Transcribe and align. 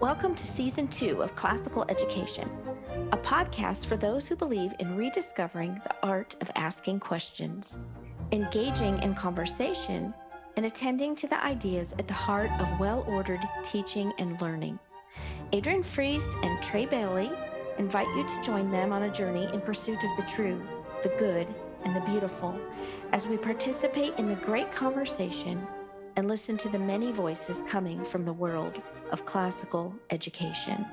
Welcome 0.00 0.34
to 0.34 0.46
season 0.46 0.88
two 0.88 1.20
of 1.22 1.36
Classical 1.36 1.84
Education, 1.90 2.48
a 3.12 3.18
podcast 3.18 3.84
for 3.84 3.98
those 3.98 4.26
who 4.26 4.34
believe 4.34 4.72
in 4.78 4.96
rediscovering 4.96 5.74
the 5.74 5.94
art 6.02 6.36
of 6.40 6.50
asking 6.56 7.00
questions, 7.00 7.78
engaging 8.32 9.02
in 9.02 9.12
conversation, 9.12 10.14
and 10.56 10.64
attending 10.64 11.14
to 11.16 11.26
the 11.26 11.44
ideas 11.44 11.94
at 11.98 12.08
the 12.08 12.14
heart 12.14 12.50
of 12.60 12.80
well 12.80 13.04
ordered 13.08 13.46
teaching 13.62 14.10
and 14.18 14.40
learning. 14.40 14.78
Adrienne 15.52 15.82
Fries 15.82 16.26
and 16.42 16.62
Trey 16.62 16.86
Bailey 16.86 17.30
invite 17.76 18.08
you 18.16 18.26
to 18.26 18.42
join 18.42 18.70
them 18.70 18.94
on 18.94 19.02
a 19.02 19.12
journey 19.12 19.50
in 19.52 19.60
pursuit 19.60 20.02
of 20.02 20.16
the 20.16 20.32
true, 20.32 20.66
the 21.02 21.10
good, 21.18 21.46
and 21.84 21.94
the 21.94 22.00
beautiful 22.00 22.58
as 23.12 23.28
we 23.28 23.36
participate 23.36 24.14
in 24.16 24.28
the 24.28 24.34
great 24.36 24.72
conversation 24.72 25.66
and 26.20 26.28
listen 26.28 26.58
to 26.58 26.68
the 26.68 26.78
many 26.78 27.12
voices 27.12 27.62
coming 27.62 28.04
from 28.04 28.26
the 28.26 28.32
world 28.34 28.82
of 29.10 29.24
classical 29.24 29.94
education. 30.10 30.84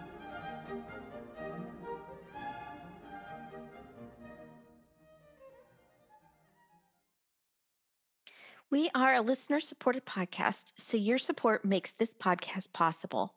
We 8.69 8.89
are 8.95 9.15
a 9.15 9.21
listener 9.21 9.59
supported 9.59 10.05
podcast, 10.05 10.71
so 10.77 10.95
your 10.95 11.17
support 11.17 11.65
makes 11.65 11.91
this 11.91 12.13
podcast 12.13 12.71
possible. 12.71 13.35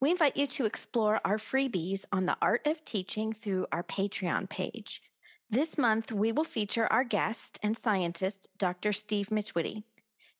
We 0.00 0.10
invite 0.10 0.36
you 0.36 0.48
to 0.48 0.64
explore 0.64 1.20
our 1.24 1.38
freebies 1.38 2.04
on 2.10 2.26
the 2.26 2.36
art 2.42 2.66
of 2.66 2.84
teaching 2.84 3.32
through 3.32 3.68
our 3.70 3.84
Patreon 3.84 4.50
page. 4.50 5.00
This 5.48 5.78
month, 5.78 6.10
we 6.10 6.32
will 6.32 6.42
feature 6.42 6.88
our 6.88 7.04
guest 7.04 7.60
and 7.62 7.76
scientist, 7.76 8.48
Dr. 8.58 8.92
Steve 8.92 9.28
Mittwede. 9.28 9.84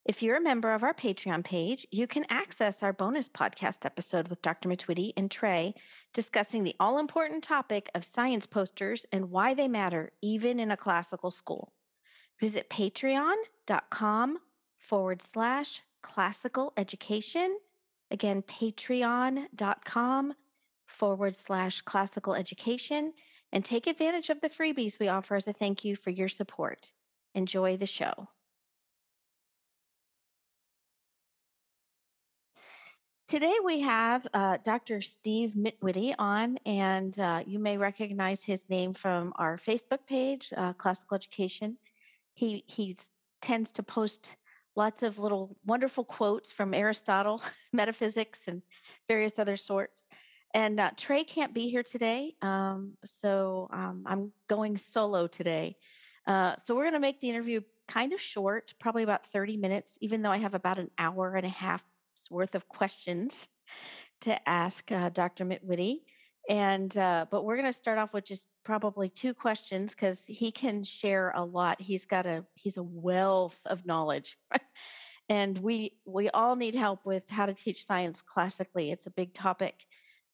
If 0.03 0.23
you're 0.23 0.37
a 0.37 0.41
member 0.41 0.73
of 0.73 0.83
our 0.83 0.95
Patreon 0.95 1.43
page, 1.43 1.85
you 1.91 2.07
can 2.07 2.25
access 2.29 2.81
our 2.81 2.91
bonus 2.91 3.29
podcast 3.29 3.85
episode 3.85 4.29
with 4.29 4.41
Dr. 4.41 4.67
Mittwede 4.67 5.13
and 5.15 5.29
Trey 5.29 5.75
discussing 6.11 6.63
the 6.63 6.75
all 6.79 6.97
important 6.97 7.43
topic 7.43 7.87
of 7.93 8.03
science 8.03 8.47
posters 8.47 9.05
and 9.11 9.29
why 9.29 9.53
they 9.53 9.67
matter, 9.67 10.11
even 10.23 10.59
in 10.59 10.71
a 10.71 10.77
classical 10.77 11.29
school. 11.29 11.71
Visit 12.39 12.67
patreon.com 12.71 14.39
forward 14.79 15.21
slash 15.21 15.81
classical 16.01 16.73
education. 16.77 17.55
Again, 18.09 18.41
patreon.com 18.41 20.33
forward 20.87 21.35
slash 21.35 21.81
classical 21.81 22.33
education 22.33 23.13
and 23.51 23.63
take 23.63 23.85
advantage 23.85 24.31
of 24.31 24.41
the 24.41 24.49
freebies 24.49 24.97
we 24.97 25.09
offer 25.09 25.35
as 25.35 25.47
a 25.47 25.53
thank 25.53 25.85
you 25.85 25.95
for 25.95 26.09
your 26.09 26.27
support. 26.27 26.89
Enjoy 27.35 27.77
the 27.77 27.85
show. 27.85 28.27
Today 33.31 33.55
we 33.63 33.79
have 33.79 34.27
uh, 34.33 34.57
Dr. 34.61 34.99
Steve 34.99 35.53
Mittwede 35.53 36.15
on, 36.19 36.57
and 36.65 37.17
uh, 37.17 37.41
you 37.47 37.59
may 37.59 37.77
recognize 37.77 38.43
his 38.43 38.69
name 38.69 38.91
from 38.91 39.31
our 39.37 39.55
Facebook 39.55 40.05
page, 40.05 40.51
uh, 40.57 40.73
Classical 40.73 41.15
Education. 41.15 41.77
He 42.33 42.65
he 42.67 42.97
tends 43.41 43.71
to 43.71 43.83
post 43.83 44.35
lots 44.75 45.01
of 45.01 45.17
little 45.17 45.55
wonderful 45.65 46.03
quotes 46.03 46.51
from 46.51 46.73
Aristotle, 46.73 47.41
metaphysics, 47.71 48.49
and 48.49 48.61
various 49.07 49.39
other 49.39 49.55
sorts. 49.55 50.07
And 50.53 50.81
uh, 50.81 50.91
Trey 50.97 51.23
can't 51.23 51.53
be 51.53 51.69
here 51.69 51.83
today, 51.83 52.35
um, 52.41 52.97
so 53.05 53.69
um, 53.71 54.03
I'm 54.05 54.33
going 54.49 54.75
solo 54.75 55.27
today. 55.27 55.77
Uh, 56.27 56.57
so 56.57 56.75
we're 56.75 56.83
going 56.83 56.95
to 56.95 56.99
make 56.99 57.21
the 57.21 57.29
interview 57.29 57.61
kind 57.87 58.11
of 58.11 58.19
short, 58.19 58.73
probably 58.77 59.03
about 59.03 59.25
30 59.27 59.55
minutes, 59.55 59.97
even 60.01 60.21
though 60.21 60.31
I 60.31 60.37
have 60.37 60.53
about 60.53 60.79
an 60.79 60.91
hour 60.97 61.35
and 61.35 61.45
a 61.45 61.49
half 61.49 61.81
worth 62.31 62.55
of 62.55 62.67
questions 62.67 63.47
to 64.21 64.49
ask 64.49 64.91
uh, 64.91 65.09
Dr. 65.09 65.45
Mittwede. 65.45 66.01
And 66.49 66.95
uh, 66.97 67.27
but 67.29 67.45
we're 67.45 67.55
going 67.55 67.67
to 67.67 67.73
start 67.73 67.99
off 67.99 68.13
with 68.13 68.25
just 68.25 68.47
probably 68.63 69.09
two 69.09 69.33
questions 69.33 69.93
because 69.93 70.25
he 70.25 70.51
can 70.51 70.83
share 70.83 71.31
a 71.35 71.43
lot. 71.43 71.79
He's 71.79 72.05
got 72.05 72.25
a 72.25 72.43
he's 72.55 72.77
a 72.77 72.83
wealth 72.83 73.59
of 73.65 73.85
knowledge, 73.85 74.37
and 75.29 75.55
we 75.59 75.97
we 76.03 76.29
all 76.29 76.55
need 76.55 76.73
help 76.73 77.05
with 77.05 77.29
how 77.29 77.45
to 77.45 77.53
teach 77.53 77.85
science 77.85 78.23
classically. 78.23 78.91
It's 78.91 79.05
a 79.05 79.11
big 79.11 79.35
topic. 79.35 79.85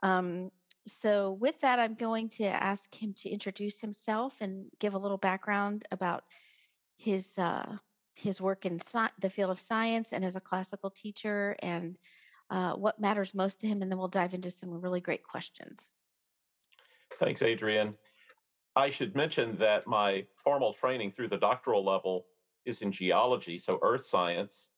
Um, 0.02 0.50
so 0.88 1.34
with 1.34 1.60
that, 1.60 1.80
I'm 1.80 1.96
going 1.96 2.30
to 2.30 2.46
ask 2.46 2.94
him 2.96 3.14
to 3.18 3.30
introduce 3.30 3.82
himself 3.82 4.38
and 4.40 4.68
give 4.80 4.94
a 4.94 4.98
little 4.98 5.18
background 5.18 5.86
about 5.92 6.24
his 6.96 7.38
uh, 7.38 7.78
his 8.18 8.42
work 8.42 8.66
in 8.66 8.80
the 9.20 9.30
field 9.30 9.52
of 9.52 9.60
science 9.60 10.12
and 10.12 10.26
as 10.26 10.36
a 10.36 10.42
classical 10.42 10.90
teacher 10.90 11.56
and 11.60 11.98
uh, 12.50 12.74
what 12.74 13.00
matters 13.00 13.34
most 13.34 13.62
to 13.62 13.68
him. 13.68 13.82
And 13.82 13.92
then 13.92 14.00
we'll 14.00 14.08
dive 14.08 14.34
into 14.34 14.50
some 14.50 14.82
really 14.82 15.02
great 15.02 15.24
questions. 15.24 15.92
Thanks, 17.20 17.42
Adrienne. 17.42 17.94
I 18.76 18.90
should 18.90 19.16
mention 19.16 19.58
that 19.58 19.88
my 19.88 20.26
formal 20.36 20.74
training 20.74 21.12
through 21.12 21.30
the 21.30 21.38
doctoral 21.38 21.84
level 21.84 22.26
is 22.66 22.82
in 22.82 22.92
geology, 22.92 23.58
so 23.58 23.80
earth 23.82 24.06
science. 24.06 24.70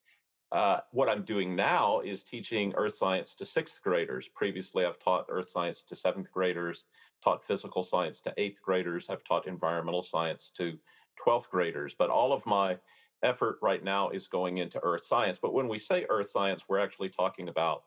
Uh, 0.52 0.80
what 0.92 1.10
I'm 1.10 1.24
doing 1.24 1.56
now 1.56 2.00
is 2.00 2.24
teaching 2.24 2.74
earth 2.76 2.96
science 2.96 3.36
to 3.36 3.46
sixth 3.46 3.82
graders. 3.84 4.28
Previously, 4.28 4.86
I've 4.86 5.00
taught 5.00 5.26
earth 5.30 5.48
science 5.48 5.84
to 5.84 5.96
seventh 5.96 6.32
graders, 6.32 6.86
taught 7.24 7.44
physical 7.44 7.84
science 7.84 8.22
to 8.22 8.34
eighth 8.38 8.62
graders, 8.62 9.10
I've 9.10 9.24
taught 9.24 9.48
environmental 9.48 10.02
science 10.02 10.52
to 10.58 10.78
12th 11.24 11.50
graders. 11.50 11.94
But 11.98 12.10
all 12.10 12.34
of 12.34 12.46
my 12.46 12.78
effort 13.24 13.58
right 13.62 13.84
now 13.84 14.10
is 14.10 14.28
going 14.28 14.58
into 14.58 14.80
earth 14.84 15.04
science. 15.04 15.40
But 15.42 15.54
when 15.54 15.68
we 15.68 15.80
say 15.80 16.06
earth 16.10 16.30
science, 16.30 16.66
we're 16.68 16.80
actually 16.80 17.10
talking 17.10 17.50
about 17.50 17.84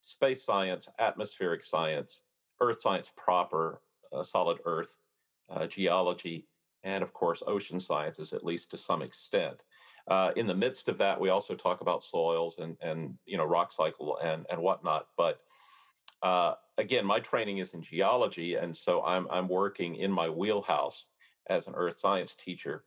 space 0.00 0.44
science, 0.44 0.88
atmospheric 0.98 1.64
science, 1.64 2.22
earth 2.60 2.80
science 2.80 3.10
proper, 3.16 3.82
uh, 4.12 4.22
solid 4.22 4.58
earth, 4.64 4.94
uh, 5.50 5.66
geology, 5.66 6.46
and 6.82 7.02
of 7.02 7.12
course, 7.12 7.42
ocean 7.46 7.80
sciences, 7.80 8.32
at 8.32 8.44
least 8.44 8.70
to 8.70 8.76
some 8.76 9.02
extent. 9.02 9.62
Uh, 10.08 10.32
in 10.36 10.46
the 10.46 10.54
midst 10.54 10.88
of 10.88 10.98
that, 10.98 11.20
we 11.20 11.28
also 11.28 11.54
talk 11.54 11.82
about 11.82 12.02
soils 12.02 12.58
and, 12.58 12.76
and 12.80 13.14
you 13.26 13.36
know, 13.36 13.44
rock 13.44 13.72
cycle 13.72 14.18
and, 14.18 14.46
and 14.50 14.60
whatnot. 14.60 15.08
But 15.16 15.40
uh, 16.22 16.54
again, 16.78 17.04
my 17.04 17.20
training 17.20 17.58
is 17.58 17.74
in 17.74 17.82
geology, 17.82 18.54
and 18.54 18.76
so 18.76 19.02
I'm, 19.04 19.26
I'm 19.30 19.48
working 19.48 19.96
in 19.96 20.10
my 20.10 20.28
wheelhouse 20.28 21.08
as 21.48 21.66
an 21.66 21.74
earth 21.76 21.98
science 21.98 22.34
teacher 22.34 22.84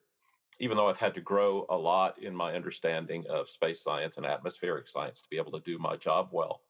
even 0.60 0.78
though 0.78 0.90
I've 0.90 0.98
had 0.98 1.14
to 1.16 1.22
grow 1.22 1.66
a 1.70 1.78
lot 1.78 2.22
in 2.22 2.36
my 2.36 2.54
understanding 2.54 3.26
of 3.30 3.50
space 3.50 3.82
science 3.82 4.18
and 4.18 4.26
atmospheric 4.26 4.88
science 4.88 5.22
to 5.22 5.28
be 5.30 5.38
able 5.38 5.52
to 5.52 5.60
do 5.60 5.78
my 5.78 5.96
job 5.96 6.30
well. 6.32 6.62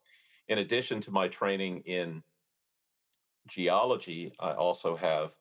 In 0.47 0.59
addition 0.59 1.01
to 1.01 1.11
my 1.11 1.27
training 1.27 1.81
in 1.85 2.23
geology, 3.47 4.33
I 4.39 4.51
also 4.53 4.95
have 4.95 5.31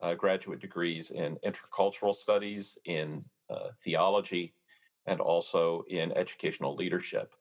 uh, 0.00 0.14
graduate 0.14 0.60
degrees 0.60 1.10
in 1.10 1.36
intercultural 1.44 2.14
studies, 2.14 2.76
in 2.84 3.24
uh, 3.50 3.70
theology, 3.82 4.54
and 5.06 5.20
also 5.20 5.84
in 5.88 6.12
educational 6.12 6.74
leadership. 6.74 7.34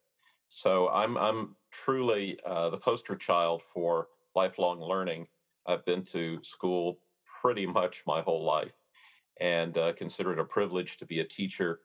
So 0.50 0.90
I'm 0.90 1.18
I'm 1.18 1.56
truly 1.72 2.40
uh, 2.46 2.70
the 2.70 2.78
poster 2.78 3.16
child 3.16 3.64
for 3.74 4.10
lifelong 4.36 4.80
learning. 4.80 5.28
I've 5.66 5.86
been 5.86 6.04
to 6.06 6.40
school 6.44 7.00
pretty 7.42 7.66
much 7.66 8.04
my 8.06 8.22
whole 8.22 8.44
life 8.44 8.74
and 9.40 9.78
uh, 9.78 9.94
consider 9.94 10.34
it 10.34 10.40
a 10.40 10.44
privilege 10.44 10.98
to 10.98 11.06
be 11.06 11.20
a 11.20 11.26
teacher 11.26 11.82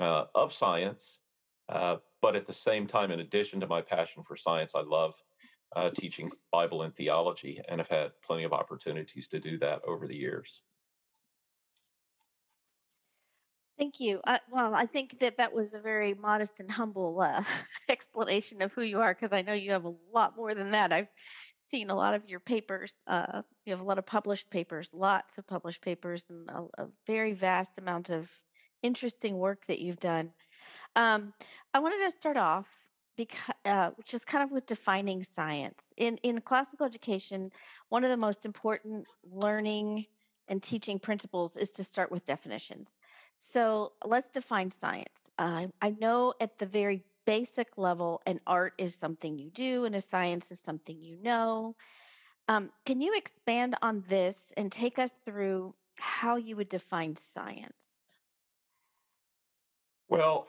uh, 0.00 0.24
of 0.34 0.52
science. 0.52 1.20
Uh, 1.68 1.96
but 2.20 2.36
at 2.36 2.46
the 2.46 2.52
same 2.52 2.86
time, 2.86 3.10
in 3.10 3.20
addition 3.20 3.60
to 3.60 3.66
my 3.66 3.80
passion 3.80 4.22
for 4.22 4.36
science, 4.36 4.74
I 4.74 4.82
love 4.82 5.14
uh, 5.74 5.90
teaching 5.90 6.30
Bible 6.52 6.82
and 6.82 6.94
theology 6.94 7.60
and 7.68 7.80
have 7.80 7.88
had 7.88 8.12
plenty 8.24 8.44
of 8.44 8.52
opportunities 8.52 9.28
to 9.28 9.40
do 9.40 9.58
that 9.58 9.82
over 9.86 10.06
the 10.06 10.16
years. 10.16 10.62
Thank 13.76 13.98
you. 13.98 14.20
Uh, 14.24 14.38
well, 14.50 14.72
I 14.72 14.86
think 14.86 15.18
that 15.18 15.38
that 15.38 15.52
was 15.52 15.74
a 15.74 15.80
very 15.80 16.14
modest 16.14 16.60
and 16.60 16.70
humble 16.70 17.20
uh, 17.20 17.42
explanation 17.88 18.62
of 18.62 18.72
who 18.72 18.82
you 18.82 19.00
are 19.00 19.12
because 19.12 19.32
I 19.32 19.42
know 19.42 19.52
you 19.52 19.72
have 19.72 19.84
a 19.84 19.94
lot 20.12 20.36
more 20.36 20.54
than 20.54 20.70
that. 20.70 20.92
I've 20.92 21.08
seen 21.74 21.90
a 21.90 21.94
lot 21.94 22.14
of 22.14 22.22
your 22.28 22.38
papers. 22.38 22.94
Uh, 23.08 23.42
you 23.64 23.72
have 23.72 23.80
a 23.80 23.84
lot 23.84 23.98
of 23.98 24.06
published 24.06 24.48
papers, 24.48 24.88
lots 24.92 25.36
of 25.38 25.44
published 25.44 25.82
papers, 25.82 26.24
and 26.30 26.48
a, 26.48 26.84
a 26.84 26.86
very 27.04 27.32
vast 27.32 27.78
amount 27.78 28.10
of 28.10 28.30
interesting 28.84 29.38
work 29.38 29.66
that 29.66 29.80
you've 29.80 29.98
done. 29.98 30.30
Um, 30.94 31.32
I 31.74 31.80
wanted 31.80 32.04
to 32.04 32.12
start 32.12 32.36
off 32.36 32.68
because 33.16 33.56
uh, 33.64 33.90
just 34.06 34.28
kind 34.28 34.44
of 34.44 34.52
with 34.52 34.66
defining 34.66 35.24
science 35.24 35.88
in 35.96 36.16
in 36.18 36.40
classical 36.40 36.86
education. 36.86 37.50
One 37.88 38.04
of 38.04 38.10
the 38.10 38.22
most 38.28 38.44
important 38.44 39.08
learning 39.28 40.06
and 40.46 40.62
teaching 40.62 41.00
principles 41.00 41.56
is 41.56 41.72
to 41.72 41.82
start 41.82 42.12
with 42.12 42.24
definitions. 42.24 42.92
So 43.38 43.94
let's 44.04 44.28
define 44.32 44.70
science. 44.70 45.28
Uh, 45.38 45.66
I 45.82 45.90
know 45.98 46.34
at 46.40 46.56
the 46.56 46.66
very 46.66 47.02
basic 47.26 47.76
level, 47.76 48.22
an 48.26 48.40
art 48.46 48.74
is 48.78 48.94
something 48.94 49.38
you 49.38 49.50
do 49.50 49.84
and 49.84 49.94
a 49.94 50.00
science 50.00 50.50
is 50.50 50.60
something 50.60 51.02
you 51.02 51.16
know. 51.22 51.76
Um, 52.48 52.70
can 52.84 53.00
you 53.00 53.14
expand 53.16 53.76
on 53.82 54.04
this 54.08 54.52
and 54.56 54.70
take 54.70 54.98
us 54.98 55.12
through 55.24 55.74
how 55.98 56.36
you 56.36 56.56
would 56.56 56.68
define 56.68 57.16
science? 57.16 58.16
Well, 60.08 60.46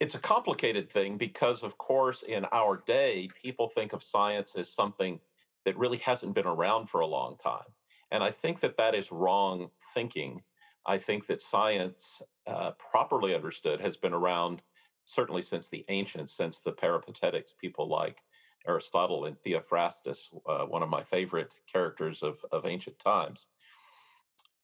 it's 0.00 0.14
a 0.14 0.20
complicated 0.20 0.90
thing 0.90 1.16
because, 1.16 1.62
of 1.62 1.78
course, 1.78 2.22
in 2.22 2.44
our 2.52 2.82
day, 2.86 3.28
people 3.40 3.68
think 3.68 3.92
of 3.92 4.02
science 4.02 4.54
as 4.56 4.72
something 4.72 5.20
that 5.64 5.78
really 5.78 5.98
hasn't 5.98 6.34
been 6.34 6.46
around 6.46 6.88
for 6.88 7.00
a 7.00 7.06
long 7.06 7.36
time. 7.42 7.68
And 8.10 8.22
I 8.22 8.30
think 8.30 8.60
that 8.60 8.76
that 8.76 8.94
is 8.94 9.12
wrong 9.12 9.70
thinking. 9.94 10.42
I 10.86 10.98
think 10.98 11.26
that 11.26 11.40
science, 11.40 12.20
uh, 12.46 12.72
properly 12.72 13.34
understood, 13.34 13.80
has 13.80 13.96
been 13.96 14.12
around 14.12 14.62
certainly 15.12 15.42
since 15.42 15.68
the 15.68 15.84
ancients, 15.88 16.32
since 16.32 16.58
the 16.58 16.72
Peripatetics, 16.72 17.52
people 17.58 17.88
like 17.88 18.22
Aristotle 18.66 19.24
and 19.24 19.36
Theophrastus, 19.42 20.30
uh, 20.46 20.64
one 20.66 20.82
of 20.82 20.88
my 20.88 21.02
favorite 21.02 21.54
characters 21.70 22.22
of, 22.22 22.38
of 22.52 22.66
ancient 22.66 22.98
times. 22.98 23.48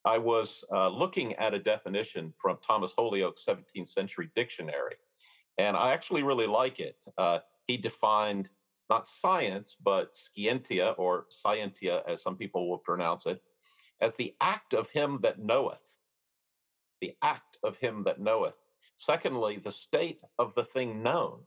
I 0.05 0.17
was 0.17 0.63
uh, 0.71 0.89
looking 0.89 1.33
at 1.35 1.53
a 1.53 1.59
definition 1.59 2.33
from 2.41 2.57
Thomas 2.65 2.93
Holyoake's 2.97 3.45
17th 3.45 3.89
century 3.89 4.29
dictionary, 4.35 4.95
and 5.57 5.75
I 5.75 5.91
actually 5.91 6.23
really 6.23 6.47
like 6.47 6.79
it. 6.79 7.03
Uh, 7.17 7.39
he 7.67 7.77
defined 7.77 8.49
not 8.89 9.07
science, 9.07 9.75
but 9.83 10.15
scientia 10.15 10.91
or 10.97 11.25
scientia, 11.29 12.03
as 12.07 12.23
some 12.23 12.35
people 12.35 12.69
will 12.69 12.77
pronounce 12.77 13.25
it, 13.25 13.41
as 14.01 14.15
the 14.15 14.35
act 14.41 14.73
of 14.73 14.89
him 14.89 15.19
that 15.21 15.39
knoweth. 15.39 15.97
The 17.01 17.15
act 17.21 17.57
of 17.63 17.77
him 17.77 18.03
that 18.03 18.19
knoweth. 18.19 18.55
Secondly, 18.99 19.55
the 19.55 19.71
state 19.71 20.21
of 20.37 20.53
the 20.55 20.65
thing 20.65 21.01
known. 21.01 21.39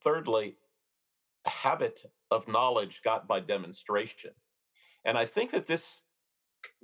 Thirdly, 0.00 0.56
habit 1.44 2.00
of 2.30 2.46
knowledge 2.46 3.02
got 3.02 3.26
by 3.26 3.40
demonstration. 3.40 4.30
And 5.04 5.18
I 5.18 5.26
think 5.26 5.50
that 5.50 5.66
this 5.66 6.02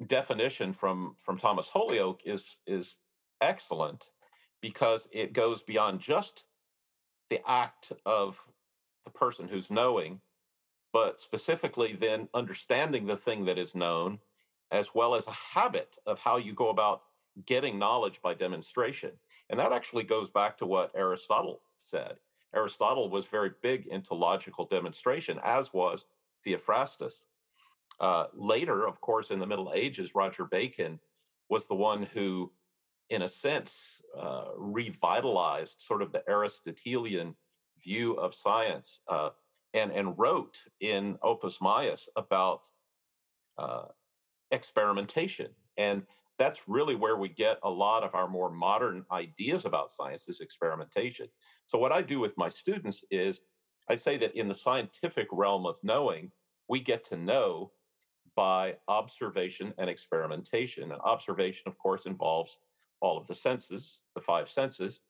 definition 0.04 0.72
from, 0.72 1.14
from 1.18 1.38
Thomas 1.38 1.70
Holyoake 1.70 2.22
is, 2.24 2.58
is 2.66 2.98
excellent 3.40 4.10
because 4.60 5.08
it 5.12 5.32
goes 5.32 5.62
beyond 5.62 6.00
just 6.00 6.44
the 7.30 7.40
act 7.48 7.92
of 8.04 8.42
the 9.04 9.12
person 9.12 9.46
who's 9.46 9.70
knowing, 9.70 10.20
but 10.92 11.20
specifically 11.20 11.92
then 11.92 12.28
understanding 12.34 13.06
the 13.06 13.16
thing 13.16 13.44
that 13.44 13.58
is 13.58 13.76
known, 13.76 14.18
as 14.72 14.92
well 14.92 15.14
as 15.14 15.28
a 15.28 15.54
habit 15.54 15.96
of 16.04 16.18
how 16.18 16.36
you 16.36 16.52
go 16.52 16.68
about 16.68 17.02
getting 17.44 17.78
knowledge 17.78 18.20
by 18.22 18.34
demonstration. 18.34 19.12
And 19.50 19.60
that 19.60 19.72
actually 19.72 20.04
goes 20.04 20.30
back 20.30 20.56
to 20.58 20.66
what 20.66 20.92
Aristotle 20.96 21.60
said. 21.78 22.16
Aristotle 22.54 23.10
was 23.10 23.26
very 23.26 23.50
big 23.62 23.86
into 23.86 24.14
logical 24.14 24.64
demonstration, 24.64 25.38
as 25.44 25.72
was 25.72 26.06
Theophrastus. 26.44 27.24
Uh, 28.00 28.26
later, 28.34 28.86
of 28.86 29.00
course, 29.00 29.30
in 29.30 29.38
the 29.38 29.46
Middle 29.46 29.72
Ages, 29.74 30.14
Roger 30.14 30.44
Bacon 30.44 30.98
was 31.48 31.66
the 31.66 31.74
one 31.74 32.02
who, 32.02 32.52
in 33.10 33.22
a 33.22 33.28
sense, 33.28 34.00
uh, 34.18 34.46
revitalized 34.56 35.80
sort 35.80 36.02
of 36.02 36.12
the 36.12 36.22
Aristotelian 36.28 37.34
view 37.82 38.14
of 38.14 38.34
science 38.34 39.00
uh, 39.08 39.30
and, 39.74 39.92
and 39.92 40.18
wrote 40.18 40.58
in 40.80 41.18
Opus 41.22 41.60
Maius 41.60 42.08
about 42.16 42.68
uh, 43.58 43.84
experimentation. 44.50 45.48
And 45.76 46.02
that's 46.38 46.68
really 46.68 46.94
where 46.94 47.16
we 47.16 47.28
get 47.28 47.58
a 47.62 47.70
lot 47.70 48.02
of 48.02 48.14
our 48.14 48.28
more 48.28 48.50
modern 48.50 49.04
ideas 49.10 49.64
about 49.64 49.92
science 49.92 50.28
is 50.28 50.40
experimentation. 50.40 51.28
So 51.66 51.78
what 51.78 51.92
I 51.92 52.02
do 52.02 52.20
with 52.20 52.36
my 52.36 52.48
students 52.48 53.04
is 53.10 53.40
I 53.88 53.96
say 53.96 54.16
that 54.18 54.36
in 54.36 54.48
the 54.48 54.54
scientific 54.54 55.28
realm 55.32 55.66
of 55.66 55.78
knowing, 55.82 56.30
we 56.68 56.80
get 56.80 57.04
to 57.06 57.16
know 57.16 57.72
by 58.34 58.76
observation 58.88 59.72
and 59.78 59.88
experimentation. 59.88 60.92
And 60.92 61.00
observation, 61.02 61.64
of 61.66 61.78
course, 61.78 62.06
involves 62.06 62.58
all 63.00 63.16
of 63.16 63.26
the 63.26 63.34
senses, 63.34 64.02
the 64.14 64.20
five 64.20 64.48
senses. 64.48 65.00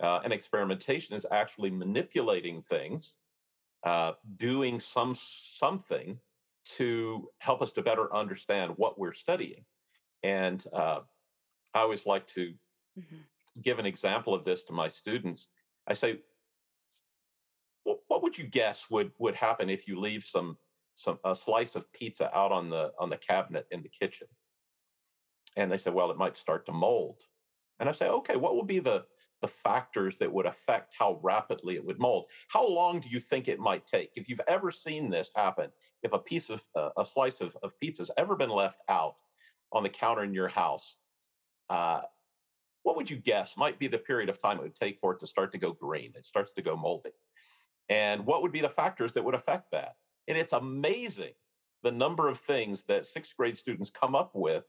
Uh, 0.00 0.20
and 0.24 0.32
experimentation 0.32 1.14
is 1.14 1.24
actually 1.32 1.70
manipulating 1.70 2.60
things, 2.60 3.14
uh, 3.84 4.12
doing 4.36 4.78
some 4.78 5.14
something 5.16 6.18
to 6.66 7.30
help 7.38 7.62
us 7.62 7.72
to 7.72 7.82
better 7.82 8.14
understand 8.14 8.72
what 8.76 8.98
we're 8.98 9.14
studying. 9.14 9.64
And 10.26 10.64
uh, 10.72 11.00
I 11.72 11.80
always 11.80 12.04
like 12.04 12.26
to 12.28 12.52
mm-hmm. 12.98 13.16
give 13.62 13.78
an 13.78 13.86
example 13.86 14.34
of 14.34 14.44
this 14.44 14.64
to 14.64 14.72
my 14.72 14.88
students. 14.88 15.46
I 15.86 15.94
say, 15.94 16.18
well, 17.84 18.00
what 18.08 18.24
would 18.24 18.36
you 18.36 18.44
guess 18.44 18.86
would 18.90 19.12
would 19.20 19.36
happen 19.36 19.70
if 19.70 19.86
you 19.86 20.00
leave 20.00 20.24
some 20.24 20.58
some 20.94 21.20
a 21.24 21.32
slice 21.32 21.76
of 21.76 21.92
pizza 21.92 22.36
out 22.36 22.50
on 22.50 22.68
the 22.70 22.90
on 22.98 23.08
the 23.08 23.16
cabinet 23.18 23.68
in 23.70 23.82
the 23.84 23.88
kitchen? 23.88 24.26
And 25.56 25.70
they 25.70 25.78
say, 25.78 25.92
well, 25.92 26.10
it 26.10 26.18
might 26.18 26.36
start 26.36 26.66
to 26.66 26.72
mold. 26.72 27.22
And 27.78 27.88
I 27.88 27.92
say, 27.92 28.08
okay, 28.08 28.36
what 28.36 28.56
would 28.56 28.66
be 28.66 28.80
the 28.80 29.04
the 29.42 29.48
factors 29.48 30.16
that 30.16 30.32
would 30.32 30.46
affect 30.46 30.94
how 30.98 31.20
rapidly 31.22 31.74
it 31.76 31.84
would 31.84 32.00
mold. 32.00 32.24
How 32.48 32.66
long 32.66 33.00
do 33.00 33.10
you 33.10 33.20
think 33.20 33.48
it 33.48 33.60
might 33.60 33.86
take? 33.86 34.10
If 34.16 34.30
you've 34.30 34.48
ever 34.48 34.72
seen 34.72 35.10
this 35.10 35.30
happen, 35.36 35.70
if 36.02 36.14
a 36.14 36.18
piece 36.18 36.48
of 36.48 36.64
uh, 36.74 36.88
a 36.96 37.04
slice 37.04 37.42
of, 37.42 37.54
of 37.62 37.78
pizza 37.78 38.00
has 38.00 38.10
ever 38.16 38.34
been 38.34 38.48
left 38.48 38.80
out 38.88 39.16
on 39.72 39.82
the 39.82 39.88
counter 39.88 40.22
in 40.22 40.34
your 40.34 40.48
house, 40.48 40.96
uh, 41.70 42.02
what 42.82 42.96
would 42.96 43.10
you 43.10 43.16
guess 43.16 43.56
might 43.56 43.78
be 43.78 43.88
the 43.88 43.98
period 43.98 44.28
of 44.28 44.40
time 44.40 44.58
it 44.58 44.62
would 44.62 44.74
take 44.74 45.00
for 45.00 45.12
it 45.12 45.20
to 45.20 45.26
start 45.26 45.52
to 45.52 45.58
go 45.58 45.72
green? 45.72 46.12
It 46.14 46.24
starts 46.24 46.52
to 46.52 46.62
go 46.62 46.76
moldy. 46.76 47.10
And 47.88 48.24
what 48.24 48.42
would 48.42 48.52
be 48.52 48.60
the 48.60 48.68
factors 48.68 49.12
that 49.12 49.24
would 49.24 49.34
affect 49.34 49.70
that? 49.72 49.96
And 50.28 50.38
it's 50.38 50.52
amazing 50.52 51.32
the 51.82 51.92
number 51.92 52.28
of 52.28 52.38
things 52.38 52.84
that 52.84 53.06
sixth 53.06 53.36
grade 53.36 53.56
students 53.56 53.90
come 53.90 54.14
up 54.14 54.30
with 54.34 54.64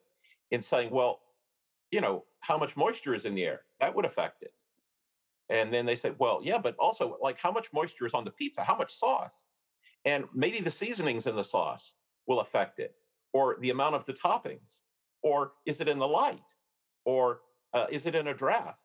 in 0.51 0.61
saying, 0.61 0.91
well, 0.91 1.19
you 1.91 2.01
know, 2.01 2.25
how 2.41 2.57
much 2.57 2.75
moisture 2.75 3.13
is 3.13 3.25
in 3.25 3.35
the 3.35 3.45
air? 3.45 3.61
That 3.79 3.95
would 3.95 4.05
affect 4.05 4.43
it. 4.43 4.53
And 5.49 5.73
then 5.73 5.85
they 5.85 5.95
say, 5.95 6.11
well, 6.17 6.41
yeah, 6.43 6.57
but 6.57 6.75
also 6.77 7.17
like 7.21 7.39
how 7.39 7.51
much 7.51 7.71
moisture 7.73 8.05
is 8.05 8.13
on 8.13 8.25
the 8.25 8.31
pizza? 8.31 8.63
How 8.63 8.75
much 8.75 8.93
sauce? 8.93 9.45
And 10.05 10.25
maybe 10.33 10.59
the 10.59 10.71
seasonings 10.71 11.27
in 11.27 11.35
the 11.35 11.43
sauce 11.43 11.93
will 12.27 12.39
affect 12.39 12.79
it, 12.79 12.95
or 13.33 13.57
the 13.61 13.69
amount 13.69 13.95
of 13.95 14.05
the 14.05 14.13
toppings, 14.13 14.79
or 15.23 15.53
is 15.65 15.81
it 15.81 15.87
in 15.87 15.99
the 15.99 16.07
light, 16.07 16.55
or 17.05 17.41
uh, 17.73 17.87
is 17.89 18.05
it 18.05 18.15
in 18.15 18.27
a 18.27 18.33
draft? 18.33 18.79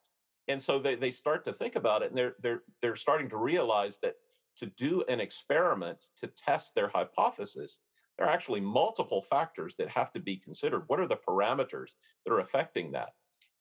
And 0.49 0.61
so 0.63 0.79
they, 0.79 0.97
they 0.97 1.11
start 1.11 1.45
to 1.45 1.53
think 1.53 1.77
about 1.77 2.03
it, 2.03 2.09
and 2.09 2.19
they're 2.19 2.37
they're 2.43 2.63
they're 2.81 2.97
starting 2.97 3.29
to 3.31 3.37
realize 3.37 3.99
that 4.03 4.17
to 4.57 4.67
do 4.67 5.03
an 5.09 5.21
experiment 5.21 6.05
to 6.21 6.27
test 6.27 6.75
their 6.75 6.89
hypothesis, 6.89 7.79
there 8.19 8.27
are 8.27 8.33
actually 8.33 8.61
multiple 8.61 9.23
factors 9.23 9.75
that 9.77 9.89
have 9.89 10.13
to 10.13 10.21
be 10.21 10.37
considered. 10.37 10.85
What 10.89 11.01
are 11.01 11.09
the 11.09 11.17
parameters 11.17 11.93
that 12.25 12.33
are 12.33 12.41
affecting 12.41 12.93
that? 12.93 13.11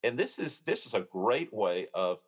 And 0.03 0.17
this 0.17 0.39
is 0.39 0.61
this 0.61 0.85
is 0.85 0.93
a 0.93 1.01
great 1.01 1.53
way 1.53 1.87
of 1.93 2.19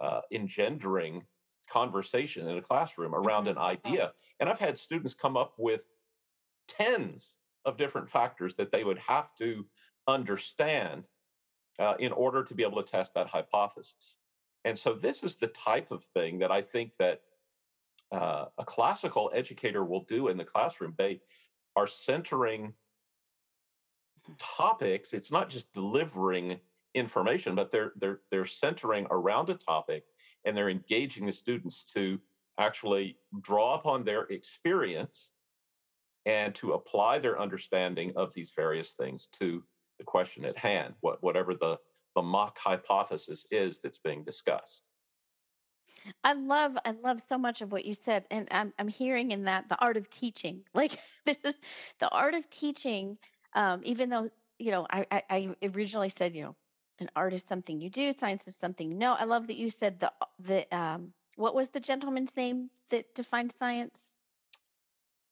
uh, 0.00 0.20
engendering 0.32 1.24
conversation 1.68 2.48
in 2.48 2.56
a 2.56 2.62
classroom 2.62 3.14
around 3.14 3.48
an 3.48 3.58
Mm-hmm. 3.84 3.94
idea. 3.94 4.12
And 4.40 4.48
I've 4.48 4.60
had 4.60 4.78
students 4.78 5.14
come 5.14 5.36
up 5.36 5.54
with 5.58 5.82
tens 6.68 7.36
of 7.64 7.76
different 7.76 8.08
factors 8.08 8.54
that 8.54 8.70
they 8.70 8.84
would 8.84 8.98
have 8.98 9.34
to 9.36 9.66
understand 10.08 11.08
uh, 11.78 11.94
in 11.98 12.12
order 12.12 12.44
to 12.44 12.54
be 12.54 12.62
able 12.62 12.82
to 12.82 12.90
test 12.90 13.14
that 13.14 13.26
hypothesis. 13.28 14.16
And 14.64 14.78
so 14.78 14.94
this 14.94 15.22
is 15.22 15.36
the 15.36 15.48
type 15.48 15.90
of 15.90 16.04
thing 16.04 16.38
that 16.40 16.50
I 16.50 16.62
think 16.62 16.92
that 16.98 17.22
uh, 18.12 18.46
a 18.58 18.64
classical 18.64 19.30
educator 19.34 19.84
will 19.84 20.04
do 20.04 20.28
in 20.28 20.36
the 20.36 20.44
classroom. 20.44 20.94
They 20.96 21.20
are 21.76 21.86
centering 21.86 22.74
Mhm. 24.28 24.36
topics. 24.38 25.12
It's 25.12 25.30
not 25.30 25.50
just 25.50 25.72
delivering 25.72 26.60
information, 26.94 27.54
but 27.54 27.70
they're 27.70 27.92
they're 27.96 28.22
they're 28.30 28.46
centering 28.46 29.06
around 29.10 29.50
a 29.50 29.54
topic 29.54 30.04
and 30.44 30.56
they're 30.56 30.70
engaging 30.70 31.26
the 31.26 31.32
students 31.32 31.84
to 31.84 32.20
actually 32.58 33.18
draw 33.40 33.74
upon 33.74 34.04
their 34.04 34.22
experience 34.24 35.32
and 36.24 36.54
to 36.56 36.72
apply 36.72 37.18
their 37.18 37.38
understanding 37.38 38.16
of 38.16 38.32
these 38.34 38.52
various 38.52 38.94
things 38.94 39.26
to 39.26 39.64
the 39.98 40.04
question 40.04 40.44
at 40.44 40.56
hand, 40.56 40.94
what 41.00 41.22
whatever 41.22 41.54
the 41.54 41.78
the 42.14 42.22
mock 42.22 42.58
hypothesis 42.58 43.46
is 43.50 43.80
that's 43.80 43.98
being 43.98 44.24
discussed. 44.24 44.82
I 46.24 46.32
love 46.32 46.76
I 46.84 46.92
love 47.02 47.20
so 47.28 47.36
much 47.38 47.62
of 47.62 47.72
what 47.72 47.84
you 47.84 47.94
said 47.94 48.24
and 48.30 48.48
I'm 48.50 48.72
I'm 48.78 48.88
hearing 48.88 49.32
in 49.32 49.44
that 49.44 49.68
the 49.68 49.80
art 49.82 49.96
of 49.96 50.08
teaching. 50.10 50.62
Like 50.74 50.98
this 51.24 51.38
is 51.44 51.58
the 51.98 52.08
art 52.08 52.34
of 52.34 52.48
teaching 52.50 53.18
um 53.54 53.80
even 53.84 54.08
though 54.10 54.30
you 54.58 54.70
know 54.70 54.86
I 54.90 55.06
I, 55.10 55.22
I 55.30 55.56
originally 55.74 56.08
said 56.08 56.34
you 56.34 56.42
know 56.42 56.56
an 57.00 57.10
art 57.14 57.34
is 57.34 57.42
something 57.42 57.80
you 57.80 57.90
do, 57.90 58.12
science 58.12 58.48
is 58.48 58.56
something 58.56 58.90
you 58.90 58.96
know. 58.96 59.14
I 59.14 59.24
love 59.24 59.46
that 59.48 59.56
you 59.56 59.68
said 59.70 60.00
the 60.00 60.12
the 60.38 60.76
um 60.76 61.12
what 61.36 61.54
was 61.54 61.68
the 61.70 61.80
gentleman's 61.80 62.36
name 62.36 62.70
that 62.90 63.14
defined 63.14 63.52
science? 63.52 64.20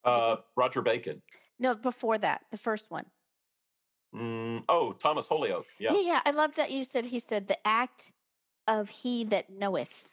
Uh. 0.05 0.37
Roger 0.57 0.83
Bacon. 0.83 1.23
No, 1.59 1.75
before 1.75 2.19
that, 2.19 2.43
the 2.51 2.59
first 2.59 2.91
one. 2.91 3.07
Mm, 4.15 4.65
oh, 4.69 4.93
Thomas 4.93 5.29
Holyoake. 5.29 5.65
Yeah. 5.79 5.93
Yeah, 5.95 6.01
yeah. 6.01 6.21
I 6.25 6.31
love 6.31 6.55
that 6.55 6.71
you 6.71 6.85
said 6.85 7.05
he 7.05 7.19
said 7.19 7.49
the 7.49 7.59
act 7.67 8.13
of 8.69 8.89
he 8.89 9.25
that 9.25 9.51
knoweth. 9.51 10.11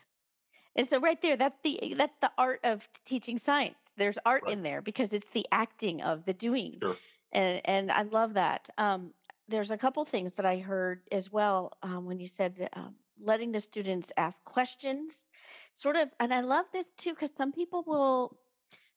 And 0.75 0.88
so 0.88 1.00
right 1.00 1.22
there, 1.22 1.38
that's 1.38 1.58
the 1.63 1.93
that's 1.98 2.15
the 2.22 2.31
art 2.38 2.62
of 2.63 2.88
teaching 3.05 3.38
science. 3.38 3.77
There's 3.98 4.17
art 4.25 4.43
Right. 4.43 4.53
in 4.53 4.63
there 4.63 4.81
because 4.81 5.13
it's 5.13 5.29
the 5.29 5.46
acting 5.51 6.01
of 6.01 6.25
the 6.25 6.34
doing. 6.34 6.77
Sure. 6.81 6.96
And 7.31 7.62
and 7.65 7.91
I 7.91 8.03
love 8.03 8.34
that. 8.34 8.70
Um, 8.77 9.13
there's 9.48 9.72
a 9.72 9.77
couple 9.77 10.03
things 10.05 10.34
that 10.34 10.46
I 10.46 10.58
heard 10.60 11.01
as 11.12 11.31
well 11.31 11.74
um, 11.84 12.05
when 12.05 12.20
you 12.20 12.27
said 12.27 12.70
um, 12.74 12.96
letting 13.20 13.51
the 13.51 13.60
students 13.60 14.12
ask 14.17 14.41
questions, 14.46 15.25
sort 15.74 15.98
of. 15.98 16.10
And 16.20 16.34
I 16.34 16.41
love 16.41 16.65
this 16.72 16.88
too 16.98 17.12
because 17.12 17.34
some 17.36 17.51
people 17.51 17.84
will 17.86 18.38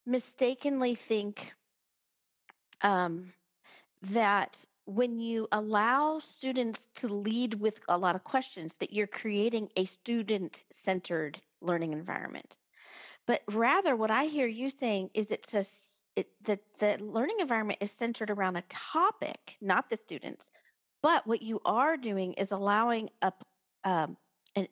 mistakenly 0.07 0.95
think 0.95 1.53
um, 2.83 3.33
that 4.03 4.65
when 4.87 5.19
you 5.19 5.49
allow 5.53 6.19
students 6.19 6.89
to 6.95 7.09
lead 7.09 7.55
with 7.55 7.81
a 7.89 7.97
lot 7.97 8.15
of 8.15 8.25
questions 8.25 8.75
that 8.75 8.93
you're 8.93 9.07
creating 9.07 9.69
a 9.77 9.85
student 9.85 10.63
centered 10.71 11.41
learning 11.61 11.93
environment 11.93 12.59
but 13.27 13.43
rather 13.53 13.97
what 13.97 14.11
i 14.11 14.25
hear 14.25 14.47
you 14.47 14.69
saying 14.69 15.09
is 15.15 15.31
it's 15.31 15.55
a 15.55 15.65
it, 16.17 16.29
the, 16.45 16.59
the 16.79 16.97
learning 17.03 17.37
environment 17.41 17.79
is 17.81 17.91
centered 17.91 18.31
around 18.31 18.57
a 18.57 18.63
topic 18.69 19.57
not 19.61 19.89
the 19.89 19.97
students 19.97 20.51
but 21.03 21.27
what 21.27 21.43
you 21.43 21.61
are 21.65 21.97
doing 21.97 22.33
is 22.35 22.53
allowing 22.53 23.09
a 23.23 23.33
um, 23.85 24.17
an 24.57 24.67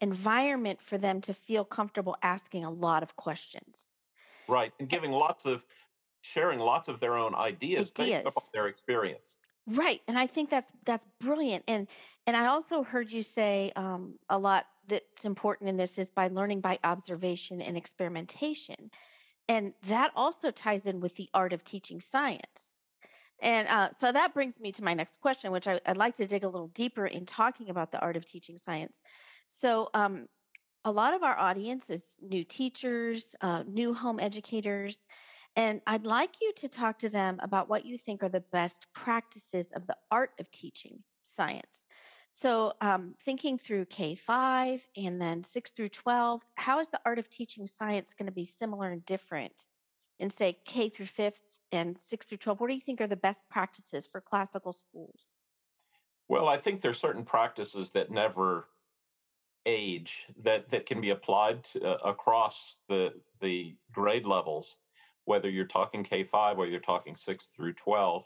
environment 0.00 0.80
for 0.82 0.98
them 0.98 1.20
to 1.20 1.32
feel 1.32 1.64
comfortable 1.64 2.16
asking 2.22 2.64
a 2.64 2.70
lot 2.70 3.02
of 3.02 3.14
questions 3.16 3.86
right 4.48 4.72
and 4.80 4.88
giving 4.88 5.12
lots 5.12 5.44
of 5.44 5.62
sharing 6.22 6.58
lots 6.58 6.88
of 6.88 7.00
their 7.00 7.14
own 7.14 7.34
ideas, 7.34 7.90
ideas. 7.98 8.22
based 8.24 8.36
on 8.36 8.42
their 8.52 8.66
experience. 8.66 9.38
Right, 9.70 10.00
and 10.08 10.18
I 10.18 10.26
think 10.26 10.50
that's 10.50 10.70
that's 10.84 11.06
brilliant. 11.20 11.64
And 11.68 11.86
and 12.26 12.36
I 12.36 12.46
also 12.46 12.82
heard 12.82 13.12
you 13.12 13.20
say 13.20 13.72
um, 13.76 14.14
a 14.28 14.38
lot 14.38 14.66
that's 14.88 15.24
important 15.24 15.70
in 15.70 15.76
this 15.76 15.96
is 15.96 16.10
by 16.10 16.28
learning 16.28 16.60
by 16.60 16.78
observation 16.82 17.62
and 17.62 17.76
experimentation, 17.76 18.90
and 19.48 19.72
that 19.86 20.10
also 20.16 20.50
ties 20.50 20.86
in 20.86 20.98
with 20.98 21.14
the 21.14 21.28
art 21.34 21.52
of 21.52 21.62
teaching 21.64 22.00
science. 22.00 22.74
And 23.42 23.68
uh, 23.68 23.90
so 23.98 24.10
that 24.10 24.34
brings 24.34 24.58
me 24.58 24.72
to 24.72 24.84
my 24.84 24.92
next 24.92 25.20
question, 25.20 25.52
which 25.52 25.68
I, 25.68 25.80
would 25.86 25.96
like 25.96 26.14
to 26.16 26.26
dig 26.26 26.44
a 26.44 26.48
little 26.48 26.68
deeper 26.68 27.06
in 27.06 27.24
talking 27.24 27.70
about 27.70 27.92
the 27.92 28.00
art 28.00 28.16
of 28.16 28.26
teaching 28.26 28.58
science. 28.58 28.98
So, 29.48 29.88
um, 29.94 30.26
a 30.84 30.90
lot 30.90 31.14
of 31.14 31.22
our 31.22 31.38
audience 31.38 31.90
is 31.90 32.16
new 32.22 32.42
teachers, 32.42 33.36
uh, 33.42 33.62
new 33.66 33.92
home 33.94 34.18
educators, 34.18 34.98
and 35.56 35.80
I'd 35.86 36.06
like 36.06 36.40
you 36.40 36.52
to 36.56 36.68
talk 36.68 36.98
to 37.00 37.08
them 37.08 37.38
about 37.42 37.68
what 37.68 37.84
you 37.84 37.98
think 37.98 38.22
are 38.22 38.28
the 38.28 38.44
best 38.52 38.86
practices 38.92 39.72
of 39.72 39.86
the 39.86 39.96
art 40.10 40.32
of 40.38 40.50
teaching 40.50 41.02
science. 41.22 41.86
So, 42.32 42.74
um, 42.80 43.14
thinking 43.24 43.58
through 43.58 43.86
K 43.86 44.14
5 44.14 44.86
and 44.96 45.20
then 45.20 45.42
6 45.42 45.70
through 45.72 45.88
12, 45.88 46.42
how 46.54 46.78
is 46.78 46.88
the 46.88 47.00
art 47.04 47.18
of 47.18 47.28
teaching 47.28 47.66
science 47.66 48.14
going 48.14 48.26
to 48.26 48.32
be 48.32 48.44
similar 48.44 48.90
and 48.90 49.04
different 49.04 49.66
in, 50.20 50.30
say, 50.30 50.56
K 50.64 50.88
through 50.88 51.06
5th 51.06 51.40
and 51.72 51.98
6 51.98 52.26
through 52.26 52.38
12? 52.38 52.60
What 52.60 52.68
do 52.68 52.74
you 52.74 52.80
think 52.80 53.00
are 53.00 53.08
the 53.08 53.16
best 53.16 53.42
practices 53.50 54.06
for 54.06 54.20
classical 54.20 54.72
schools? 54.72 55.34
Well, 56.28 56.46
I 56.46 56.56
think 56.56 56.80
there's 56.80 57.00
certain 57.00 57.24
practices 57.24 57.90
that 57.90 58.12
never 58.12 58.68
age 59.66 60.26
that 60.42 60.70
that 60.70 60.86
can 60.86 61.00
be 61.00 61.10
applied 61.10 61.64
to, 61.64 61.84
uh, 61.84 62.08
across 62.08 62.78
the 62.88 63.12
the 63.40 63.74
grade 63.92 64.24
levels 64.24 64.76
whether 65.30 65.48
you're 65.48 65.64
talking 65.64 66.02
K5 66.02 66.58
or 66.58 66.66
you're 66.66 66.80
talking 66.80 67.14
6 67.14 67.44
through 67.54 67.74
12, 67.74 68.24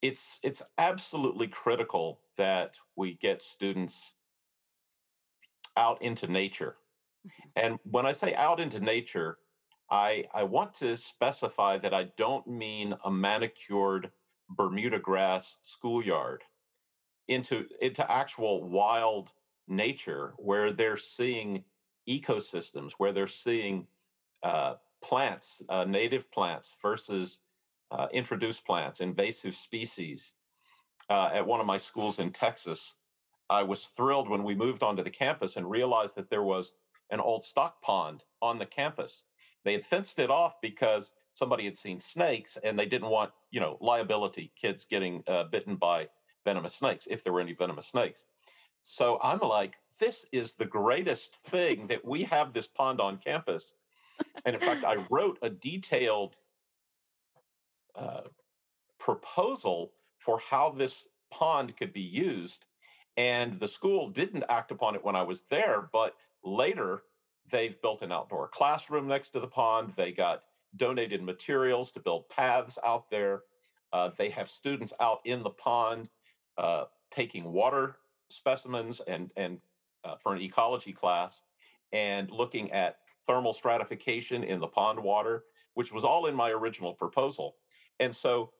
it's 0.00 0.38
it's 0.42 0.62
absolutely 0.78 1.48
critical 1.48 2.18
that 2.38 2.78
we 2.96 3.12
get 3.12 3.42
students 3.42 4.14
out 5.76 6.00
into 6.00 6.28
nature. 6.28 6.76
Mm-hmm. 7.26 7.50
And 7.56 7.78
when 7.84 8.06
I 8.06 8.12
say 8.12 8.34
out 8.34 8.58
into 8.58 8.80
nature, 8.80 9.36
I 9.90 10.24
I 10.32 10.44
want 10.44 10.72
to 10.76 10.96
specify 10.96 11.76
that 11.76 11.92
I 11.92 12.04
don't 12.16 12.46
mean 12.46 12.94
a 13.04 13.10
manicured 13.10 14.10
Bermuda 14.48 14.98
grass 14.98 15.58
schoolyard 15.60 16.42
into 17.28 17.66
into 17.82 18.10
actual 18.10 18.66
wild 18.66 19.30
nature 19.68 20.32
where 20.38 20.72
they're 20.72 20.96
seeing 20.96 21.64
ecosystems, 22.08 22.92
where 22.96 23.12
they're 23.12 23.28
seeing 23.28 23.86
uh, 24.42 24.76
plants, 25.04 25.62
uh, 25.68 25.84
native 25.84 26.32
plants 26.32 26.74
versus 26.80 27.38
uh, 27.90 28.08
introduced 28.12 28.64
plants, 28.64 29.00
invasive 29.00 29.54
species. 29.54 30.32
Uh, 31.10 31.28
at 31.32 31.46
one 31.46 31.60
of 31.60 31.66
my 31.66 31.76
schools 31.76 32.18
in 32.18 32.30
Texas, 32.30 32.94
I 33.50 33.64
was 33.64 33.86
thrilled 33.88 34.30
when 34.30 34.42
we 34.42 34.54
moved 34.54 34.82
onto 34.82 35.02
the 35.02 35.10
campus 35.10 35.56
and 35.56 35.70
realized 35.70 36.14
that 36.16 36.30
there 36.30 36.42
was 36.42 36.72
an 37.10 37.20
old 37.20 37.42
stock 37.44 37.82
pond 37.82 38.24
on 38.40 38.58
the 38.58 38.64
campus. 38.64 39.24
They 39.64 39.74
had 39.74 39.84
fenced 39.84 40.18
it 40.18 40.30
off 40.30 40.54
because 40.62 41.10
somebody 41.34 41.66
had 41.66 41.76
seen 41.76 42.00
snakes 42.00 42.56
and 42.64 42.78
they 42.78 42.86
didn't 42.86 43.10
want, 43.10 43.32
you 43.50 43.60
know, 43.60 43.76
liability, 43.82 44.52
kids 44.56 44.86
getting 44.86 45.22
uh, 45.26 45.44
bitten 45.44 45.76
by 45.76 46.08
venomous 46.46 46.74
snakes, 46.74 47.06
if 47.10 47.22
there 47.22 47.32
were 47.34 47.42
any 47.42 47.52
venomous 47.52 47.88
snakes. 47.88 48.24
So 48.80 49.18
I'm 49.22 49.40
like, 49.40 49.74
this 50.00 50.24
is 50.32 50.54
the 50.54 50.66
greatest 50.66 51.36
thing 51.36 51.88
that 51.88 52.04
we 52.04 52.22
have 52.24 52.52
this 52.52 52.66
pond 52.66 53.00
on 53.00 53.18
campus 53.18 53.74
and 54.44 54.54
in 54.54 54.60
fact, 54.60 54.84
I 54.84 54.96
wrote 55.10 55.38
a 55.42 55.50
detailed 55.50 56.36
uh, 57.94 58.22
proposal 58.98 59.92
for 60.18 60.38
how 60.38 60.70
this 60.70 61.08
pond 61.30 61.76
could 61.76 61.92
be 61.92 62.00
used. 62.00 62.66
And 63.16 63.58
the 63.60 63.68
school 63.68 64.08
didn't 64.08 64.44
act 64.48 64.70
upon 64.70 64.94
it 64.94 65.04
when 65.04 65.14
I 65.14 65.22
was 65.22 65.42
there, 65.50 65.88
but 65.92 66.16
later 66.42 67.02
they've 67.50 67.80
built 67.80 68.02
an 68.02 68.10
outdoor 68.10 68.48
classroom 68.48 69.06
next 69.06 69.30
to 69.30 69.40
the 69.40 69.46
pond. 69.46 69.92
They 69.96 70.12
got 70.12 70.44
donated 70.76 71.22
materials 71.22 71.92
to 71.92 72.00
build 72.00 72.28
paths 72.28 72.78
out 72.84 73.10
there. 73.10 73.42
Uh, 73.92 74.10
they 74.16 74.30
have 74.30 74.50
students 74.50 74.92
out 75.00 75.20
in 75.24 75.42
the 75.42 75.50
pond 75.50 76.08
uh, 76.58 76.86
taking 77.10 77.52
water 77.52 77.96
specimens 78.30 79.00
and 79.06 79.30
and 79.36 79.60
uh, 80.04 80.16
for 80.16 80.34
an 80.34 80.42
ecology 80.42 80.92
class 80.92 81.42
and 81.92 82.30
looking 82.30 82.70
at 82.72 82.98
thermal 83.26 83.52
stratification 83.52 84.44
in 84.44 84.60
the 84.60 84.66
pond 84.66 85.00
water, 85.00 85.44
which 85.74 85.92
was 85.92 86.04
all 86.04 86.26
in 86.26 86.34
my 86.34 86.50
original 86.50 86.94
proposal. 86.94 87.56
And 88.00 88.14
so 88.14 88.50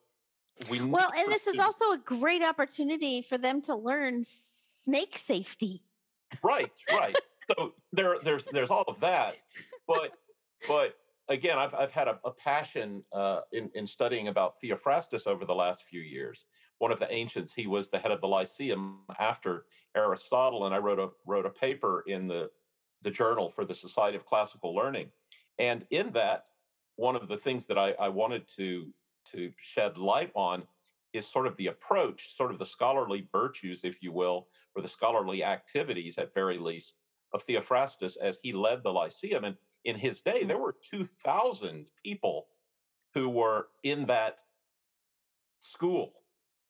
we 0.69 0.81
Well, 0.81 1.11
and 1.15 1.31
this 1.31 1.47
is 1.47 1.59
also 1.59 1.91
a 1.91 1.97
great 1.97 2.41
opportunity 2.41 3.21
for 3.21 3.37
them 3.37 3.61
to 3.63 3.75
learn 3.75 4.23
snake 4.23 5.17
safety. 5.17 5.81
Right, 6.43 6.71
right. 6.91 7.17
so 7.49 7.73
there 7.91 8.17
there's 8.23 8.45
there's 8.45 8.69
all 8.69 8.85
of 8.87 8.99
that. 9.01 9.35
But 9.87 10.11
but 10.67 10.95
again, 11.27 11.57
I've 11.57 11.73
I've 11.73 11.91
had 11.91 12.07
a, 12.07 12.19
a 12.23 12.31
passion 12.31 13.03
uh, 13.11 13.41
in 13.51 13.69
in 13.75 13.85
studying 13.85 14.29
about 14.29 14.55
Theophrastus 14.61 15.27
over 15.27 15.45
the 15.45 15.55
last 15.55 15.83
few 15.83 16.01
years. 16.01 16.45
One 16.79 16.91
of 16.91 16.99
the 16.99 17.11
ancients, 17.11 17.53
he 17.53 17.67
was 17.67 17.89
the 17.89 17.99
head 17.99 18.11
of 18.11 18.19
the 18.21 18.27
Lyceum 18.27 18.99
after 19.19 19.65
Aristotle, 19.95 20.65
and 20.65 20.75
I 20.75 20.79
wrote 20.79 20.99
a 20.99 21.09
wrote 21.25 21.45
a 21.45 21.49
paper 21.49 22.03
in 22.07 22.27
the 22.27 22.49
the 23.05 23.11
journal 23.11 23.49
for 23.49 23.63
the 23.63 23.75
Society 23.75 24.17
of 24.17 24.25
Classical 24.25 24.75
Learning. 24.75 25.09
And 25.59 25.85
in 25.91 26.11
that, 26.13 26.47
one 26.97 27.15
of 27.15 27.29
the 27.29 27.37
things 27.37 27.67
that 27.67 27.77
I, 27.77 27.91
I 27.91 28.09
wanted 28.09 28.47
to, 28.57 28.87
to 29.31 29.51
shed 29.61 29.97
light 29.97 30.31
on 30.35 30.63
is 31.13 31.25
sort 31.25 31.47
of 31.47 31.55
the 31.55 31.67
approach, 31.67 32.35
sort 32.35 32.51
of 32.51 32.59
the 32.59 32.65
scholarly 32.65 33.27
virtues, 33.31 33.83
if 33.83 34.01
you 34.01 34.11
will, 34.11 34.47
or 34.75 34.81
the 34.81 34.89
scholarly 34.89 35.43
activities 35.43 36.17
at 36.17 36.33
very 36.33 36.57
least 36.57 36.95
of 37.33 37.43
Theophrastus 37.43 38.17
as 38.17 38.39
he 38.41 38.51
led 38.51 38.81
the 38.83 38.91
Lyceum. 38.91 39.45
And 39.45 39.55
in 39.85 39.95
his 39.95 40.21
day, 40.21 40.41
mm. 40.43 40.47
there 40.47 40.57
were 40.57 40.75
2,000 40.91 41.85
people 42.03 42.47
who 43.13 43.29
were 43.29 43.67
in 43.83 44.07
that 44.07 44.39
school, 45.59 46.13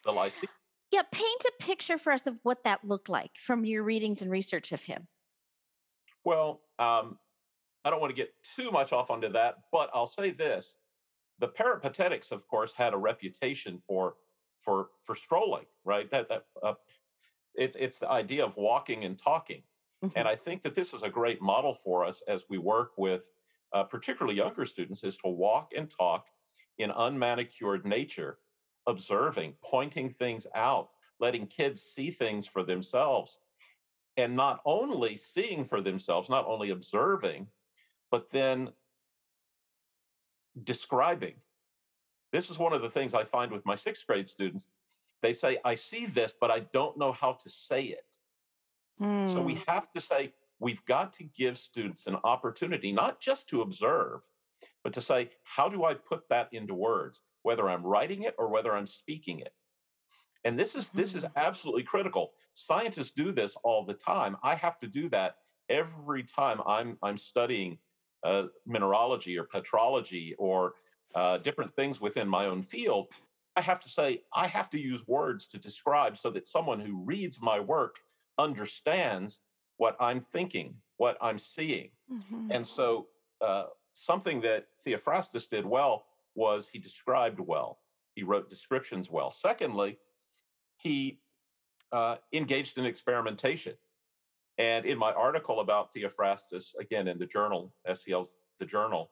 the 0.04 0.12
Lyceum. 0.12 0.50
Yeah, 0.92 1.04
paint 1.12 1.46
a 1.46 1.64
picture 1.64 1.98
for 1.98 2.12
us 2.12 2.28
of 2.28 2.38
what 2.44 2.64
that 2.66 2.84
looked 2.84 3.10
like 3.10 3.32
from 3.38 3.64
your 3.64 3.84
readings 3.84 4.22
and 4.22 4.30
research 4.30 4.74
of 4.74 4.84
him. 4.84 5.08
Well, 6.26 6.62
um, 6.80 7.20
I 7.86 7.92
don't 7.92 8.02
want 8.02 8.10
to 8.10 8.16
get 8.16 8.34
too 8.56 8.72
much 8.72 8.92
off 8.92 9.12
onto 9.12 9.30
that, 9.30 9.60
but 9.72 9.90
I'll 9.94 10.08
say 10.08 10.32
this: 10.32 10.76
the 11.40 11.48
Peripatetics, 11.48 12.32
of 12.32 12.48
course, 12.48 12.74
had 12.74 12.94
a 12.94 12.98
reputation 12.98 13.80
for 13.80 14.16
for 14.60 14.90
for 15.04 15.16
strolling, 15.16 15.66
right? 15.86 16.10
That 16.10 16.28
that 16.30 16.46
uh, 16.62 16.74
it's 17.54 17.78
it's 17.78 18.00
the 18.00 18.10
idea 18.10 18.44
of 18.44 18.58
walking 18.58 19.06
and 19.06 19.18
talking, 19.18 19.62
mm-hmm. 20.04 20.18
and 20.18 20.28
I 20.28 20.36
think 20.36 20.64
that 20.64 20.74
this 20.74 20.94
is 20.94 21.04
a 21.04 21.10
great 21.10 21.42
model 21.42 21.76
for 21.76 22.04
us 22.04 22.24
as 22.28 22.46
we 22.50 22.58
work 22.58 22.94
with, 22.98 23.22
uh, 23.72 23.84
particularly 23.84 24.36
younger 24.36 24.66
students, 24.66 25.04
is 25.04 25.18
to 25.18 25.30
walk 25.30 25.72
and 25.78 25.90
talk 25.90 26.26
in 26.80 26.90
unmanicured 26.90 27.86
nature, 27.86 28.40
observing, 28.88 29.54
pointing 29.64 30.10
things 30.10 30.48
out, 30.56 30.90
letting 31.20 31.46
kids 31.46 31.84
see 31.84 32.10
things 32.10 32.48
for 32.48 32.64
themselves 32.64 33.38
and 34.18 34.36
not 34.36 34.62
only 34.66 35.18
seeing 35.18 35.66
for 35.66 35.82
themselves, 35.82 36.30
not 36.30 36.46
only 36.48 36.70
observing, 36.70 37.48
but 38.12 38.32
then 38.32 38.70
describing. 40.64 41.36
This 42.32 42.50
is 42.50 42.60
one 42.60 42.74
of 42.74 42.82
the 42.82 42.90
things 42.90 43.14
I 43.14 43.24
find 43.24 43.52
with 43.52 43.66
my 43.66 43.76
sixth 43.76 44.08
grade 44.08 44.30
students. 44.30 44.66
They 45.22 45.34
say, 45.34 45.58
I 45.66 45.76
see 45.76 46.06
this, 46.06 46.34
but 46.40 46.52
I 46.52 46.60
don't 46.72 46.98
know 46.98 47.12
how 47.12 47.34
to 47.34 47.50
say 47.50 47.84
it. 47.84 48.18
Mm. 49.02 49.30
So 49.30 49.42
we 49.42 49.56
hmm. 49.56 49.62
have 49.68 49.90
to 49.92 50.02
say, 50.02 50.34
we've 50.60 50.84
got 50.86 51.14
to 51.14 51.24
give 51.24 51.58
students 51.58 52.08
an 52.08 52.18
opportunity, 52.24 52.92
not 52.92 53.20
just 53.20 53.50
to 53.50 53.62
observe, 53.62 54.22
but 54.84 54.94
to 54.94 55.02
say, 55.02 55.32
how 55.44 55.68
do 55.68 55.84
I 55.84 55.94
put 55.94 56.28
that 56.30 56.50
into 56.54 56.74
words, 56.74 57.22
whether 57.42 57.70
I'm 57.70 57.84
writing 57.84 58.24
it 58.24 58.36
or 58.38 58.48
whether 58.48 58.74
I'm 58.74 58.88
speaking 58.88 59.40
it? 59.40 59.54
And 60.46 60.58
this 60.60 60.76
is 60.76 60.92
this 60.92 61.16
is 61.16 61.26
Mhm. 61.26 61.34
absolutely 61.36 61.84
critical. 61.84 62.34
Scientists 62.54 63.12
do 63.12 63.32
this 63.34 63.58
all 63.58 63.86
the 63.86 63.96
time. 63.96 64.38
I 64.44 64.56
have 64.56 64.80
to 64.80 64.88
do 64.88 65.10
that 65.10 65.38
every 65.70 66.24
time 66.24 66.62
I'm 66.68 66.98
I'm 67.04 67.18
studying 67.18 67.80
uh, 68.24 68.48
mineralogy 68.66 69.38
or 69.38 69.46
petrology 69.46 70.36
or 70.40 70.76
uh, 71.16 71.38
different 71.40 71.74
things 71.74 72.02
within 72.02 72.30
my 72.30 72.46
own 72.48 72.64
field. 72.64 73.14
I 73.58 73.62
have 73.62 73.80
to 73.82 73.90
say 73.90 74.24
I 74.34 74.48
have 74.48 74.70
to 74.72 74.80
use 74.80 75.08
words 75.08 75.48
to 75.50 75.60
describe 75.60 76.18
so 76.18 76.32
that 76.32 76.48
someone 76.48 76.80
who 76.80 77.04
reads 77.06 77.42
my 77.42 77.60
work 77.60 77.98
understands 78.38 79.40
what 79.78 79.98
I'm 80.00 80.22
thinking, 80.22 80.82
what 80.98 81.18
I'm 81.22 81.40
seeing. 81.40 81.92
Mhm. 82.10 82.50
And 82.52 82.68
so, 82.68 83.10
uh, 83.42 83.68
something 83.94 84.42
that 84.42 84.68
Theophrastus 84.86 85.48
did 85.48 85.66
well 85.66 86.08
was 86.36 86.68
he 86.68 86.80
described 86.80 87.40
well. 87.40 87.82
He 88.16 88.24
wrote 88.24 88.50
descriptions 88.50 89.10
well. 89.10 89.32
Secondly, 89.32 90.00
he 90.78 91.22
uh, 91.92 92.18
engaged 92.34 92.78
in 92.78 92.86
experimentation. 92.86 93.76
And 94.58 94.86
in 94.86 94.98
my 94.98 95.12
article 95.14 95.60
about 95.60 95.94
Theophrastus, 95.94 96.76
again 96.80 97.08
in 97.08 97.18
the 97.18 97.26
journal, 97.26 97.74
SCL's 97.88 98.38
The 98.60 98.66
Journal, 98.66 99.12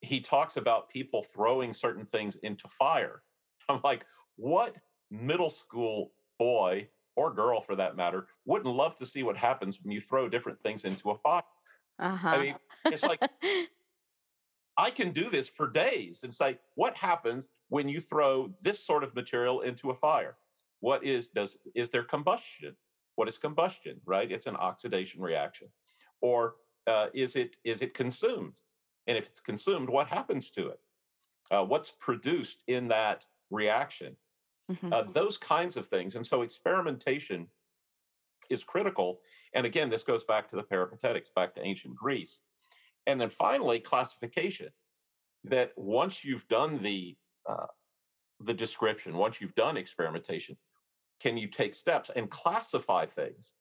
he 0.00 0.20
talks 0.20 0.56
about 0.56 0.88
people 0.88 1.22
throwing 1.22 1.72
certain 1.72 2.06
things 2.06 2.36
into 2.36 2.68
fire. 2.68 3.22
I'm 3.68 3.80
like, 3.84 4.04
what 4.36 4.76
middle 5.10 5.50
school 5.50 6.12
boy 6.38 6.88
or 7.14 7.32
girl 7.32 7.60
for 7.60 7.76
that 7.76 7.96
matter 7.96 8.26
wouldn't 8.44 8.74
love 8.74 8.96
to 8.96 9.06
see 9.06 9.22
what 9.22 9.36
happens 9.36 9.80
when 9.82 9.92
you 9.92 10.00
throw 10.00 10.28
different 10.28 10.60
things 10.62 10.84
into 10.84 11.10
a 11.10 11.18
fire? 11.18 11.42
I 11.98 12.06
Uh-huh. 12.06 12.38
mean, 12.38 12.56
it's 12.90 13.06
like 13.06 13.20
I 14.76 14.90
can 14.90 15.12
do 15.12 15.30
this 15.30 15.48
for 15.48 15.68
days 15.68 16.24
and 16.24 16.34
say, 16.34 16.58
what 16.74 16.96
happens 16.96 17.48
when 17.72 17.88
you 17.88 18.00
throw 18.00 18.48
this 18.60 18.84
sort 18.84 19.02
of 19.02 19.14
material 19.14 19.62
into 19.62 19.88
a 19.88 19.94
fire? 19.94 20.36
What 20.80 21.02
is 21.04 21.28
does 21.28 21.56
is 21.74 21.88
there 21.88 22.04
combustion? 22.04 22.76
What 23.14 23.28
is 23.28 23.38
combustion? 23.38 23.98
Right? 24.04 24.30
It's 24.30 24.46
an 24.46 24.56
oxidation 24.56 25.22
reaction, 25.22 25.68
or 26.20 26.56
uh, 26.86 27.06
is 27.14 27.34
it 27.34 27.56
is 27.64 27.80
it 27.80 27.94
consumed? 27.94 28.60
And 29.06 29.16
if 29.16 29.26
it's 29.26 29.40
consumed, 29.40 29.88
what 29.88 30.06
happens 30.06 30.50
to 30.50 30.68
it? 30.68 30.80
Uh, 31.50 31.64
what's 31.64 31.92
produced 31.92 32.62
in 32.66 32.88
that 32.88 33.24
reaction? 33.50 34.18
Mhm. 34.70 34.92
Uh, 34.92 35.04
those 35.04 35.38
kinds 35.38 35.78
of 35.78 35.88
things. 35.88 36.14
And 36.14 36.26
so 36.26 36.42
experimentation 36.42 37.48
is 38.50 38.64
critical. 38.64 39.22
And 39.54 39.64
again, 39.64 39.88
this 39.88 40.04
goes 40.04 40.24
back 40.24 40.46
to 40.48 40.56
the 40.56 40.62
peripatetics, 40.62 41.30
back 41.34 41.54
to 41.54 41.64
ancient 41.64 41.94
Greece. 41.96 42.42
And 43.06 43.18
then 43.18 43.30
finally, 43.30 43.80
classification. 43.80 44.70
That 45.44 45.72
once 45.76 46.22
you've 46.22 46.46
done 46.48 46.82
the 46.82 47.16
uh, 47.48 47.66
the 48.40 48.54
description, 48.54 49.16
once 49.16 49.40
you've 49.40 49.54
done 49.54 49.76
experimentation, 49.76 50.56
can 51.20 51.36
you 51.36 51.48
take 51.48 51.74
steps 51.74 52.10
and 52.10 52.30
classify 52.30 53.06
things? 53.06 53.54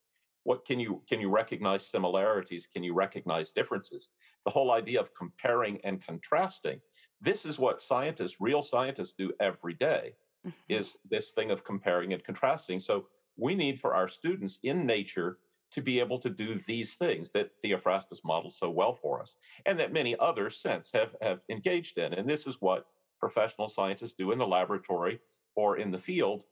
What 0.44 0.66
can 0.66 0.80
you 0.80 1.04
can 1.08 1.22
you 1.22 1.30
recognize 1.30 1.86
similarities? 1.86 2.66
Can 2.66 2.84
you 2.84 2.94
recognize 2.96 3.52
differences? 3.52 4.10
The 4.46 4.52
whole 4.52 4.72
idea 4.72 5.00
of 5.00 5.14
comparing 5.14 5.80
and 5.84 6.04
contrasting. 6.04 6.82
This 7.20 7.46
is 7.46 7.60
what 7.60 7.82
scientists, 7.82 8.38
real 8.40 8.64
scientists, 8.64 9.14
do 9.18 9.32
every 9.40 9.76
day 9.76 10.16
Mhm. 10.46 10.54
is 10.70 10.98
this 11.06 11.32
thing 11.34 11.52
of 11.52 11.64
comparing 11.64 12.14
and 12.14 12.24
contrasting. 12.24 12.80
So 12.80 13.08
we 13.38 13.54
need 13.54 13.80
for 13.80 13.94
our 13.94 14.08
students 14.08 14.58
in 14.64 14.88
nature 14.88 15.38
to 15.72 15.82
be 15.82 16.00
able 16.00 16.18
to 16.20 16.30
do 16.30 16.56
these 16.56 16.98
things 16.98 17.30
that 17.32 17.52
Theophrastus 17.62 18.24
models 18.24 18.58
so 18.58 18.70
well 18.72 18.96
for 18.96 19.22
us, 19.22 19.36
and 19.68 19.80
that 19.80 19.94
many 19.94 20.18
others 20.18 20.58
since 20.60 20.92
have 20.92 21.16
have 21.22 21.44
engaged 21.50 22.00
in. 22.00 22.14
And 22.14 22.28
this 22.28 22.48
is 22.48 22.60
what 22.60 22.88
professional 23.22 23.70
scientists 23.70 24.14
do 24.14 24.32
in 24.32 24.40
the 24.40 24.48
laboratory 24.48 25.20
or 25.56 25.78
in 25.78 25.92
the 25.92 26.00
field 26.00 26.46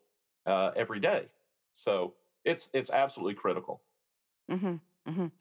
uh, 0.46 0.72
every 0.76 1.00
day. 1.00 1.28
So 1.74 2.16
it's 2.46 2.70
it's 2.74 2.92
absolutely 2.92 3.36
critical. 3.36 3.82
Mhm. 4.50 4.80
Mhm. 5.08 5.32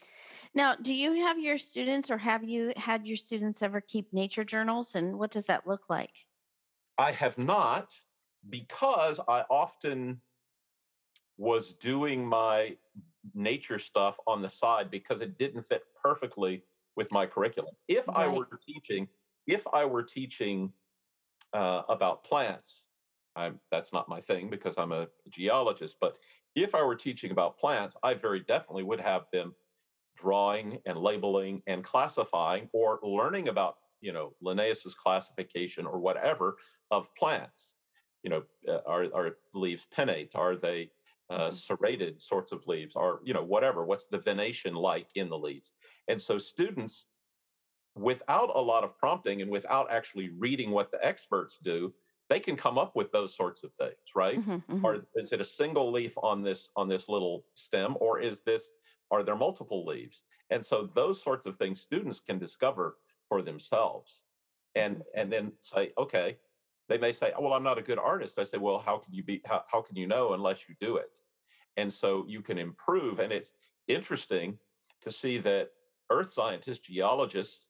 Now, 0.54 0.75
do 0.75 0.94
you 0.94 1.12
have 1.26 1.38
your 1.38 1.58
students 1.58 2.11
or 2.11 2.18
have 2.18 2.44
you 2.44 2.73
had 2.76 3.06
your 3.06 3.16
students 3.16 3.62
ever 3.62 3.80
keep 3.80 4.12
nature 4.12 4.44
journals 4.44 4.95
and 4.95 5.19
what 5.19 5.30
does 5.30 5.45
that 5.45 5.67
look 5.67 5.91
like? 5.91 6.26
I 6.97 7.12
have 7.12 7.38
not 7.38 7.93
because 8.49 9.21
I 9.21 9.43
often 9.50 10.21
was 11.36 11.73
doing 11.75 12.26
my 12.26 12.76
nature 13.34 13.78
stuff 13.78 14.19
on 14.26 14.43
the 14.43 14.50
side 14.50 14.91
because 14.91 15.21
it 15.21 15.38
didn't 15.38 15.62
fit 15.62 15.84
perfectly 16.02 16.64
with 16.97 17.12
my 17.12 17.26
curriculum. 17.26 17.75
If 17.86 18.08
I 18.08 18.26
were 18.26 18.49
teaching, 18.67 19.08
if 19.47 19.67
I 19.73 19.84
were 19.84 20.02
teaching 20.02 20.73
uh, 21.52 21.82
about 21.89 22.25
plants, 22.25 22.87
I'm, 23.37 23.61
that's 23.71 23.93
not 23.93 24.08
my 24.08 24.21
thing 24.21 24.50
because 24.50 24.78
I'm 24.78 24.93
a 24.93 25.08
geologist. 25.28 25.99
But 26.00 26.19
if 26.54 26.75
I 26.75 26.82
were 26.84 26.97
teaching 26.97 27.30
about 27.30 27.58
plants, 27.58 27.97
I 28.02 28.15
very 28.15 28.41
definitely 28.41 28.82
would 28.84 29.00
have 29.00 29.26
them 29.32 29.54
drawing 30.17 30.80
and 30.87 30.99
labeling 30.99 31.63
and 31.67 31.84
classifying 31.84 32.69
or 32.73 33.00
learning 33.02 33.49
about, 33.49 33.78
you 34.00 34.13
know, 34.13 34.37
Linnaeus's 34.41 34.95
classification 34.95 35.87
or 35.87 36.00
whatever 36.00 36.58
of 36.91 37.15
plants. 37.15 37.76
You 38.23 38.30
know, 38.30 38.47
uh, 38.67 38.80
are 38.87 39.04
are 39.15 39.39
leaves 39.54 39.87
pinnate? 39.93 40.34
Are 40.34 40.56
they 40.56 40.91
uh, 41.30 41.50
Mhm. 41.50 41.52
serrated 41.52 42.21
sorts 42.21 42.52
of 42.52 42.67
leaves? 42.67 42.97
Or 42.97 43.21
you 43.25 43.32
know, 43.32 43.45
whatever. 43.45 43.84
What's 43.84 44.08
the 44.08 44.19
venation 44.19 44.75
like 44.75 45.11
in 45.15 45.28
the 45.28 45.39
leaves? 45.39 45.73
And 46.08 46.21
so 46.21 46.39
students, 46.39 47.06
without 48.00 48.50
a 48.54 48.61
lot 48.61 48.84
of 48.84 48.97
prompting 48.99 49.43
and 49.43 49.50
without 49.50 49.91
actually 49.91 50.30
reading 50.30 50.71
what 50.71 50.91
the 50.91 51.04
experts 51.04 51.58
do, 51.63 51.95
they 52.28 52.41
can 52.41 52.56
come 52.56 52.78
up 52.78 52.95
with 52.97 53.11
those 53.13 53.34
sorts 53.34 53.65
of 53.65 53.75
things, 53.75 53.97
right? 54.15 54.43
Mhm. 54.43 54.65
Mhm. 54.69 54.84
Or 54.84 55.06
is 55.17 55.32
it 55.32 55.41
a 55.41 55.45
single 55.45 55.91
leaf 55.91 56.15
on 56.19 56.43
this 56.43 56.71
on 56.76 56.89
this 56.89 57.08
little 57.08 57.47
stem, 57.54 57.97
or 58.00 58.21
is 58.21 58.43
this 58.43 58.69
are 59.11 59.23
there 59.23 59.37
multiple 59.37 59.84
leaves? 59.84 60.25
And 60.50 60.65
so 60.65 60.87
those 60.87 61.21
sorts 61.23 61.47
of 61.47 61.56
things 61.58 61.80
students 61.80 62.21
can 62.21 62.39
discover 62.39 62.99
for 63.28 63.43
themselves, 63.43 64.25
and 64.75 65.02
Mhm. 65.02 65.04
and 65.15 65.32
then 65.32 65.56
say, 65.61 65.93
okay, 65.99 66.39
they 66.89 66.99
may 66.99 67.13
say, 67.13 67.32
well, 67.39 67.52
I'm 67.52 67.63
not 67.63 67.78
a 67.78 67.82
good 67.82 67.99
artist. 67.99 68.39
I 68.39 68.45
say, 68.45 68.58
well, 68.58 68.78
how 68.78 68.99
can 68.99 69.13
you 69.15 69.23
be? 69.25 69.43
How, 69.47 69.65
how 69.71 69.82
can 69.82 69.97
you 69.97 70.06
know 70.06 70.32
unless 70.32 70.69
you 70.69 70.75
do 70.80 70.97
it? 70.97 71.19
And 71.76 71.93
so 71.93 72.26
you 72.26 72.43
can 72.43 72.58
improve. 72.58 73.21
And 73.21 73.32
it's 73.32 73.52
interesting 73.87 74.58
to 75.00 75.13
see 75.13 75.39
that 75.39 75.73
earth 76.11 76.32
scientists, 76.32 76.80
geologists, 76.80 77.68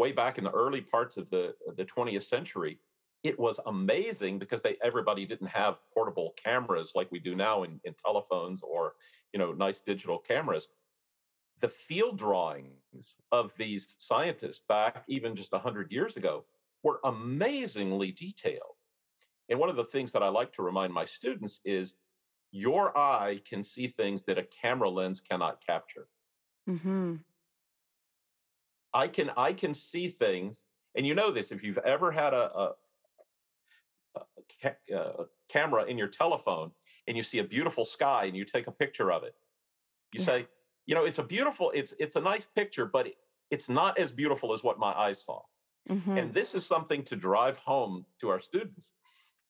way 0.00 0.12
back 0.12 0.38
in 0.38 0.44
the 0.44 0.50
early 0.52 0.80
parts 0.80 1.16
of 1.18 1.30
the 1.30 1.54
the 1.76 1.84
20th 1.84 2.24
century, 2.24 2.80
it 3.22 3.38
was 3.38 3.60
amazing 3.66 4.38
because 4.38 4.62
they 4.62 4.76
everybody 4.82 5.26
didn't 5.26 5.48
have 5.62 5.82
portable 5.94 6.30
cameras 6.46 6.92
like 6.94 7.12
we 7.12 7.20
do 7.20 7.34
now 7.36 7.64
in, 7.64 7.80
in 7.84 7.94
telephones 7.94 8.62
or 8.62 8.94
you 9.32 9.38
know 9.38 9.52
nice 9.52 9.80
digital 9.80 10.18
cameras. 10.18 10.68
The 11.60 11.68
field 11.68 12.18
drawings 12.18 13.16
of 13.30 13.56
these 13.56 13.94
scientists 13.98 14.62
back 14.68 15.04
even 15.08 15.36
just 15.36 15.52
100 15.52 15.92
years 15.92 16.16
ago 16.16 16.46
were 16.82 17.00
amazingly 17.04 18.12
detailed. 18.12 18.76
And 19.50 19.58
one 19.60 19.70
of 19.70 19.76
the 19.76 19.84
things 19.84 20.12
that 20.12 20.22
I 20.22 20.28
like 20.28 20.52
to 20.54 20.62
remind 20.62 20.92
my 20.94 21.06
students 21.06 21.60
is 21.64 21.94
your 22.52 22.96
eye 22.98 23.42
can 23.44 23.64
see 23.64 23.88
things 23.88 24.24
that 24.24 24.38
a 24.38 24.44
camera 24.44 24.90
lens 24.90 25.20
cannot 25.20 25.64
capture. 25.64 26.08
Mhm. 26.66 27.24
I 28.92 29.08
can 29.08 29.30
I 29.36 29.52
can 29.52 29.74
see 29.74 30.08
things, 30.08 30.64
and 30.96 31.06
you 31.06 31.14
know 31.14 31.30
this 31.30 31.52
if 31.52 31.62
you've 31.62 31.78
ever 31.78 32.10
had 32.10 32.34
a, 32.34 32.56
a, 32.56 32.74
a 34.16 34.20
ca- 34.60 34.94
uh, 34.94 35.24
camera 35.48 35.84
in 35.84 35.98
your 35.98 36.08
telephone 36.08 36.72
and 37.06 37.16
you 37.16 37.22
see 37.22 37.38
a 37.38 37.44
beautiful 37.44 37.84
sky 37.84 38.24
and 38.24 38.36
you 38.36 38.44
take 38.44 38.66
a 38.66 38.72
picture 38.72 39.10
of 39.12 39.22
it, 39.24 39.34
you 40.12 40.18
Yeah. 40.18 40.20
say, 40.20 40.48
you 40.86 40.94
know, 40.94 41.04
it's 41.06 41.18
a 41.18 41.24
beautiful, 41.24 41.72
it's 41.72 41.94
it's 42.00 42.16
a 42.16 42.20
nice 42.20 42.46
picture, 42.46 42.86
but 42.86 43.08
it, 43.08 43.16
it's 43.50 43.68
not 43.68 43.98
as 43.98 44.12
beautiful 44.12 44.54
as 44.54 44.64
what 44.64 44.78
my 44.78 44.92
eyes 44.98 45.22
saw. 45.24 45.42
And 46.16 46.32
Mhm. 46.34 46.34
this 46.34 46.54
is 46.54 46.66
something 46.66 47.04
to 47.04 47.16
drive 47.16 47.56
home 47.58 48.06
to 48.20 48.30
our 48.30 48.40
students 48.40 48.92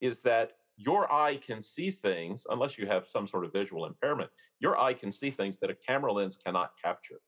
is 0.01 0.21
that 0.23 0.59
your 0.77 1.13
eye 1.13 1.37
can 1.37 1.63
see 1.63 1.91
things 1.91 2.47
unless 2.51 2.79
you 2.79 2.87
have 2.87 3.07
some 3.09 3.27
sort 3.27 3.45
of 3.45 3.53
visual 3.53 3.87
impairment. 3.87 4.31
Your 4.61 4.79
eye 4.81 4.95
can 4.95 5.13
see 5.13 5.31
things 5.31 5.59
that 5.61 5.71
a 5.71 5.75
camera 5.75 6.13
lens 6.13 6.37
cannot 6.37 6.73
capture. 6.83 7.21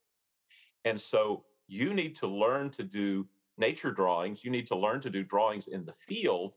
And 0.85 1.01
so 1.01 1.47
you 1.73 1.95
need 1.95 2.15
to 2.17 2.27
learn 2.27 2.71
to 2.71 2.83
do 2.83 3.27
nature 3.57 3.93
drawings. 3.93 4.45
You 4.45 4.51
need 4.51 4.67
to 4.67 4.77
learn 4.77 5.01
to 5.01 5.11
do 5.11 5.25
drawings 5.25 5.69
in 5.69 5.87
the 5.87 5.93
field 5.93 6.57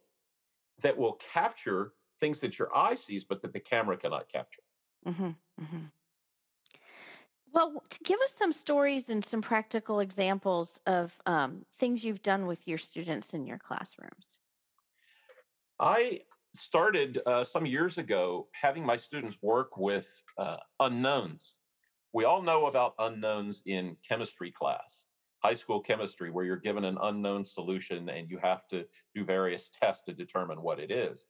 that 0.81 0.97
will 0.97 1.13
capture 1.13 1.93
things 2.19 2.41
that 2.41 2.59
your 2.59 2.75
eye 2.75 2.95
sees, 2.95 3.23
but 3.23 3.41
that 3.41 3.53
the 3.53 3.59
camera 3.59 3.95
cannot 3.95 4.27
capture. 4.27 4.61
Mhm. 5.05 5.35
Mhm. 5.59 5.91
Well, 7.53 7.81
to 7.89 7.99
give 8.03 8.19
us 8.19 8.33
some 8.33 8.51
stories 8.51 9.09
and 9.09 9.23
some 9.23 9.41
practical 9.41 10.01
examples 10.01 10.81
of 10.85 11.17
um, 11.25 11.65
things 11.75 12.03
you've 12.03 12.21
done 12.21 12.45
with 12.45 12.67
your 12.67 12.77
students 12.77 13.33
in 13.33 13.45
your 13.45 13.57
classrooms. 13.57 14.41
I 15.79 16.21
started 16.53 17.21
uh, 17.25 17.45
some 17.45 17.65
years 17.65 17.97
ago 17.97 18.49
having 18.51 18.85
my 18.85 18.97
students 18.97 19.41
work 19.41 19.77
with 19.77 20.09
uh, 20.37 20.57
unknowns. 20.81 21.59
We 22.15 22.23
all 22.23 22.41
know 22.41 22.67
about 22.67 22.95
unknowns 22.97 23.61
in 23.65 23.97
chemistry 24.07 24.49
class, 24.49 25.03
high 25.43 25.53
school 25.53 25.81
chemistry, 25.81 26.31
where 26.31 26.45
you're 26.45 26.55
given 26.55 26.85
an 26.85 26.97
unknown 27.01 27.43
solution 27.43 28.07
and 28.07 28.31
you 28.31 28.37
have 28.37 28.65
to 28.69 28.87
do 29.13 29.25
various 29.25 29.69
tests 29.69 30.03
to 30.03 30.13
determine 30.13 30.61
what 30.61 30.79
it 30.79 30.91
is. 30.91 31.25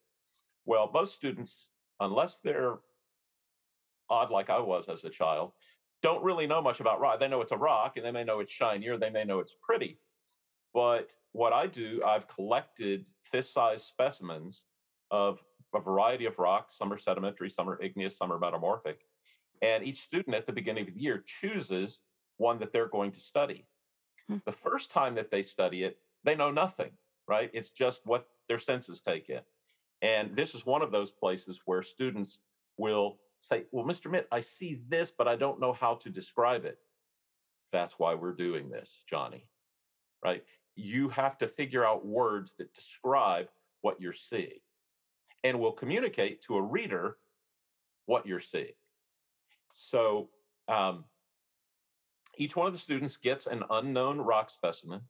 Well, 0.64 0.92
most 0.94 1.16
students, 1.16 1.72
unless 2.02 2.38
they're 2.38 2.76
odd 4.12 4.30
like 4.30 4.52
I 4.52 4.60
was 4.60 4.88
as 4.88 5.04
a 5.04 5.10
child, 5.10 5.54
don't 6.04 6.24
really 6.24 6.46
know 6.46 6.62
much 6.62 6.82
about 6.82 7.00
rock. 7.00 7.20
They 7.20 7.30
know 7.30 7.42
it's 7.42 7.52
a 7.52 7.58
rock 7.58 7.98
and 7.98 8.06
they 8.06 8.12
may 8.12 8.24
know 8.24 8.40
it's 8.40 8.52
shinier, 8.52 8.96
they 8.96 9.10
may 9.10 9.26
know 9.26 9.40
it's 9.40 9.56
pretty. 9.64 9.98
But 10.72 11.16
what 11.32 11.52
I 11.52 11.66
do, 11.66 12.00
I've 12.06 12.28
collected 12.28 13.08
fist 13.24 13.54
sized 13.54 13.86
specimens 13.86 14.66
of 15.10 15.40
a 15.74 15.80
variety 15.80 16.28
of 16.28 16.38
rocks. 16.38 16.78
Some 16.78 16.94
are 16.94 17.00
sedimentary, 17.00 17.50
some 17.50 17.68
are 17.68 17.82
igneous, 17.82 18.16
some 18.16 18.32
are 18.32 18.38
metamorphic. 18.38 19.00
And 19.62 19.84
each 19.84 20.02
student 20.02 20.36
at 20.36 20.46
the 20.46 20.54
beginning 20.54 20.88
of 20.88 20.94
the 20.94 21.00
year 21.00 21.24
chooses 21.26 22.02
one 22.38 22.60
that 22.60 22.74
they're 22.74 22.88
going 22.88 23.12
to 23.12 23.20
study. 23.20 23.66
Hmm. 24.28 24.38
The 24.46 24.52
first 24.52 24.92
time 24.92 25.16
that 25.16 25.32
they 25.32 25.44
study 25.44 25.84
it, 25.84 25.98
they 26.24 26.36
know 26.36 26.52
nothing, 26.52 26.92
right? 27.28 27.50
It's 27.54 27.70
just 27.70 28.06
what 28.06 28.28
their 28.48 28.60
senses 28.60 29.02
take 29.02 29.30
in. 29.30 29.42
And 30.02 30.36
this 30.36 30.56
is 30.56 30.66
one 30.66 30.82
of 30.82 30.92
those 30.92 31.12
places 31.12 31.62
where 31.66 31.82
students 31.82 32.40
will 32.78 33.18
say, 33.40 33.66
Well, 33.72 33.86
Mr. 33.86 34.12
Mitt, 34.12 34.28
I 34.32 34.42
see 34.42 34.82
this, 34.88 35.12
but 35.12 35.28
I 35.28 35.36
don't 35.36 35.60
know 35.60 35.74
how 35.74 35.96
to 35.96 36.10
describe 36.10 36.66
it. 36.66 36.80
That's 37.72 37.98
why 38.00 38.14
we're 38.14 38.34
doing 38.34 38.70
this, 38.70 39.02
Johnny, 39.10 39.48
right? 40.24 40.44
You 40.76 41.10
have 41.10 41.38
to 41.40 41.48
figure 41.48 41.86
out 41.86 42.06
words 42.06 42.54
that 42.58 42.74
describe 42.74 43.48
what 43.82 44.02
you're 44.02 44.14
seeing 44.14 44.60
and 45.44 45.60
will 45.60 45.72
communicate 45.72 46.42
to 46.44 46.58
a 46.58 46.62
reader 46.62 47.18
what 48.06 48.26
you're 48.26 48.40
seeing. 48.40 48.74
So 49.76 50.30
um, 50.70 51.04
each 52.38 52.56
one 52.56 52.66
of 52.66 52.74
the 52.74 52.80
students 52.80 53.18
gets 53.18 53.46
an 53.46 53.64
unknown 53.70 54.20
rock 54.20 54.50
specimen. 54.50 55.02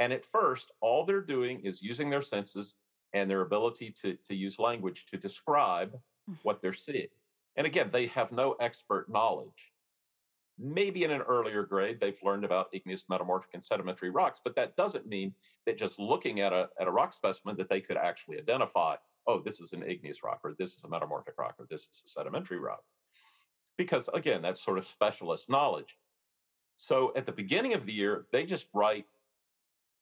And 0.00 0.12
at 0.12 0.26
first, 0.26 0.72
all 0.80 1.04
they're 1.04 1.20
doing 1.20 1.60
is 1.60 1.82
using 1.82 2.10
their 2.10 2.22
senses 2.22 2.74
and 3.12 3.30
their 3.30 3.42
ability 3.42 3.94
to, 4.02 4.16
to 4.26 4.34
use 4.34 4.58
language 4.58 5.06
to 5.06 5.16
describe 5.16 5.92
mm. 6.28 6.36
what 6.42 6.60
they're 6.60 6.72
seeing. 6.72 7.06
And 7.56 7.66
again, 7.66 7.90
they 7.92 8.06
have 8.08 8.32
no 8.32 8.52
expert 8.60 9.08
knowledge. 9.08 9.72
Maybe 10.58 11.04
in 11.04 11.12
an 11.12 11.22
earlier 11.22 11.62
grade, 11.62 12.00
they've 12.00 12.22
learned 12.22 12.44
about 12.44 12.68
igneous, 12.72 13.04
metamorphic, 13.08 13.50
and 13.54 13.62
sedimentary 13.62 14.10
rocks, 14.10 14.40
but 14.42 14.56
that 14.56 14.76
doesn't 14.76 15.06
mean 15.06 15.32
that 15.66 15.78
just 15.78 16.00
looking 16.00 16.40
at 16.40 16.52
a, 16.52 16.68
at 16.80 16.88
a 16.88 16.90
rock 16.90 17.12
specimen 17.12 17.56
that 17.56 17.68
they 17.68 17.80
could 17.80 17.96
actually 17.96 18.38
identify, 18.38 18.96
oh, 19.28 19.40
this 19.40 19.60
is 19.60 19.72
an 19.72 19.84
igneous 19.84 20.24
rock, 20.24 20.40
or 20.42 20.54
this 20.58 20.74
is 20.74 20.82
a 20.82 20.88
metamorphic 20.88 21.34
rock, 21.38 21.54
or 21.60 21.66
this 21.70 21.82
is 21.82 22.02
a 22.04 22.08
sedimentary 22.08 22.58
rock. 22.58 22.82
Because 23.78 24.08
again, 24.12 24.42
that's 24.42 24.62
sort 24.62 24.76
of 24.76 24.86
specialist 24.86 25.48
knowledge. 25.48 25.96
So 26.76 27.12
at 27.16 27.24
the 27.24 27.32
beginning 27.32 27.72
of 27.72 27.86
the 27.86 27.92
year, 27.92 28.26
they 28.30 28.44
just 28.44 28.66
write, 28.74 29.06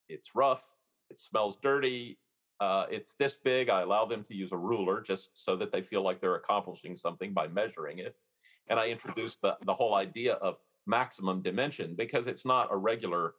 it's 0.09 0.35
rough, 0.35 0.65
it 1.11 1.19
smells 1.19 1.57
dirty, 1.63 2.19
uh, 2.61 2.87
it's 2.91 3.13
this 3.13 3.35
big. 3.35 3.69
I 3.69 3.83
allow 3.83 4.07
them 4.07 4.23
to 4.25 4.35
use 4.35 4.53
a 4.53 4.57
ruler 4.57 5.01
just 5.01 5.31
so 5.35 5.57
that 5.57 5.73
they 5.73 5.83
feel 5.83 6.03
like 6.03 6.21
they're 6.21 6.37
accomplishing 6.37 6.97
something 6.97 7.33
by 7.33 7.49
measuring 7.49 7.99
it. 7.99 8.17
And 8.69 8.81
I 8.81 8.89
introduce 8.89 9.37
the, 9.37 9.57
the 9.65 9.75
whole 9.75 9.95
idea 9.95 10.35
of 10.35 10.59
maximum 10.87 11.43
dimension 11.43 11.95
because 11.97 12.27
it's 12.27 12.45
not 12.45 12.73
a 12.73 12.77
regular 12.77 13.35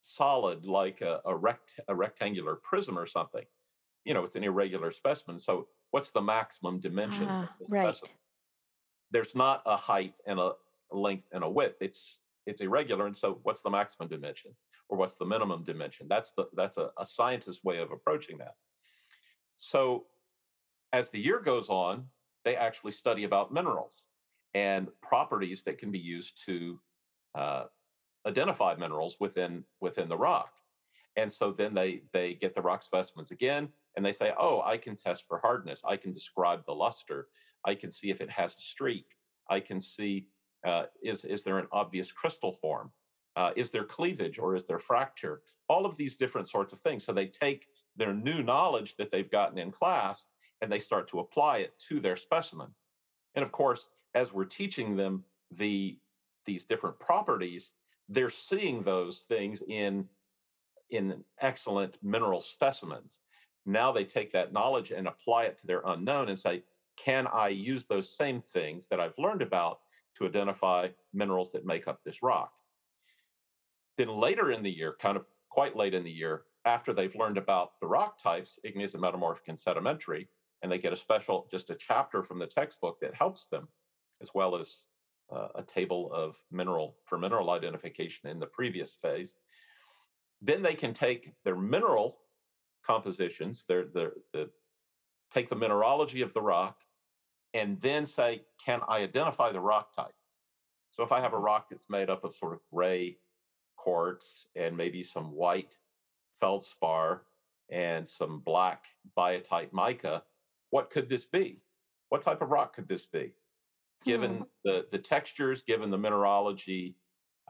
solid 0.00 0.64
like 0.64 1.02
a, 1.02 1.20
a, 1.24 1.36
rect, 1.36 1.78
a 1.88 1.94
rectangular 1.94 2.56
prism 2.56 2.98
or 2.98 3.06
something. 3.06 3.44
You 4.04 4.14
know, 4.14 4.24
it's 4.24 4.36
an 4.36 4.44
irregular 4.44 4.92
specimen. 4.92 5.38
So 5.38 5.68
what's 5.90 6.10
the 6.10 6.22
maximum 6.22 6.80
dimension? 6.80 7.28
Uh, 7.28 7.46
right. 7.68 7.94
Specimen? 7.94 8.16
There's 9.10 9.34
not 9.34 9.62
a 9.66 9.76
height 9.76 10.14
and 10.26 10.38
a 10.38 10.52
length 10.92 11.28
and 11.32 11.44
a 11.44 11.50
width. 11.50 11.76
It's 11.80 12.20
it's 12.46 12.60
irregular. 12.60 13.06
And 13.06 13.16
so 13.16 13.40
what's 13.42 13.62
the 13.62 13.70
maximum 13.70 14.08
dimension 14.08 14.52
or 14.88 14.98
what's 14.98 15.16
the 15.16 15.26
minimum 15.26 15.64
dimension? 15.64 16.06
That's 16.08 16.32
the 16.32 16.46
that's 16.54 16.76
a, 16.76 16.90
a 16.98 17.06
scientist's 17.06 17.64
way 17.64 17.78
of 17.78 17.92
approaching 17.92 18.38
that. 18.38 18.54
So 19.56 20.06
as 20.92 21.10
the 21.10 21.20
year 21.20 21.40
goes 21.40 21.68
on, 21.68 22.06
they 22.44 22.56
actually 22.56 22.92
study 22.92 23.24
about 23.24 23.52
minerals 23.52 24.04
and 24.54 24.88
properties 25.02 25.62
that 25.62 25.78
can 25.78 25.90
be 25.90 25.98
used 25.98 26.44
to 26.46 26.80
uh, 27.34 27.64
identify 28.26 28.74
minerals 28.74 29.16
within 29.20 29.64
within 29.80 30.08
the 30.08 30.16
rock. 30.16 30.52
And 31.16 31.30
so 31.30 31.52
then 31.52 31.74
they 31.74 32.02
they 32.12 32.34
get 32.34 32.54
the 32.54 32.62
rock 32.62 32.82
specimens 32.82 33.30
again 33.30 33.68
and 33.96 34.04
they 34.04 34.12
say, 34.12 34.32
oh, 34.38 34.62
I 34.64 34.76
can 34.76 34.96
test 34.96 35.26
for 35.26 35.38
hardness. 35.38 35.82
I 35.86 35.96
can 35.96 36.12
describe 36.12 36.64
the 36.64 36.74
luster. 36.74 37.28
I 37.64 37.74
can 37.74 37.90
see 37.90 38.10
if 38.10 38.20
it 38.20 38.30
has 38.30 38.56
a 38.56 38.60
streak. 38.60 39.06
I 39.48 39.60
can 39.60 39.80
see 39.80 40.26
uh, 40.64 40.84
is, 41.02 41.24
is 41.24 41.42
there 41.42 41.58
an 41.58 41.66
obvious 41.72 42.12
crystal 42.12 42.52
form? 42.52 42.90
Uh, 43.36 43.52
is 43.56 43.70
there 43.70 43.84
cleavage 43.84 44.38
or 44.38 44.54
is 44.54 44.64
there 44.64 44.78
fracture? 44.78 45.42
All 45.68 45.86
of 45.86 45.96
these 45.96 46.16
different 46.16 46.48
sorts 46.48 46.72
of 46.72 46.80
things. 46.80 47.04
So 47.04 47.12
they 47.12 47.26
take 47.26 47.66
their 47.96 48.12
new 48.12 48.42
knowledge 48.42 48.96
that 48.96 49.10
they've 49.10 49.30
gotten 49.30 49.58
in 49.58 49.70
class 49.70 50.26
and 50.60 50.70
they 50.70 50.78
start 50.78 51.08
to 51.08 51.20
apply 51.20 51.58
it 51.58 51.72
to 51.88 52.00
their 52.00 52.16
specimen. 52.16 52.68
And 53.34 53.42
of 53.42 53.52
course, 53.52 53.88
as 54.14 54.32
we're 54.32 54.44
teaching 54.44 54.96
them 54.96 55.24
the 55.52 55.98
these 56.46 56.64
different 56.64 56.98
properties, 56.98 57.72
they're 58.08 58.30
seeing 58.30 58.82
those 58.82 59.20
things 59.20 59.62
in 59.68 60.08
in 60.90 61.22
excellent 61.40 61.98
mineral 62.02 62.40
specimens. 62.40 63.20
Now 63.66 63.92
they 63.92 64.04
take 64.04 64.32
that 64.32 64.52
knowledge 64.52 64.90
and 64.90 65.06
apply 65.06 65.44
it 65.44 65.58
to 65.58 65.66
their 65.66 65.82
unknown 65.86 66.28
and 66.28 66.38
say, 66.38 66.64
can 67.04 67.26
I 67.26 67.48
use 67.48 67.86
those 67.86 68.14
same 68.14 68.38
things 68.38 68.86
that 68.88 69.00
I've 69.00 69.18
learned 69.18 69.42
about 69.42 69.80
to 70.16 70.26
identify 70.26 70.88
minerals 71.12 71.52
that 71.52 71.64
make 71.64 71.88
up 71.88 72.00
this 72.04 72.22
rock. 72.22 72.52
Then 73.96 74.08
later 74.08 74.50
in 74.52 74.62
the 74.62 74.70
year, 74.70 74.96
kind 75.00 75.16
of 75.16 75.24
quite 75.50 75.76
late 75.76 75.94
in 75.94 76.04
the 76.04 76.10
year, 76.10 76.42
after 76.64 76.92
they've 76.92 77.14
learned 77.14 77.38
about 77.38 77.80
the 77.80 77.86
rock 77.86 78.18
types, 78.22 78.58
igneous 78.64 78.92
and 78.92 79.00
metamorphic 79.00 79.48
and 79.48 79.58
sedimentary, 79.58 80.28
and 80.62 80.70
they 80.70 80.78
get 80.78 80.92
a 80.92 80.96
special, 80.96 81.48
just 81.50 81.70
a 81.70 81.74
chapter 81.74 82.22
from 82.22 82.38
the 82.38 82.46
textbook 82.46 83.00
that 83.00 83.14
helps 83.14 83.46
them, 83.46 83.66
as 84.20 84.30
well 84.34 84.54
as 84.54 84.86
uh, 85.32 85.48
a 85.54 85.62
table 85.62 86.12
of 86.12 86.36
mineral 86.50 86.96
for 87.04 87.16
mineral 87.16 87.50
identification 87.50 88.28
in 88.28 88.38
the 88.38 88.46
previous 88.46 88.96
phase. 89.00 89.34
Then 90.42 90.62
they 90.62 90.74
can 90.74 90.92
take 90.92 91.32
their 91.44 91.56
mineral 91.56 92.18
compositions, 92.84 93.64
their, 93.66 93.86
their, 93.86 94.12
the, 94.32 94.50
take 95.30 95.48
the 95.48 95.56
mineralogy 95.56 96.22
of 96.22 96.34
the 96.34 96.42
rock, 96.42 96.78
and 97.54 97.80
then 97.80 98.06
say, 98.06 98.42
can 98.64 98.80
I 98.88 98.98
identify 98.98 99.52
the 99.52 99.60
rock 99.60 99.94
type? 99.94 100.14
So 100.90 101.02
if 101.02 101.12
I 101.12 101.20
have 101.20 101.32
a 101.32 101.36
mm-hmm. 101.36 101.44
rock 101.44 101.66
that's 101.70 101.88
made 101.88 102.10
up 102.10 102.24
of 102.24 102.34
sort 102.34 102.52
of 102.52 102.60
gray 102.72 103.18
quartz 103.76 104.46
and 104.56 104.76
maybe 104.76 105.02
some 105.02 105.32
white 105.32 105.76
feldspar 106.38 107.22
and 107.70 108.06
some 108.06 108.40
black 108.40 108.84
biotite 109.16 109.72
mica, 109.72 110.22
what 110.70 110.90
could 110.90 111.08
this 111.08 111.24
be? 111.24 111.62
What 112.08 112.22
type 112.22 112.42
of 112.42 112.50
rock 112.50 112.74
could 112.74 112.88
this 112.88 113.06
be? 113.06 113.32
Given 114.04 114.38
hmm. 114.38 114.42
the, 114.64 114.86
the 114.90 114.98
textures, 114.98 115.62
given 115.62 115.90
the 115.90 115.98
mineralogy, 115.98 116.96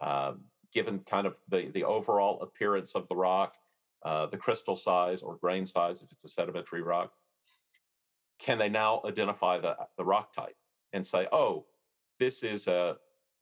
um, 0.00 0.40
given 0.72 1.00
kind 1.00 1.26
of 1.26 1.36
the, 1.48 1.70
the 1.72 1.84
overall 1.84 2.42
appearance 2.42 2.92
of 2.94 3.08
the 3.08 3.16
rock, 3.16 3.56
uh, 4.04 4.26
the 4.26 4.36
crystal 4.36 4.76
size 4.76 5.22
or 5.22 5.36
grain 5.36 5.66
size 5.66 6.02
if 6.02 6.10
it's 6.12 6.24
a 6.24 6.28
sedimentary 6.28 6.82
rock, 6.82 7.12
can 8.40 8.58
they 8.58 8.68
now 8.68 9.02
identify 9.04 9.58
the, 9.58 9.76
the 9.96 10.04
rock 10.04 10.32
type 10.32 10.56
and 10.92 11.06
say, 11.06 11.28
oh, 11.30 11.66
this 12.18 12.42
is 12.42 12.66
a, 12.66 12.96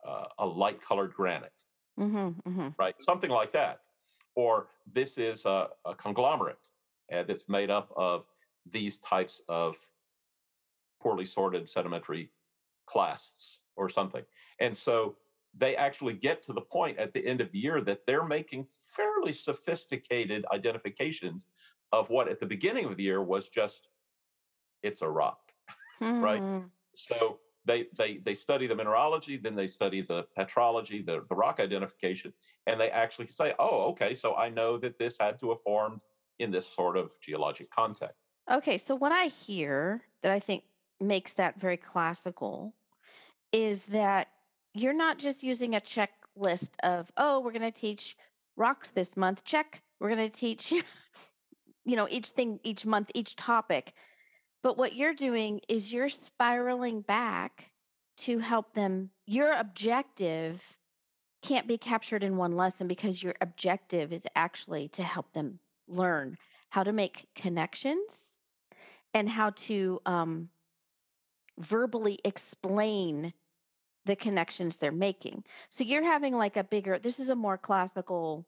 a, 0.05 0.25
a 0.39 0.45
light 0.45 0.81
colored 0.81 1.13
granite, 1.13 1.63
mm-hmm, 1.99 2.29
mm-hmm. 2.47 2.67
right? 2.77 2.95
Something 3.01 3.31
like 3.31 3.51
that. 3.53 3.79
Or 4.35 4.67
this 4.91 5.17
is 5.17 5.45
a, 5.45 5.69
a 5.85 5.95
conglomerate 5.95 6.69
and 7.09 7.29
it's 7.29 7.49
made 7.49 7.69
up 7.69 7.91
of 7.95 8.25
these 8.69 8.99
types 8.99 9.41
of 9.47 9.77
poorly 11.01 11.25
sorted 11.25 11.67
sedimentary 11.67 12.31
clasts 12.85 13.61
or 13.75 13.89
something. 13.89 14.23
And 14.59 14.75
so 14.75 15.15
they 15.57 15.75
actually 15.75 16.13
get 16.13 16.41
to 16.43 16.53
the 16.53 16.61
point 16.61 16.97
at 16.97 17.13
the 17.13 17.25
end 17.25 17.41
of 17.41 17.51
the 17.51 17.59
year 17.59 17.81
that 17.81 18.05
they're 18.05 18.25
making 18.25 18.67
fairly 18.85 19.33
sophisticated 19.33 20.45
identifications 20.53 21.45
of 21.91 22.09
what 22.09 22.27
at 22.27 22.39
the 22.39 22.45
beginning 22.45 22.85
of 22.85 22.97
the 22.97 23.03
year 23.03 23.23
was 23.23 23.49
just 23.49 23.88
it's 24.83 25.01
a 25.01 25.09
rock, 25.09 25.39
hmm. 25.99 26.21
right? 26.21 26.63
So 26.95 27.39
they 27.65 27.87
they 27.97 28.17
they 28.17 28.33
study 28.33 28.67
the 28.67 28.75
mineralogy, 28.75 29.37
then 29.37 29.55
they 29.55 29.67
study 29.67 30.01
the 30.01 30.25
petrology, 30.37 31.05
the, 31.05 31.23
the 31.29 31.35
rock 31.35 31.59
identification, 31.59 32.33
and 32.67 32.79
they 32.79 32.89
actually 32.89 33.27
say, 33.27 33.53
oh, 33.59 33.89
okay, 33.91 34.15
so 34.15 34.35
I 34.35 34.49
know 34.49 34.77
that 34.77 34.97
this 34.97 35.17
had 35.19 35.39
to 35.39 35.49
have 35.49 35.61
formed 35.61 36.01
in 36.39 36.51
this 36.51 36.67
sort 36.67 36.97
of 36.97 37.11
geologic 37.21 37.69
context. 37.69 38.15
Okay, 38.51 38.77
so 38.77 38.95
what 38.95 39.11
I 39.11 39.25
hear 39.25 40.01
that 40.21 40.31
I 40.31 40.39
think 40.39 40.63
makes 40.99 41.33
that 41.33 41.59
very 41.59 41.77
classical 41.77 42.73
is 43.51 43.85
that 43.87 44.29
you're 44.73 44.93
not 44.93 45.17
just 45.17 45.43
using 45.43 45.75
a 45.75 45.79
checklist 45.79 46.71
of, 46.83 47.11
oh, 47.17 47.39
we're 47.39 47.51
going 47.51 47.61
to 47.61 47.71
teach 47.71 48.15
rocks 48.55 48.89
this 48.89 49.15
month, 49.17 49.43
check. 49.43 49.81
We're 49.99 50.09
going 50.15 50.29
to 50.29 50.39
teach, 50.39 50.71
you 51.85 51.95
know, 51.95 52.07
each 52.09 52.29
thing, 52.29 52.59
each 52.63 52.85
month, 52.85 53.11
each 53.13 53.35
topic. 53.35 53.93
But 54.61 54.77
what 54.77 54.95
you're 54.95 55.13
doing 55.13 55.61
is 55.67 55.93
you're 55.93 56.09
spiraling 56.09 57.01
back 57.01 57.71
to 58.17 58.39
help 58.39 58.73
them. 58.73 59.09
Your 59.25 59.53
objective 59.53 60.77
can't 61.41 61.67
be 61.67 61.77
captured 61.77 62.23
in 62.23 62.35
one 62.35 62.57
lesson 62.57 62.87
because 62.87 63.23
your 63.23 63.35
objective 63.39 64.11
is 64.11 64.27
actually 64.35 64.89
to 64.89 65.03
help 65.03 65.31
them 65.31 65.59
learn 65.87 66.37
how 66.69 66.83
to 66.83 66.91
make 66.91 67.27
connections 67.35 68.33
and 69.13 69.29
how 69.29 69.51
to 69.51 70.01
um, 70.05 70.49
verbally 71.57 72.19
explain 72.25 73.33
the 74.05 74.15
connections 74.15 74.75
they're 74.75 74.91
making. 74.91 75.43
So 75.69 75.83
you're 75.83 76.03
having 76.03 76.35
like 76.35 76.57
a 76.57 76.63
bigger, 76.63 76.99
this 76.99 77.19
is 77.19 77.29
a 77.29 77.35
more 77.35 77.57
classical 77.57 78.45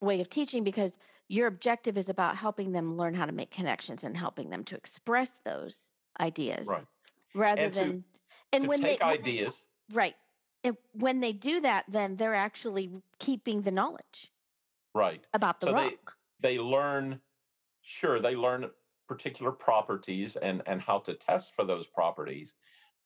way 0.00 0.20
of 0.20 0.28
teaching 0.28 0.64
because 0.64 0.98
your 1.28 1.46
objective 1.48 1.96
is 1.98 2.08
about 2.08 2.36
helping 2.36 2.72
them 2.72 2.96
learn 2.96 3.14
how 3.14 3.26
to 3.26 3.32
make 3.32 3.50
connections 3.50 4.04
and 4.04 4.16
helping 4.16 4.50
them 4.50 4.64
to 4.64 4.76
express 4.76 5.34
those 5.44 5.92
ideas 6.20 6.68
Right. 6.68 6.86
rather 7.34 7.64
And 7.64 7.72
to 7.74 7.94
than 7.94 8.04
and 8.52 8.66
to 8.66 8.68
when 8.68 8.82
they 8.82 8.98
ideas, 9.00 9.68
right 9.90 10.16
and 10.64 10.76
when 10.92 11.20
they 11.20 11.32
do 11.32 11.60
that 11.60 11.84
then 11.88 12.16
they're 12.16 12.34
actually 12.34 13.02
keeping 13.18 13.62
the 13.62 13.70
knowledge 13.70 14.32
right. 14.94 15.24
about 15.32 15.60
the 15.60 15.66
So 15.66 15.72
they 15.72 15.98
rock 15.98 16.16
they 16.40 16.58
learn 16.58 17.20
sure 17.82 18.20
they 18.20 18.36
learn 18.36 18.70
particular 19.08 19.52
properties 19.52 20.36
and 20.36 20.62
and 20.66 20.80
how 20.82 20.98
to 21.00 21.14
test 21.14 21.54
for 21.54 21.64
those 21.64 21.86
properties 21.86 22.54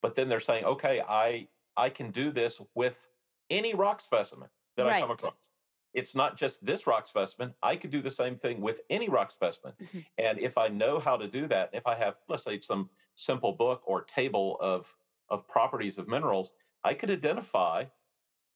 but 0.02 0.14
then 0.16 0.28
they're 0.28 0.40
saying 0.40 0.64
okay 0.64 1.02
i 1.09 1.48
i 1.76 1.90
can 1.90 2.11
do 2.12 2.30
this 2.33 2.61
with 2.74 3.09
any 3.50 3.74
rock 3.74 4.00
specimen 4.00 4.50
that 4.76 4.87
i 4.88 4.94
come 4.94 5.11
across 5.11 5.48
it's 5.94 6.14
not 6.14 6.37
just 6.37 6.64
this 6.64 6.87
rock 6.87 7.07
specimen 7.07 7.55
i 7.62 7.76
could 7.76 7.90
do 7.90 8.00
the 8.00 8.11
same 8.11 8.37
thing 8.37 8.61
with 8.61 8.81
any 8.90 9.09
rock 9.09 9.31
specimen 9.31 9.72
Mhm. 9.81 10.05
and 10.18 10.38
if 10.38 10.57
i 10.59 10.68
know 10.68 10.98
how 10.98 11.16
to 11.16 11.29
do 11.29 11.46
that 11.46 11.70
if 11.72 11.87
i 11.87 11.94
have 11.94 12.16
let's 12.29 12.44
say 12.44 12.61
some 12.61 12.88
simple 13.14 13.53
book 13.53 13.83
or 13.85 14.03
table 14.03 14.57
of 14.61 14.94
of 15.29 15.46
properties 15.46 15.98
of 15.98 16.09
minerals 16.09 16.53
i 16.85 16.94
could 16.94 17.11
identify 17.11 17.85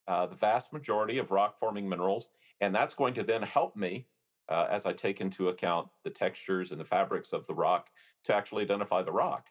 uh, 0.07 0.27
the 0.27 0.35
vast 0.37 0.73
majority 0.73 1.19
of 1.19 1.31
rock 1.31 1.59
forming 1.59 1.89
minerals. 1.89 2.29
And 2.61 2.75
that's 2.75 2.95
going 2.95 3.15
to 3.15 3.23
then 3.23 3.43
help 3.43 3.77
me 3.77 4.07
uh, 4.49 4.67
as 4.71 4.87
I 4.87 4.93
take 4.93 5.21
into 5.21 5.49
account 5.49 5.89
the 6.03 6.11
textures 6.11 6.71
and 6.71 6.81
the 6.81 6.85
fabrics 6.85 7.33
of 7.33 7.47
the 7.47 7.55
rock 7.55 7.91
to 8.25 8.35
actually 8.35 8.63
identify 8.63 9.03
the 9.03 9.13
rock. 9.13 9.49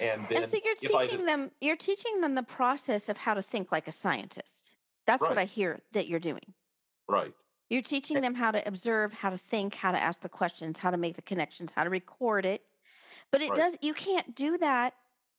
And 0.00 0.20
and 0.22 0.30
then 0.30 0.44
so 0.44 0.58
you're 0.64 0.74
teaching 0.76 1.08
just, 1.08 1.26
them 1.26 1.50
you're 1.60 1.76
teaching 1.76 2.20
them 2.20 2.34
the 2.34 2.42
process 2.42 3.08
of 3.08 3.16
how 3.16 3.34
to 3.34 3.42
think 3.42 3.72
like 3.72 3.88
a 3.88 3.92
scientist 3.92 4.72
that's 5.06 5.22
what 5.22 5.38
i 5.38 5.44
hear 5.44 5.80
that 5.92 6.06
you're 6.06 6.20
doing 6.20 6.42
right, 7.08 7.32
You're 7.70 7.82
teaching 7.82 8.20
them 8.20 8.34
how 8.34 8.50
to 8.50 8.66
observe, 8.66 9.12
how 9.12 9.30
to 9.30 9.38
think, 9.38 9.74
how 9.74 9.92
to 9.92 9.98
ask 9.98 10.20
the 10.20 10.28
questions, 10.28 10.78
how 10.78 10.90
to 10.90 10.96
make 10.96 11.16
the 11.16 11.22
connections, 11.22 11.72
how 11.74 11.84
to 11.84 11.90
record 11.90 12.44
it. 12.46 12.62
But 13.32 13.42
it 13.42 13.50
right, 13.50 13.56
does 13.56 13.76
you 13.80 13.94
can't 13.94 14.34
do 14.34 14.58
that 14.58 14.94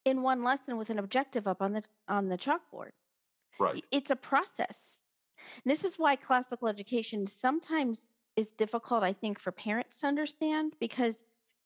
in 0.06 0.22
one 0.22 0.44
lesson 0.44 0.78
with 0.78 0.90
an 0.90 1.00
objective 1.00 1.48
up 1.48 1.62
on 1.62 1.74
the 1.74 1.84
on 2.08 2.28
the 2.30 2.38
chalkboard. 2.38 2.92
Right, 3.60 3.84
It's 3.92 4.12
a 4.12 4.16
process. 4.16 5.02
And 5.64 5.72
this 5.72 5.84
is 5.84 6.00
why 6.00 6.16
classical 6.16 6.68
education 6.68 7.28
sometimes 7.28 8.14
is 8.36 8.52
difficult, 8.52 9.04
I 9.04 9.14
think, 9.14 9.40
for 9.40 9.52
parents 9.52 10.00
to 10.00 10.08
understand 10.08 10.76
because 10.80 11.24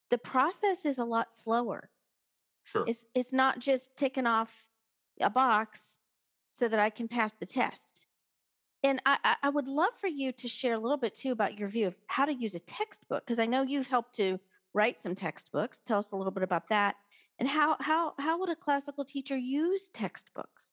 the 0.10 0.18
process 0.18 0.86
is 0.86 0.98
a 0.98 1.06
lot 1.06 1.34
slower. 1.34 1.90
sure. 2.64 2.84
It's 2.88 3.06
it's 3.14 3.34
not 3.34 3.60
just 3.60 3.96
ticking 3.96 4.28
off 4.28 4.66
a 5.20 5.30
box 5.30 6.00
so 6.52 6.68
that 6.68 6.80
I 6.80 6.90
can 6.90 7.08
pass 7.08 7.34
the 7.34 7.46
test. 7.46 8.01
And 8.84 9.00
I, 9.06 9.36
I 9.44 9.50
would 9.50 9.68
love 9.68 9.94
for 10.00 10.08
you 10.08 10.32
to 10.32 10.48
share 10.48 10.74
a 10.74 10.80
little 10.80 10.98
bit 10.98 11.14
too 11.14 11.32
about 11.32 11.60
your 11.60 11.68
view 11.68 11.88
of 11.88 11.96
how 12.08 12.26
to 12.26 12.34
use 12.34 12.56
a 12.56 12.60
textbook, 12.60 13.26
because 13.26 13.40
I 13.40 13.46
know 13.46 13.62
you've 13.62 13.88
helped 13.88 14.16
to 14.16 14.40
write 14.74 15.00
some 15.00 15.14
textbooks. 15.14 15.80
Tell 15.86 16.00
us 16.00 16.12
a 16.12 16.16
little 16.16 16.32
bit 16.32 16.44
about 16.44 16.70
that. 16.70 16.96
And 17.40 17.48
how 17.48 17.76
how 17.80 18.14
how 18.20 18.40
would 18.40 18.50
a 18.50 18.56
classical 18.56 19.06
teacher 19.06 19.38
use 19.38 19.90
textbooks? 19.90 20.70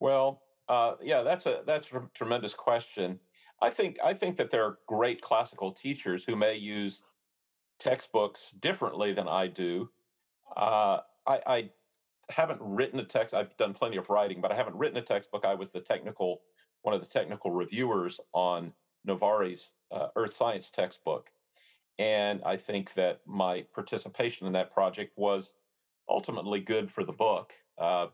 Well, 0.00 0.42
uh, 0.68 0.94
yeah, 1.02 1.22
that's 1.22 1.46
a 1.46 1.62
that's 1.66 1.92
a 1.92 2.08
tremendous 2.14 2.54
question. 2.54 3.18
I 3.60 3.70
think 3.70 3.98
I 4.02 4.14
think 4.14 4.36
that 4.36 4.50
there 4.50 4.64
are 4.64 4.78
great 4.86 5.20
classical 5.20 5.72
teachers 5.72 6.24
who 6.24 6.36
may 6.36 6.56
use 6.56 7.02
textbooks 7.78 8.52
differently 8.60 9.12
than 9.12 9.28
I 9.28 9.46
do. 9.46 9.90
Uh, 10.56 11.00
I, 11.26 11.40
I 11.46 11.70
haven't 12.30 12.60
written 12.60 13.00
a 13.00 13.04
text. 13.04 13.34
I've 13.34 13.56
done 13.56 13.74
plenty 13.74 13.96
of 13.96 14.10
writing, 14.10 14.40
but 14.40 14.52
I 14.52 14.56
haven't 14.56 14.76
written 14.76 14.96
a 14.96 15.02
textbook. 15.02 15.44
I 15.44 15.54
was 15.54 15.70
the 15.70 15.80
technical, 15.80 16.42
one 16.82 16.94
of 16.94 17.00
the 17.00 17.06
technical 17.06 17.50
reviewers 17.50 18.20
on 18.32 18.72
Novare's 19.06 19.72
uh, 19.90 20.08
Earth 20.16 20.34
Science 20.34 20.70
textbook, 20.70 21.30
and 21.98 22.40
I 22.44 22.56
think 22.56 22.94
that 22.94 23.20
my 23.26 23.64
participation 23.74 24.46
in 24.46 24.52
that 24.54 24.72
project 24.72 25.12
was 25.16 25.52
ultimately 26.08 26.60
good 26.60 26.90
for 26.90 27.04
the 27.04 27.12
book. 27.12 27.52
Uh, 27.78 28.08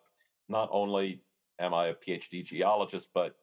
not 0.48 0.68
only 0.72 1.22
am 1.58 1.74
I 1.74 1.88
a 1.88 1.94
PhD 1.94 2.44
geologist, 2.44 3.08
but 3.14 3.36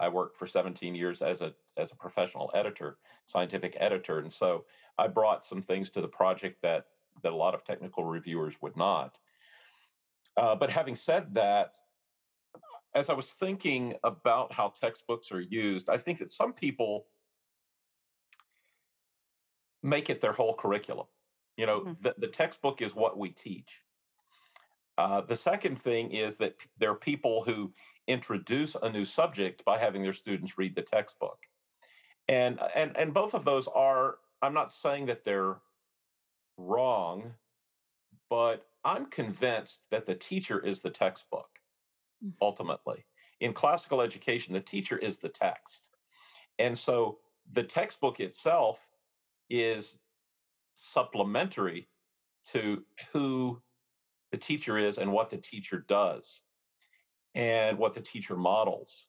I 0.00 0.08
worked 0.08 0.36
for 0.36 0.46
17 0.46 0.94
years 0.94 1.22
as 1.22 1.40
a 1.40 1.54
as 1.76 1.90
a 1.90 1.96
professional 1.96 2.50
editor, 2.54 2.98
scientific 3.26 3.76
editor, 3.78 4.18
and 4.18 4.32
so 4.32 4.64
I 4.98 5.08
brought 5.08 5.44
some 5.44 5.62
things 5.62 5.90
to 5.90 6.00
the 6.00 6.08
project 6.08 6.60
that 6.62 6.86
that 7.22 7.32
a 7.32 7.36
lot 7.36 7.54
of 7.54 7.64
technical 7.64 8.04
reviewers 8.04 8.60
would 8.60 8.76
not. 8.76 9.18
Uh, 10.36 10.54
but 10.54 10.70
having 10.70 10.96
said 10.96 11.34
that, 11.34 11.76
as 12.94 13.08
I 13.08 13.14
was 13.14 13.26
thinking 13.26 13.94
about 14.04 14.52
how 14.52 14.68
textbooks 14.68 15.32
are 15.32 15.40
used, 15.40 15.88
I 15.88 15.98
think 15.98 16.18
that 16.18 16.30
some 16.30 16.52
people 16.52 17.06
make 19.82 20.10
it 20.10 20.20
their 20.20 20.32
whole 20.32 20.54
curriculum. 20.54 21.06
You 21.56 21.66
know, 21.66 21.80
hmm 21.80 21.92
the, 22.00 22.14
the 22.18 22.28
textbook 22.28 22.82
is 22.82 22.94
what 22.94 23.18
we 23.18 23.30
teach. 23.30 23.82
Uh, 24.98 25.22
the 25.22 25.36
second 25.36 25.80
thing 25.80 26.10
is 26.12 26.36
that 26.36 26.58
p- 26.58 26.68
there 26.78 26.90
are 26.90 26.96
people 26.96 27.42
who 27.42 27.72
introduce 28.06 28.74
a 28.74 28.90
new 28.90 29.04
subject 29.04 29.64
by 29.64 29.78
having 29.78 30.02
their 30.02 30.12
students 30.12 30.58
read 30.58 30.74
the 30.74 30.82
textbook. 30.82 31.38
And 32.28 32.60
and 32.74 32.96
and 32.96 33.12
both 33.12 33.34
of 33.34 33.44
those 33.44 33.68
are 33.68 34.18
I'm 34.42 34.54
not 34.54 34.72
saying 34.72 35.06
that 35.06 35.24
they're 35.24 35.60
wrong, 36.56 37.34
but 38.30 38.66
I'm 38.84 39.06
convinced 39.06 39.86
that 39.90 40.06
the 40.06 40.14
teacher 40.14 40.58
is 40.64 40.80
the 40.80 40.90
textbook 40.90 41.51
ultimately. 42.40 43.04
In 43.40 43.52
classical 43.52 44.00
education, 44.00 44.54
the 44.54 44.60
teacher 44.60 44.96
is 44.96 45.18
the 45.18 45.28
text. 45.28 45.90
And 46.58 46.76
so 46.78 47.18
the 47.52 47.62
textbook 47.62 48.20
itself 48.20 48.78
is 49.50 49.98
supplementary 50.74 51.88
to 52.52 52.84
who 53.12 53.60
the 54.30 54.38
teacher 54.38 54.78
is 54.78 54.98
and 54.98 55.12
what 55.12 55.30
the 55.30 55.36
teacher 55.36 55.84
does 55.88 56.40
and 57.34 57.78
what 57.78 57.94
the 57.94 58.00
teacher 58.00 58.36
models. 58.36 59.06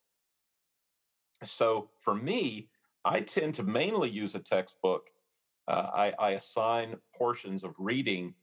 So 1.43 1.89
for 1.99 2.15
me, 2.15 2.69
I 3.06 3.21
tend 3.21 3.56
to 3.56 3.63
mainly 3.63 4.10
use 4.10 4.36
a 4.36 4.39
textbook. 4.39 5.10
Uh, 5.67 5.89
I, 5.93 6.13
I 6.19 6.32
assign 6.32 6.95
portions 7.15 7.63
of 7.63 7.76
reading 7.78 8.34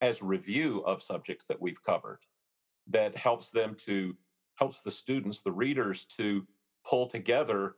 as 0.00 0.22
review 0.22 0.82
of 0.84 1.02
subjects 1.02 1.46
that 1.46 1.60
we've 1.60 1.82
covered 1.82 2.20
that 2.88 3.16
helps 3.16 3.50
them 3.50 3.76
to 3.86 4.16
helps 4.56 4.82
the 4.82 4.90
students 4.90 5.42
the 5.42 5.52
readers 5.52 6.04
to 6.04 6.46
pull 6.84 7.06
together 7.06 7.76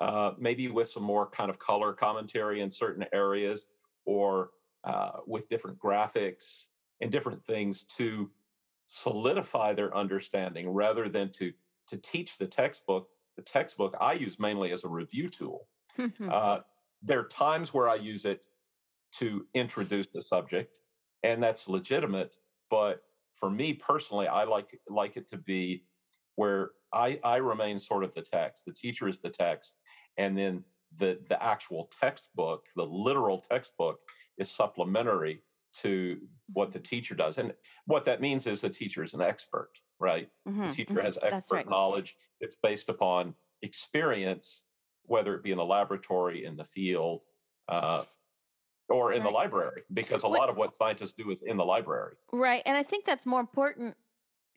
uh, 0.00 0.32
maybe 0.36 0.66
with 0.68 0.90
some 0.90 1.02
more 1.02 1.30
kind 1.30 1.48
of 1.48 1.58
color 1.60 1.92
commentary 1.92 2.60
in 2.60 2.70
certain 2.70 3.04
areas 3.12 3.66
or 4.04 4.50
uh, 4.82 5.20
with 5.26 5.48
different 5.48 5.78
graphics 5.78 6.64
and 7.00 7.12
different 7.12 7.44
things 7.44 7.84
to 7.84 8.30
solidify 8.88 9.72
their 9.72 9.96
understanding 9.96 10.68
rather 10.68 11.08
than 11.08 11.30
to 11.30 11.52
to 11.86 11.96
teach 11.98 12.36
the 12.38 12.46
textbook 12.46 13.08
the 13.36 13.42
textbook 13.42 13.94
i 14.00 14.12
use 14.12 14.38
mainly 14.38 14.72
as 14.72 14.84
a 14.84 14.88
review 14.88 15.28
tool. 15.28 15.68
Uh, 16.28 16.60
there 17.02 17.20
are 17.20 17.28
times 17.28 17.72
where 17.72 17.88
i 17.88 17.94
use 17.94 18.24
it 18.24 18.46
to 19.12 19.46
introduce 19.54 20.08
the 20.08 20.20
subject 20.20 20.80
and 21.22 21.42
that's 21.42 21.68
legitimate 21.68 22.36
but 22.70 23.02
for 23.36 23.50
me 23.50 23.72
personally 23.72 24.26
i 24.26 24.44
like 24.44 24.78
like 24.88 25.16
it 25.16 25.28
to 25.28 25.36
be 25.36 25.84
where 26.36 26.70
i 26.92 27.18
i 27.24 27.36
remain 27.36 27.78
sort 27.78 28.04
of 28.04 28.14
the 28.14 28.22
text 28.22 28.62
the 28.66 28.72
teacher 28.72 29.08
is 29.08 29.20
the 29.20 29.30
text 29.30 29.74
and 30.16 30.36
then 30.36 30.62
the 30.98 31.18
the 31.28 31.42
actual 31.42 31.90
textbook 32.00 32.66
the 32.76 32.84
literal 32.84 33.38
textbook 33.38 34.00
is 34.38 34.50
supplementary 34.50 35.42
to 35.72 36.18
what 36.52 36.70
the 36.70 36.78
teacher 36.78 37.14
does 37.14 37.38
and 37.38 37.54
what 37.86 38.04
that 38.04 38.20
means 38.20 38.46
is 38.46 38.60
the 38.60 38.68
teacher 38.68 39.02
is 39.02 39.14
an 39.14 39.22
expert 39.22 39.70
right? 40.00 40.28
Hmm 40.46 40.64
the 40.64 40.72
teacher 40.72 40.94
hmm 40.94 41.00
has 41.00 41.18
expert 41.22 41.54
right. 41.54 41.70
knowledge 41.70 42.16
it's 42.40 42.56
based 42.56 42.88
upon 42.88 43.34
experience 43.62 44.64
whether 45.04 45.34
it 45.34 45.42
be 45.42 45.52
in 45.52 45.58
the 45.58 45.64
laboratory 45.64 46.44
in 46.44 46.56
the 46.56 46.64
field 46.64 47.22
uh, 47.68 48.02
or 48.88 49.12
in 49.12 49.22
the 49.22 49.30
library 49.30 49.82
because 49.94 50.22
a 50.24 50.28
What 50.28 50.40
lot 50.40 50.48
of 50.48 50.56
what 50.56 50.74
scientists 50.74 51.14
do 51.14 51.30
is 51.30 51.42
in 51.42 51.56
the 51.56 51.64
library 51.64 52.16
Right. 52.32 52.62
And 52.64 52.76
I 52.76 52.82
think 52.82 53.04
that's 53.04 53.26
more 53.26 53.40
important, 53.40 53.94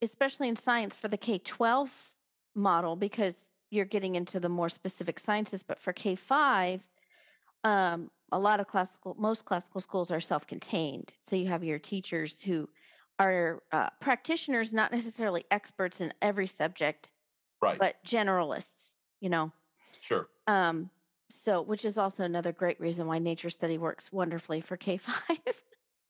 especially 0.02 0.48
in 0.48 0.56
science 0.56 0.96
for 0.96 1.10
the 1.10 1.18
K 1.18 1.40
12 1.40 2.12
model, 2.56 2.96
because 2.96 3.46
you're 3.70 3.86
getting 3.86 4.16
into 4.16 4.40
the 4.40 4.50
more 4.50 4.70
specific 4.70 5.20
sciences. 5.20 5.62
But 5.62 5.80
for 5.80 5.92
K 5.92 6.16
5, 6.16 6.88
um, 7.66 8.10
a 8.32 8.40
lot 8.40 8.60
of 8.60 8.68
classical, 8.68 9.16
most 9.20 9.44
classical 9.44 9.82
schools 9.82 10.10
are 10.10 10.22
self 10.22 10.48
contained. 10.48 11.12
So 11.22 11.36
you 11.36 11.48
have 11.48 11.64
your 11.64 11.80
teachers 11.80 12.42
who 12.42 12.70
are 13.20 13.62
uh, 13.72 13.90
practitioners, 14.00 14.72
not 14.72 14.92
necessarily 14.92 15.44
experts 15.52 16.00
in 16.00 16.14
every 16.22 16.48
subject, 16.48 17.12
right 17.62 17.80
but 17.80 17.96
generalists, 18.06 18.94
you 19.20 19.30
know. 19.30 19.52
sure 20.00 20.28
Um, 20.48 20.90
so, 21.36 21.62
which 21.62 21.86
is 21.86 21.98
also 21.98 22.24
another 22.24 22.52
great 22.52 22.80
reason 22.80 23.08
why 23.08 23.20
nature 23.20 23.50
study 23.50 23.78
works 23.78 24.12
wonderfully 24.12 24.62
for 24.62 24.78
K 24.78 24.98
5. 24.98 25.40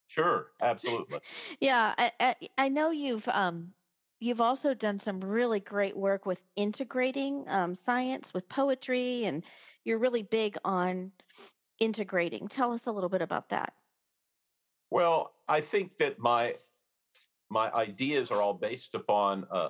Sure, 0.08 0.48
absolutely. 0.62 1.20
Yeah, 1.60 1.94
I, 1.98 2.12
I, 2.20 2.36
I 2.58 2.70
know 2.70 2.92
you've 2.92 3.28
um, 3.30 3.74
you've 4.20 4.42
also 4.42 4.74
done 4.74 5.00
some 5.00 5.20
really 5.20 5.60
great 5.60 5.96
work 5.96 6.26
with 6.26 6.42
integrating 6.56 7.46
um, 7.48 7.76
science 7.76 8.34
with 8.34 8.48
poetry, 8.50 9.26
and 9.26 9.44
you're 9.84 9.98
really 9.98 10.24
big 10.24 10.58
on 10.64 11.12
integrating. 11.80 12.48
Tell 12.48 12.72
us 12.72 12.86
a 12.86 12.92
little 12.92 13.10
bit 13.10 13.22
about 13.22 13.50
that. 13.50 13.74
Well, 14.92 15.34
I 15.48 15.62
think 15.62 15.98
that 16.00 16.20
my 16.20 16.56
my 17.50 17.72
ideas 17.74 18.32
are 18.32 18.42
all 18.42 18.54
based 18.54 18.96
upon 18.96 19.46
a 19.52 19.70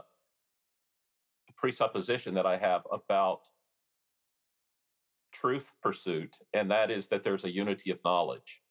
presupposition 1.55 2.33
that 2.35 2.45
I 2.45 2.57
have 2.57 2.85
about 2.91 3.47
truth 5.41 5.73
pursuit, 5.81 6.37
and 6.53 6.71
that 6.71 6.89
is 6.89 7.07
that 7.09 7.23
there's 7.23 7.43
a 7.43 7.53
unity 7.53 7.91
of 7.91 8.03
knowledge. 8.05 8.61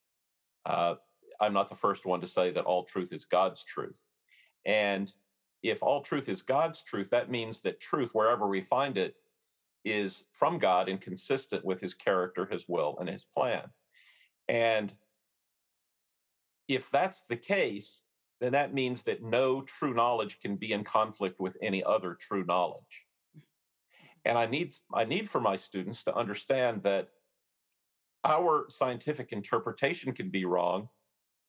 Uh, 0.65 0.95
I'm 1.41 1.53
not 1.53 1.69
the 1.69 1.77
first 1.77 2.07
one 2.07 2.21
to 2.21 2.27
say 2.27 2.51
that 2.51 2.65
all 2.65 2.85
truth 2.85 3.13
is 3.13 3.25
God's 3.25 3.65
truth. 3.65 4.01
And 4.65 5.13
if 5.63 5.83
all 5.83 6.01
truth 6.01 6.29
is 6.29 6.43
God's 6.43 6.83
truth, 6.83 7.11
that 7.11 7.31
means 7.31 7.61
that 7.63 7.81
truth, 7.81 8.11
wherever 8.15 8.49
we 8.49 8.63
find 8.63 8.97
it, 8.97 9.15
is 9.85 10.25
from 10.33 10.59
God 10.59 10.89
and 10.89 11.01
consistent 11.01 11.65
with 11.65 11.81
his 11.81 11.93
character, 11.93 12.47
his 12.47 12.67
will, 12.69 12.97
and 12.99 13.09
his 13.09 13.25
plan. 13.25 13.65
And 14.49 14.93
if 16.69 16.91
that's 16.91 17.25
the 17.25 17.37
case, 17.37 18.03
then 18.41 18.53
that 18.53 18.75
means 18.75 19.03
that 19.03 19.23
no 19.23 19.61
true 19.63 19.93
knowledge 19.93 20.41
can 20.41 20.57
be 20.57 20.73
in 20.73 20.85
conflict 20.85 21.39
with 21.41 21.57
any 21.61 21.85
other 21.85 22.15
true 22.15 22.45
knowledge. 22.45 23.04
And 24.25 24.39
I 24.39 24.47
need 24.47 24.75
I 24.93 25.05
need 25.05 25.29
for 25.29 25.41
my 25.41 25.57
students 25.57 26.03
to 26.05 26.15
understand 26.15 26.83
that 26.83 27.09
our 28.25 28.67
scientific 28.71 29.33
interpretation 29.33 30.13
can 30.13 30.31
be 30.31 30.47
wrong, 30.47 30.89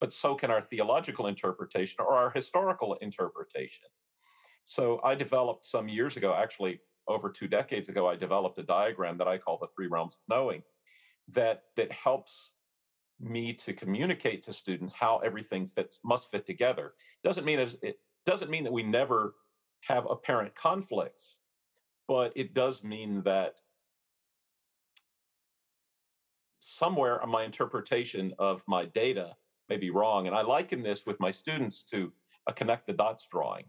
but 0.02 0.14
so 0.14 0.36
can 0.36 0.52
our 0.52 0.62
theological 0.62 1.28
interpretation 1.28 1.98
or 2.00 2.14
our 2.14 2.30
historical 2.30 2.96
interpretation. 2.96 3.88
So 4.66 5.00
I 5.04 5.16
developed 5.16 5.66
some 5.66 5.88
years 5.88 6.18
ago, 6.18 6.34
actually 6.34 6.82
over 7.08 7.30
two 7.30 7.48
decades 7.48 7.88
ago, 7.88 8.08
I 8.08 8.16
developed 8.16 8.58
a 8.60 8.64
diagram 8.64 9.18
that 9.20 9.28
I 9.28 9.38
call 9.38 9.58
the 9.58 9.68
three 9.68 9.88
realms 9.88 10.16
of 10.16 10.36
knowing 10.36 10.64
that 11.30 11.64
that 11.76 11.92
helps 11.92 12.54
me 13.20 13.54
to 13.54 13.74
communicate 13.74 14.44
to 14.44 14.54
students 14.54 14.94
how 14.94 15.20
everything 15.20 15.68
fits 15.68 16.00
must 16.04 16.30
fit 16.30 16.46
together. 16.46 16.94
Doesn't 17.24 17.46
mean 17.46 17.60
it 17.60 18.00
doesn't 18.26 18.52
mean 18.52 18.64
that 18.64 18.74
we 18.74 18.84
never 18.84 19.36
have 19.82 20.06
apparent 20.10 20.54
conflicts 20.56 21.40
but 22.08 22.34
it 22.36 22.54
does 22.54 22.84
mean 22.84 23.22
that 23.24 23.62
somewhere 26.60 27.20
my 27.28 27.44
interpretation 27.44 28.34
of 28.40 28.64
my 28.68 28.86
data 28.86 29.36
may 29.70 29.78
be 29.78 29.90
wrong. 29.90 30.28
And 30.28 30.36
I 30.36 30.42
liken 30.42 30.84
this 30.84 31.06
with 31.06 31.20
my 31.20 31.32
students 31.32 31.84
to 31.86 32.12
a 32.48 32.54
connect 32.54 32.86
the 32.86 32.94
dots 32.94 33.28
drawing. 33.32 33.66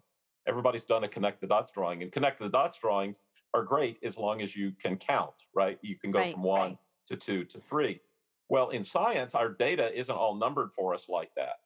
Everybody's 0.46 0.84
done 0.84 1.04
a 1.04 1.08
connect 1.08 1.40
the 1.40 1.46
dots 1.46 1.72
drawing, 1.72 2.02
and 2.02 2.12
connect 2.12 2.38
the 2.38 2.48
dots 2.48 2.78
drawings 2.78 3.22
are 3.54 3.62
great 3.62 3.98
as 4.02 4.18
long 4.18 4.42
as 4.42 4.54
you 4.54 4.72
can 4.72 4.96
count, 4.96 5.34
right? 5.54 5.78
You 5.82 5.96
can 5.98 6.10
go 6.10 6.20
Right, 6.20 6.34
from 6.34 6.42
one 6.42 6.70
right. 6.70 6.78
to 7.08 7.16
two 7.16 7.44
to 7.46 7.60
three. 7.60 8.00
Well, 8.48 8.68
in 8.70 8.84
science, 8.84 9.34
our 9.34 9.48
data 9.48 9.96
isn't 9.98 10.14
all 10.14 10.34
numbered 10.34 10.72
for 10.72 10.94
us 10.94 11.08
like 11.08 11.34
that. 11.36 11.56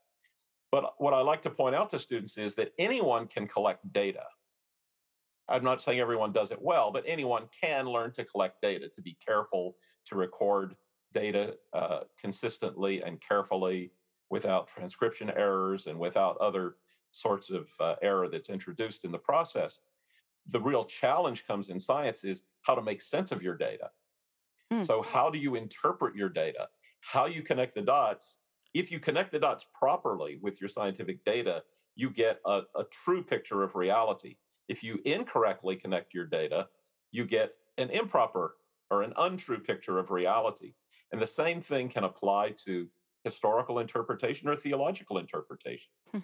But 0.71 0.95
what 0.99 1.13
I 1.15 1.21
like 1.21 1.43
to 1.43 1.51
point 1.51 1.75
out 1.75 1.91
to 1.91 1.99
students 1.99 2.39
is 2.39 2.55
that 2.55 2.73
anyone 2.79 3.27
can 3.27 3.47
collect 3.49 3.93
data. 3.93 4.25
I'm 5.51 5.65
not 5.65 5.83
saying 5.83 6.01
everyone 6.01 6.33
does 6.33 6.51
it 6.51 6.63
well, 6.63 6.91
but 6.93 7.05
anyone 7.07 7.49
can 7.61 7.87
learn 7.87 8.13
to 8.13 8.25
collect 8.25 8.63
data, 8.63 8.89
to 8.89 9.03
be 9.03 9.17
careful, 9.27 9.77
to 10.07 10.15
record 10.15 10.77
data 11.13 11.57
uh, 11.73 12.01
consistently 12.19 13.03
and 13.03 13.21
carefully 13.21 13.91
without 14.31 14.69
transcription 14.69 15.31
errors 15.31 15.87
and 15.87 15.99
without 15.99 16.37
other 16.39 16.77
sorts 17.11 17.51
of 17.51 17.69
uh, 17.81 17.97
error 18.01 18.29
that's 18.29 18.51
introduced 18.51 19.05
in 19.05 19.11
the 19.11 19.19
process. 19.19 19.81
The 20.47 20.61
real 20.61 20.85
challenge 20.85 21.47
comes 21.47 21.69
in 21.69 21.81
science 21.81 22.25
is 22.25 22.45
how 22.63 22.75
to 22.77 22.83
make 22.83 23.03
sense 23.03 23.33
of 23.33 23.43
your 23.43 23.57
data. 23.57 23.91
Mm, 24.73 24.87
So, 24.87 25.03
how 25.03 25.31
do 25.31 25.39
you 25.39 25.57
interpret 25.57 26.15
your 26.15 26.29
data? 26.29 26.69
How 27.01 27.27
you 27.27 27.43
connect 27.43 27.75
the 27.75 27.83
dots? 27.83 28.39
If 28.73 28.93
you 28.93 29.01
connect 29.01 29.33
the 29.33 29.41
dots 29.41 29.67
properly 29.75 30.39
with 30.41 30.61
your 30.61 30.69
scientific 30.69 31.25
data, 31.25 31.65
you 31.97 32.11
get 32.11 32.41
a, 32.47 32.63
a 32.77 32.85
true 32.85 33.23
picture 33.23 33.65
of 33.65 33.75
reality. 33.75 34.37
If 34.71 34.85
you 34.85 35.01
incorrectly 35.05 35.75
connect 35.75 36.15
your 36.15 36.27
data, 36.27 36.69
you 37.11 37.27
get 37.27 37.55
an 37.77 37.91
improper 37.91 38.55
or 38.89 39.03
an 39.03 39.13
untrue 39.17 39.59
picture 39.59 39.99
of 39.99 40.13
reality. 40.13 40.75
And 41.11 41.21
the 41.21 41.27
same 41.27 41.61
thing 41.61 41.89
can 41.89 42.05
apply 42.05 42.55
to 42.67 42.89
historical 43.25 43.81
interpretation 43.81 44.49
or 44.49 44.55
theological 44.55 45.19
interpretation. 45.19 45.91
hmm, 46.13 46.21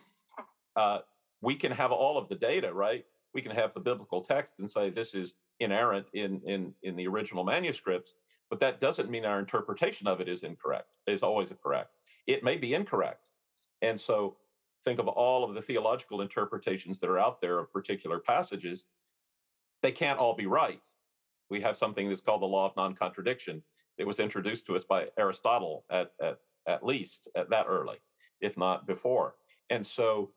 Uh, 0.77 1.01
we 1.41 1.57
can 1.57 1.73
have 1.73 1.91
all 1.91 2.17
of 2.19 2.29
the 2.29 2.37
data, 2.37 2.73
right? 2.73 3.05
We 3.35 3.43
can 3.43 3.51
have 3.51 3.75
the 3.75 3.81
biblical 3.81 4.21
text 4.21 4.55
and 4.61 4.71
say 4.71 4.91
this 4.91 5.13
is 5.15 5.35
inerrant 5.59 6.09
in 6.13 6.41
in 6.47 6.75
in 6.83 6.97
the 6.97 7.07
original 7.09 7.45
manuscripts, 7.45 8.15
but 8.51 8.61
that 8.61 8.81
doesn't 8.81 9.11
mean 9.11 9.25
our 9.25 9.41
interpretation 9.41 10.07
of 10.07 10.21
it 10.21 10.29
is 10.29 10.43
incorrect. 10.43 10.89
Is 11.07 11.23
always 11.23 11.53
correct. 11.63 11.91
It 12.27 12.45
may 12.45 12.57
be 12.57 12.75
incorrect, 12.75 13.31
and 13.83 14.01
so 14.01 14.37
think 14.87 15.01
of 15.01 15.09
all 15.09 15.43
of 15.45 15.55
the 15.55 15.61
theological 15.61 16.23
interpretations 16.23 17.01
that 17.01 17.11
are 17.11 17.19
out 17.19 17.41
there 17.41 17.59
of 17.59 17.73
particular 17.73 18.21
passages. 18.21 18.85
They 19.83 19.93
can't 19.93 20.19
all 20.19 20.35
be 20.35 20.47
right. 20.47 20.87
We 21.51 21.61
have 21.61 21.77
something 21.77 22.09
that's 22.09 22.21
called 22.21 22.43
the 22.43 22.47
law 22.47 22.67
of 22.67 22.77
non-contradiction. 22.77 23.63
It 23.99 24.07
was 24.07 24.21
introduced 24.21 24.67
to 24.67 24.77
us 24.77 24.85
by 24.85 25.09
Aristotle 25.19 25.85
at 25.91 26.13
at 26.23 26.39
at 26.67 26.85
least 26.85 27.29
at 27.37 27.51
that 27.51 27.67
early, 27.69 27.99
if 28.41 28.57
not 28.57 28.87
before. 28.87 29.35
And 29.71 29.85
so 29.85 30.31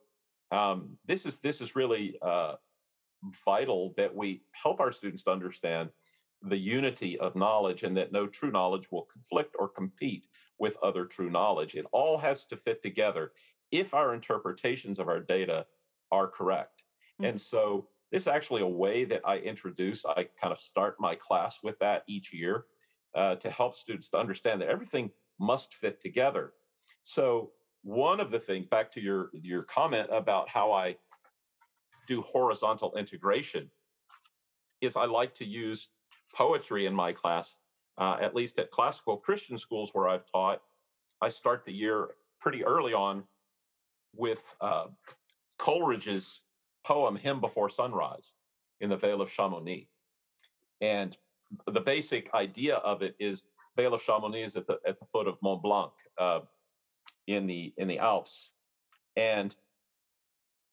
um, 0.52 0.98
this 1.06 1.26
is 1.26 1.38
this 1.38 1.62
is 1.62 1.76
really 1.76 2.18
uh, 2.22 2.56
vital 3.46 3.94
that 3.98 4.16
we 4.16 4.42
help 4.52 4.80
our 4.80 4.92
students 4.92 5.24
to 5.24 5.32
understand 5.32 5.90
the 6.44 6.58
unity 6.58 7.20
of 7.20 7.36
knowledge 7.36 7.84
and 7.84 7.96
that 7.98 8.12
no 8.12 8.26
true 8.26 8.52
knowledge 8.52 8.88
will 8.92 9.08
conflict 9.12 9.56
or 9.60 9.68
compete 9.68 10.26
with 10.58 10.78
other 10.82 11.06
true 11.06 11.30
knowledge. 11.30 11.76
It 11.76 11.86
all 11.92 12.18
has 12.18 12.46
to 12.46 12.58
fit 12.58 12.82
together 12.82 13.34
if 13.72 13.94
our 13.94 14.14
interpretations 14.14 15.00
of 15.00 15.08
our 15.08 15.20
data 15.20 15.66
are 16.12 16.28
correct. 16.28 16.84
mm, 17.22 17.30
And 17.30 17.40
so 17.40 17.88
this 18.12 18.24
is 18.24 18.28
actually 18.28 18.62
a 18.62 18.68
way 18.68 19.06
that 19.06 19.22
I 19.26 19.38
introduce, 19.38 20.06
I 20.06 20.28
kind 20.42 20.52
of 20.52 20.58
start 20.58 20.96
my 21.00 21.16
class 21.16 21.60
with 21.62 21.78
that 21.80 22.04
each 22.08 22.34
year 22.34 22.66
uh, 23.16 23.36
to 23.36 23.50
help 23.50 23.76
students 23.76 24.10
to 24.10 24.18
understand 24.18 24.62
that 24.62 24.70
everything 24.70 25.12
must 25.40 25.76
fit 25.76 26.02
together. 26.02 26.54
So 27.04 27.52
one 27.84 28.20
of 28.20 28.32
the 28.32 28.40
things, 28.40 28.66
back 28.68 28.92
to 28.94 29.02
your 29.02 29.30
your 29.34 29.64
comment 29.64 30.10
about 30.12 30.50
how 30.50 30.72
I 30.72 30.98
do 32.08 32.22
horizontal 32.22 32.96
integration 32.98 33.70
is 34.82 34.98
I 34.98 35.06
like 35.06 35.34
to 35.36 35.46
use 35.46 35.90
poetry 36.34 36.86
in 36.86 36.94
my 36.94 37.14
class, 37.14 37.58
uh, 37.98 38.18
at 38.20 38.36
least 38.36 38.60
at 38.60 38.72
classical 38.72 39.18
Christian 39.18 39.58
schools 39.58 39.92
where 39.94 40.08
I've 40.10 40.26
taught. 40.26 40.62
I 41.22 41.30
start 41.30 41.66
the 41.66 41.74
year 41.74 42.10
pretty 42.40 42.66
early 42.66 42.94
on 42.94 43.24
with 44.16 44.44
uh, 44.62 44.88
Coleridge's 45.58 46.42
poem 46.84 47.16
"Hymn 47.16 47.40
Before 47.40 47.70
Sunrise" 47.70 48.34
in 48.82 48.90
the 48.90 48.98
Vale 48.98 49.22
of 49.22 49.32
Chamonix, 49.32 49.88
and 50.82 51.18
the 51.66 51.82
basic 51.82 52.34
idea 52.34 52.76
of 52.78 53.02
it 53.02 53.16
is 53.20 53.46
Vale 53.76 53.94
of 53.94 54.02
Chamonix 54.02 54.44
is 54.44 54.56
at 54.56 54.68
the 54.68 54.80
at 54.86 55.00
the 55.00 55.06
foot 55.06 55.28
of 55.28 55.38
Mont 55.42 55.62
Blanc 55.62 55.92
uh, 56.18 56.42
in 57.28 57.48
the 57.48 57.74
in 57.78 57.88
the 57.88 58.00
Alps, 58.00 58.52
and 59.16 59.56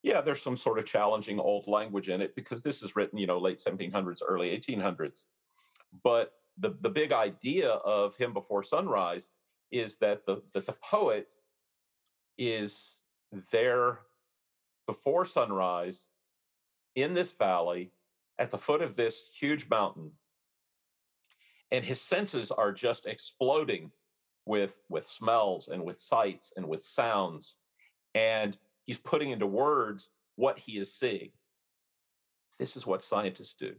yeah, 0.03 0.21
there's 0.21 0.41
some 0.41 0.57
sort 0.57 0.79
of 0.79 0.87
challenging 0.87 1.41
old 1.41 1.67
language 1.67 2.09
in 2.09 2.21
it 2.21 2.37
because 2.37 2.63
this 2.63 2.81
is 2.81 2.95
written, 2.95 3.19
you 3.19 3.27
know, 3.27 3.39
late 3.39 3.59
1700s, 3.59 4.21
early 4.25 4.57
1800s. 4.57 5.25
But 6.05 6.33
the 6.59 6.77
the 6.81 6.91
big 6.91 7.13
idea 7.13 7.71
of 7.71 8.17
Hymn 8.17 8.33
before 8.33 8.63
sunrise 8.63 9.27
is 9.73 9.97
that 9.97 10.25
the 10.25 10.43
that 10.55 10.67
the 10.67 10.77
poet 10.83 11.33
is 12.39 13.01
there 13.51 14.01
before 14.87 15.27
sunrise 15.27 16.07
in 16.95 17.15
this 17.15 17.31
valley 17.31 17.93
at 18.39 18.51
the 18.51 18.59
foot 18.59 18.83
of 18.83 18.97
this 18.97 19.29
huge 19.39 19.69
mountain. 19.69 20.13
And 21.73 21.85
his 21.85 22.01
senses 22.01 22.51
are 22.51 22.73
just 22.73 23.07
exploding 23.07 23.91
with 24.47 24.77
with 24.89 25.07
smells 25.07 25.69
and 25.69 25.85
with 25.85 25.99
sights 25.99 26.53
and 26.57 26.69
with 26.69 26.85
sounds. 26.85 27.57
And 28.15 28.57
he's 28.85 28.99
putting 28.99 29.31
into 29.31 29.47
words 29.47 30.11
what 30.37 30.59
he 30.59 30.79
is 30.79 30.95
seeing. 30.95 31.33
This 32.59 32.77
is 32.77 32.87
what 32.87 33.05
scientists 33.05 33.55
do 33.59 33.75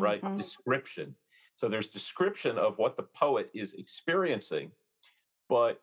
right? 0.00 0.22
Mhm, 0.22 0.36
description. 0.36 1.16
So 1.56 1.68
there's 1.68 1.88
description 1.88 2.58
of 2.58 2.78
what 2.78 2.96
the 2.96 3.02
poet 3.04 3.50
is 3.54 3.74
experiencing 3.74 4.72
but 5.48 5.80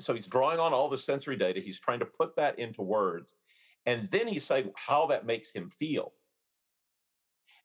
so 0.00 0.14
he's 0.14 0.26
drawing 0.26 0.58
on 0.58 0.72
all 0.72 0.88
the 0.88 0.98
sensory 0.98 1.36
data. 1.36 1.60
He's 1.60 1.80
trying 1.80 2.00
to 2.00 2.06
put 2.06 2.36
that 2.36 2.58
into 2.58 2.82
words. 2.82 3.34
And 3.86 4.04
then 4.06 4.26
he's 4.26 4.44
saying 4.44 4.70
how 4.74 5.06
that 5.06 5.26
makes 5.26 5.50
him 5.50 5.70
feel. 5.70 6.12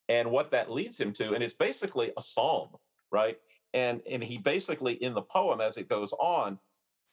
And 0.08 0.32
what 0.32 0.52
that 0.52 0.72
leads 0.72 1.00
him 1.00 1.12
to 1.14 1.34
and 1.34 1.44
it's 1.44 1.54
basically 1.54 2.12
a 2.18 2.22
psalm 2.22 2.70
right? 3.12 3.38
And 3.74 4.02
and 4.10 4.24
he 4.24 4.38
basically 4.38 4.94
in 4.94 5.14
the 5.14 5.22
poem 5.22 5.62
as 5.62 5.78
it 5.78 5.90
goes 5.90 6.14
on 6.14 6.60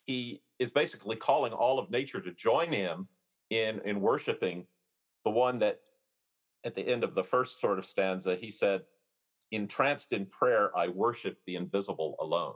he 0.05 0.43
is 0.59 0.70
basically 0.70 1.16
calling 1.16 1.53
all 1.53 1.79
of 1.79 1.91
nature 1.91 2.20
to 2.20 2.33
join 2.33 2.73
him 2.73 3.07
in 3.51 3.81
in 3.85 4.01
worshiping 4.01 4.66
the 5.25 5.31
one 5.31 5.59
that 5.61 5.81
at 6.64 6.75
the 6.75 6.87
end 6.87 7.05
of 7.05 7.14
the 7.14 7.23
first 7.23 7.61
sort 7.61 7.79
of 7.79 7.85
stanza 7.85 8.37
he 8.37 8.51
said 8.51 8.83
entranced 9.53 10.12
in 10.12 10.27
prayer 10.27 10.77
i 10.77 10.89
worship 10.89 11.37
the 11.47 11.57
invisible 11.57 12.16
alone 12.20 12.55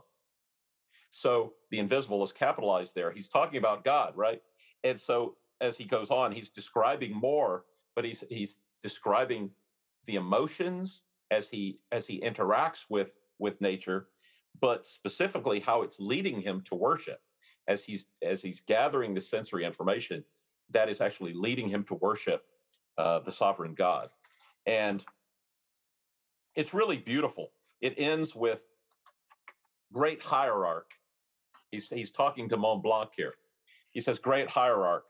so 1.09 1.53
the 1.71 1.79
invisible 1.79 2.23
is 2.23 2.31
capitalized 2.31 2.95
there. 2.95 3.11
He's 3.11 3.27
talking 3.27 3.57
about 3.57 3.83
god 3.83 4.13
right? 4.15 4.41
And 4.83 4.99
so 4.99 5.35
as 5.61 5.77
he 5.77 5.85
goes 5.85 6.11
on 6.11 6.31
he's 6.31 6.49
describing 6.49 7.13
more 7.15 7.65
but 7.95 8.05
he's 8.05 8.23
he's 8.29 8.59
describing 8.81 9.51
the 10.05 10.15
emotions 10.15 11.03
as 11.31 11.47
he 11.47 11.79
as 11.91 12.05
he 12.05 12.19
interacts 12.21 12.85
with 12.89 13.13
with 13.39 13.59
nature 13.61 14.07
but 14.59 14.87
specifically 14.87 15.59
how 15.59 15.81
it's 15.81 15.99
leading 15.99 16.41
him 16.41 16.61
to 16.61 16.75
worship. 16.75 17.19
As 17.67 17.83
he's 17.83 18.05
as 18.23 18.41
he's 18.41 18.61
gathering 18.61 19.13
the 19.13 19.21
sensory 19.21 19.65
information 19.65 20.23
that 20.71 20.89
is 20.89 21.01
actually 21.01 21.33
leading 21.33 21.67
him 21.67 21.83
to 21.85 21.95
worship 21.95 22.43
uh, 22.97 23.19
the 23.19 23.31
sovereign 23.31 23.73
god. 23.73 24.09
And 24.65 25.03
it's 26.55 26.73
really 26.73 26.97
beautiful. 26.97 27.51
It 27.81 27.93
ends 27.97 28.35
with 28.35 28.63
great 29.93 30.21
hierarch 30.21 30.91
he's 31.71 31.89
he's 31.89 32.11
talking 32.11 32.49
to 32.49 32.57
mont 32.57 32.83
blanc 32.83 33.11
here. 33.15 33.33
He 33.91 34.01
says 34.01 34.19
great 34.19 34.49
hierarch 34.49 35.03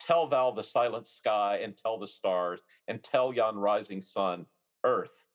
tell 0.00 0.26
thou 0.26 0.50
the 0.50 0.62
silent 0.62 1.06
sky 1.06 1.60
and 1.62 1.76
tell 1.76 1.98
the 1.98 2.06
stars 2.06 2.60
and 2.88 3.02
tell 3.02 3.32
yon 3.32 3.56
rising 3.56 4.00
sun 4.00 4.46
earth 4.84 5.28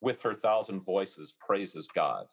with 0.00 0.22
her 0.22 0.34
thousand 0.34 0.80
voices 0.80 1.34
praises 1.38 1.88
god. 1.94 2.26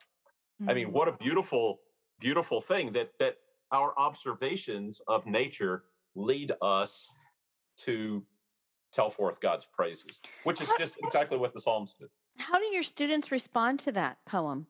Mm-hmm. 0.61 0.69
i 0.69 0.73
mean 0.73 0.91
what 0.91 1.07
a 1.07 1.13
beautiful 1.13 1.79
beautiful 2.19 2.61
thing 2.61 2.93
that 2.93 3.09
that 3.19 3.35
our 3.71 3.93
observations 3.97 5.01
of 5.07 5.25
nature 5.25 5.83
lead 6.15 6.51
us 6.61 7.11
to 7.79 8.23
tell 8.93 9.09
forth 9.09 9.39
god's 9.41 9.67
praises 9.73 10.21
which 10.43 10.61
is 10.61 10.71
just 10.77 10.95
exactly 11.03 11.37
what 11.37 11.53
the 11.53 11.59
psalms 11.59 11.95
do. 11.99 12.07
How 12.37 12.59
do 12.59 12.65
your 12.65 12.83
students 12.83 13.31
respond 13.31 13.79
to 13.81 13.91
that 13.93 14.17
poem 14.25 14.67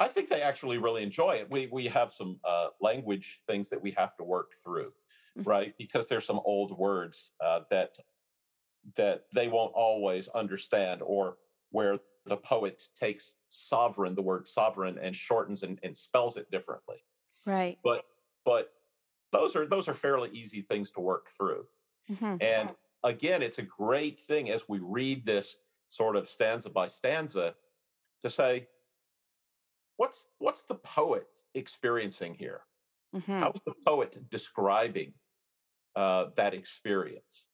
i 0.00 0.08
think 0.08 0.28
they 0.28 0.42
actually 0.42 0.78
really 0.78 1.02
enjoy 1.02 1.32
it 1.32 1.50
we 1.50 1.68
we 1.70 1.86
have 1.86 2.12
some 2.12 2.38
uh, 2.44 2.68
language 2.80 3.40
things 3.46 3.68
that 3.68 3.80
we 3.80 3.92
have 3.92 4.16
to 4.16 4.24
work 4.24 4.54
through 4.64 4.92
mm-hmm. 5.38 5.48
right 5.48 5.74
because 5.78 6.08
there's 6.08 6.24
some 6.24 6.40
old 6.44 6.76
words 6.76 7.32
uh, 7.44 7.60
that 7.70 7.92
that 8.96 9.26
they 9.34 9.48
won't 9.48 9.72
always 9.74 10.28
understand 10.28 11.02
or 11.02 11.36
where 11.70 11.98
the 12.26 12.36
poet 12.36 12.82
takes 12.98 13.34
sovereign, 13.48 14.14
the 14.14 14.22
word 14.22 14.46
sovereign, 14.46 14.98
and 14.98 15.14
shortens 15.14 15.62
and, 15.62 15.78
and 15.82 15.96
spells 15.96 16.36
it 16.36 16.50
differently. 16.50 16.98
Right. 17.46 17.78
But 17.82 18.04
but 18.44 18.72
those 19.32 19.56
are 19.56 19.66
those 19.66 19.88
are 19.88 19.94
fairly 19.94 20.30
easy 20.32 20.62
things 20.62 20.90
to 20.92 21.00
work 21.00 21.28
through. 21.36 21.66
Mm-hmm. 22.10 22.36
And 22.40 22.70
again, 23.04 23.42
it's 23.42 23.58
a 23.58 23.62
great 23.62 24.20
thing 24.20 24.50
as 24.50 24.68
we 24.68 24.80
read 24.82 25.24
this 25.24 25.56
sort 25.88 26.16
of 26.16 26.28
stanza 26.28 26.70
by 26.70 26.88
stanza 26.88 27.54
to 28.22 28.30
say, 28.30 28.66
what's 30.00 30.28
what's 30.38 30.62
the 30.62 30.76
poet 30.76 31.28
experiencing 31.54 32.34
here? 32.34 32.60
Mm-hmm. 33.14 33.40
How's 33.40 33.60
the 33.66 33.74
poet 33.86 34.16
describing 34.30 35.12
uh, 35.94 36.26
that 36.36 36.54
experience? 36.54 37.46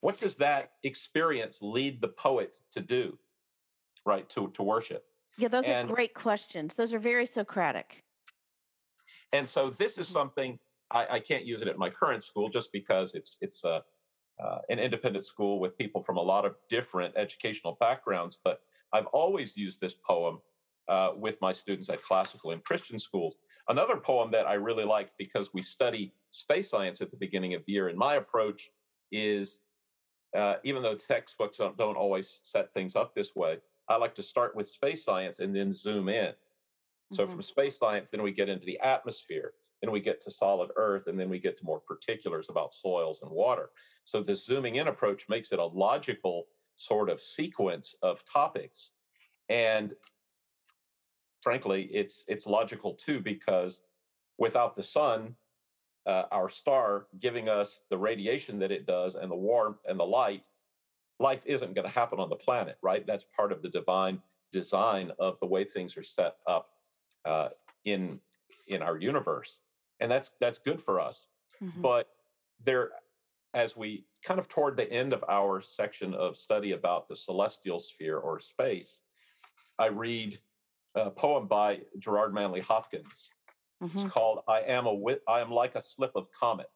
What 0.00 0.16
does 0.16 0.36
that 0.36 0.72
experience 0.82 1.58
lead 1.62 2.00
the 2.00 2.08
poet 2.08 2.56
to 2.72 2.80
do? 2.80 3.18
right 4.06 4.28
to 4.30 4.48
to 4.54 4.62
worship 4.62 5.04
yeah 5.36 5.48
those 5.48 5.64
and, 5.64 5.90
are 5.90 5.94
great 5.94 6.14
questions 6.14 6.74
those 6.74 6.94
are 6.94 6.98
very 6.98 7.26
socratic 7.26 8.04
and 9.32 9.46
so 9.46 9.68
this 9.68 9.98
is 9.98 10.06
mm-hmm. 10.06 10.14
something 10.14 10.58
I, 10.92 11.06
I, 11.10 11.20
can't 11.20 11.44
use 11.44 11.62
it 11.62 11.68
at 11.68 11.76
my 11.76 11.90
current 11.90 12.22
school 12.22 12.48
just 12.48 12.70
because 12.72 13.14
it's 13.14 13.36
it's 13.40 13.64
a 13.64 13.82
uh, 14.42 14.58
an 14.68 14.78
independent 14.78 15.24
school 15.24 15.58
with 15.58 15.76
people 15.76 16.02
from 16.02 16.16
a 16.18 16.22
lot 16.22 16.44
of 16.44 16.54
different 16.70 17.14
educational 17.16 17.76
backgrounds 17.80 18.38
but 18.42 18.60
i've 18.92 19.06
always 19.06 19.56
used 19.56 19.80
this 19.80 19.94
poem 19.94 20.38
uh, 20.88 21.10
with 21.16 21.40
my 21.40 21.52
students 21.52 21.88
at 21.88 22.02
classical 22.02 22.52
and 22.52 22.64
christian 22.64 22.98
schools 22.98 23.36
another 23.68 23.96
poem 23.96 24.30
that 24.30 24.46
i 24.46 24.54
really 24.54 24.84
like 24.84 25.10
because 25.18 25.52
we 25.52 25.62
study 25.62 26.12
space 26.30 26.70
science 26.70 27.00
at 27.00 27.10
the 27.10 27.16
beginning 27.16 27.54
of 27.54 27.62
the 27.66 27.72
year 27.72 27.88
and 27.88 27.98
my 27.98 28.16
approach 28.16 28.70
is 29.12 29.58
uh, 30.36 30.56
even 30.64 30.82
though 30.82 30.94
textbooks 30.94 31.58
don't, 31.58 31.76
don't 31.78 31.96
always 31.96 32.40
set 32.42 32.72
things 32.74 32.94
up 32.96 33.14
this 33.14 33.34
way 33.34 33.58
I 33.88 33.96
like 33.96 34.14
to 34.16 34.22
start 34.22 34.56
with 34.56 34.66
space 34.66 35.04
science 35.04 35.38
and 35.38 35.54
then 35.54 35.72
zoom 35.72 36.08
in. 36.08 36.32
So 37.12 37.22
mm-hmm. 37.22 37.32
from 37.32 37.42
space 37.42 37.78
science, 37.78 38.10
then 38.10 38.22
we 38.22 38.32
get 38.32 38.48
into 38.48 38.66
the 38.66 38.80
atmosphere, 38.80 39.52
then 39.80 39.92
we 39.92 40.00
get 40.00 40.20
to 40.22 40.30
solid 40.30 40.70
Earth, 40.76 41.06
and 41.06 41.18
then 41.18 41.28
we 41.28 41.38
get 41.38 41.56
to 41.58 41.64
more 41.64 41.80
particulars 41.80 42.48
about 42.48 42.74
soils 42.74 43.22
and 43.22 43.30
water. 43.30 43.70
So 44.04 44.22
this 44.22 44.44
zooming 44.44 44.76
in 44.76 44.88
approach 44.88 45.28
makes 45.28 45.52
it 45.52 45.60
a 45.60 45.64
logical 45.64 46.46
sort 46.74 47.08
of 47.08 47.20
sequence 47.20 47.94
of 48.02 48.24
topics. 48.30 48.90
And 49.48 49.94
frankly, 51.46 51.88
it's 51.92 52.24
it's 52.26 52.44
logical 52.44 52.92
too 52.94 53.20
because 53.20 53.78
without 54.36 54.74
the 54.74 54.82
sun, 54.82 55.36
uh, 56.04 56.24
our 56.32 56.48
star 56.48 57.06
giving 57.20 57.48
us 57.48 57.82
the 57.88 57.96
radiation 57.96 58.58
that 58.58 58.72
it 58.72 58.84
does 58.84 59.14
and 59.14 59.30
the 59.30 59.36
warmth 59.36 59.80
and 59.88 59.96
the 59.96 60.04
light, 60.04 60.42
life 61.20 61.42
isn't 61.44 61.72
going 61.72 61.86
to 61.86 61.92
happen 62.00 62.18
on 62.18 62.28
the 62.28 62.34
planet, 62.34 62.78
right? 62.82 63.06
That's 63.06 63.24
part 63.36 63.52
of 63.52 63.62
the 63.62 63.68
divine 63.68 64.20
design 64.50 65.12
of 65.20 65.38
the 65.38 65.46
way 65.46 65.62
things 65.62 65.96
are 65.96 66.02
set 66.02 66.34
up 66.48 66.70
uh, 67.24 67.50
in 67.84 68.18
in 68.66 68.82
our 68.82 68.98
universe, 68.98 69.60
and 70.00 70.10
that's 70.10 70.32
that's 70.40 70.58
good 70.58 70.82
for 70.82 70.98
us. 70.98 71.28
Mm-hmm. 71.62 71.80
But 71.80 72.08
there, 72.64 72.90
as 73.54 73.76
we 73.76 74.04
kind 74.24 74.40
of 74.40 74.48
toward 74.48 74.76
the 74.76 74.92
end 74.92 75.12
of 75.12 75.22
our 75.28 75.60
section 75.60 76.12
of 76.12 76.36
study 76.36 76.72
about 76.72 77.06
the 77.06 77.14
celestial 77.14 77.78
sphere 77.78 78.18
or 78.18 78.40
space, 78.40 79.00
I 79.78 79.86
read 79.86 80.40
a 80.96 81.10
poem 81.10 81.46
by 81.46 81.80
Gerard 81.98 82.34
Manley 82.34 82.60
Hopkins. 82.60 83.30
Mm-hmm. 83.82 83.98
It's 83.98 84.12
called 84.12 84.40
"I 84.48 84.60
am 84.60 84.86
a 84.86 84.94
wit- 84.94 85.22
I 85.28 85.40
am 85.40 85.50
like 85.50 85.74
a 85.74 85.82
slip 85.82 86.12
of 86.16 86.28
comet," 86.32 86.70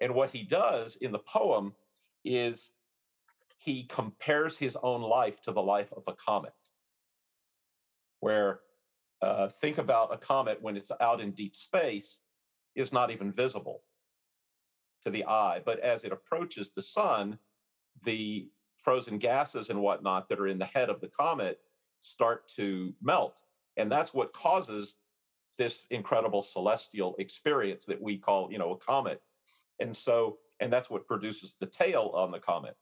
and 0.00 0.14
what 0.14 0.30
he 0.30 0.42
does 0.42 0.96
in 0.96 1.12
the 1.12 1.18
poem 1.18 1.74
is 2.24 2.70
he 3.58 3.84
compares 3.84 4.56
his 4.56 4.76
own 4.82 5.02
life 5.02 5.42
to 5.42 5.52
the 5.52 5.62
life 5.62 5.92
of 5.92 6.04
a 6.06 6.14
comet. 6.14 6.54
Where 8.20 8.60
uh, 9.20 9.48
think 9.48 9.78
about 9.78 10.12
a 10.12 10.16
comet 10.16 10.60
when 10.62 10.76
it's 10.76 10.90
out 11.00 11.20
in 11.20 11.32
deep 11.32 11.54
space 11.54 12.20
is 12.74 12.92
not 12.92 13.10
even 13.10 13.30
visible 13.30 13.82
to 15.02 15.10
the 15.10 15.24
eye, 15.26 15.62
but 15.64 15.78
as 15.80 16.04
it 16.04 16.12
approaches 16.12 16.70
the 16.70 16.82
sun, 16.82 17.38
the 18.04 18.48
frozen 18.76 19.18
gases 19.18 19.70
and 19.70 19.80
whatnot 19.80 20.28
that 20.28 20.40
are 20.40 20.46
in 20.46 20.58
the 20.58 20.64
head 20.64 20.90
of 20.90 21.00
the 21.00 21.08
comet 21.08 21.60
start 22.00 22.48
to 22.56 22.94
melt. 23.02 23.40
And 23.76 23.90
that's 23.90 24.14
what 24.14 24.32
causes 24.32 24.96
this 25.58 25.84
incredible 25.90 26.42
celestial 26.42 27.14
experience 27.18 27.84
that 27.86 28.00
we 28.00 28.18
call, 28.18 28.50
you 28.50 28.58
know, 28.58 28.72
a 28.72 28.76
comet. 28.76 29.20
And 29.80 29.96
so, 29.96 30.38
and 30.60 30.72
that's 30.72 30.90
what 30.90 31.06
produces 31.06 31.54
the 31.60 31.66
tail 31.66 32.12
on 32.14 32.30
the 32.30 32.38
comet. 32.38 32.76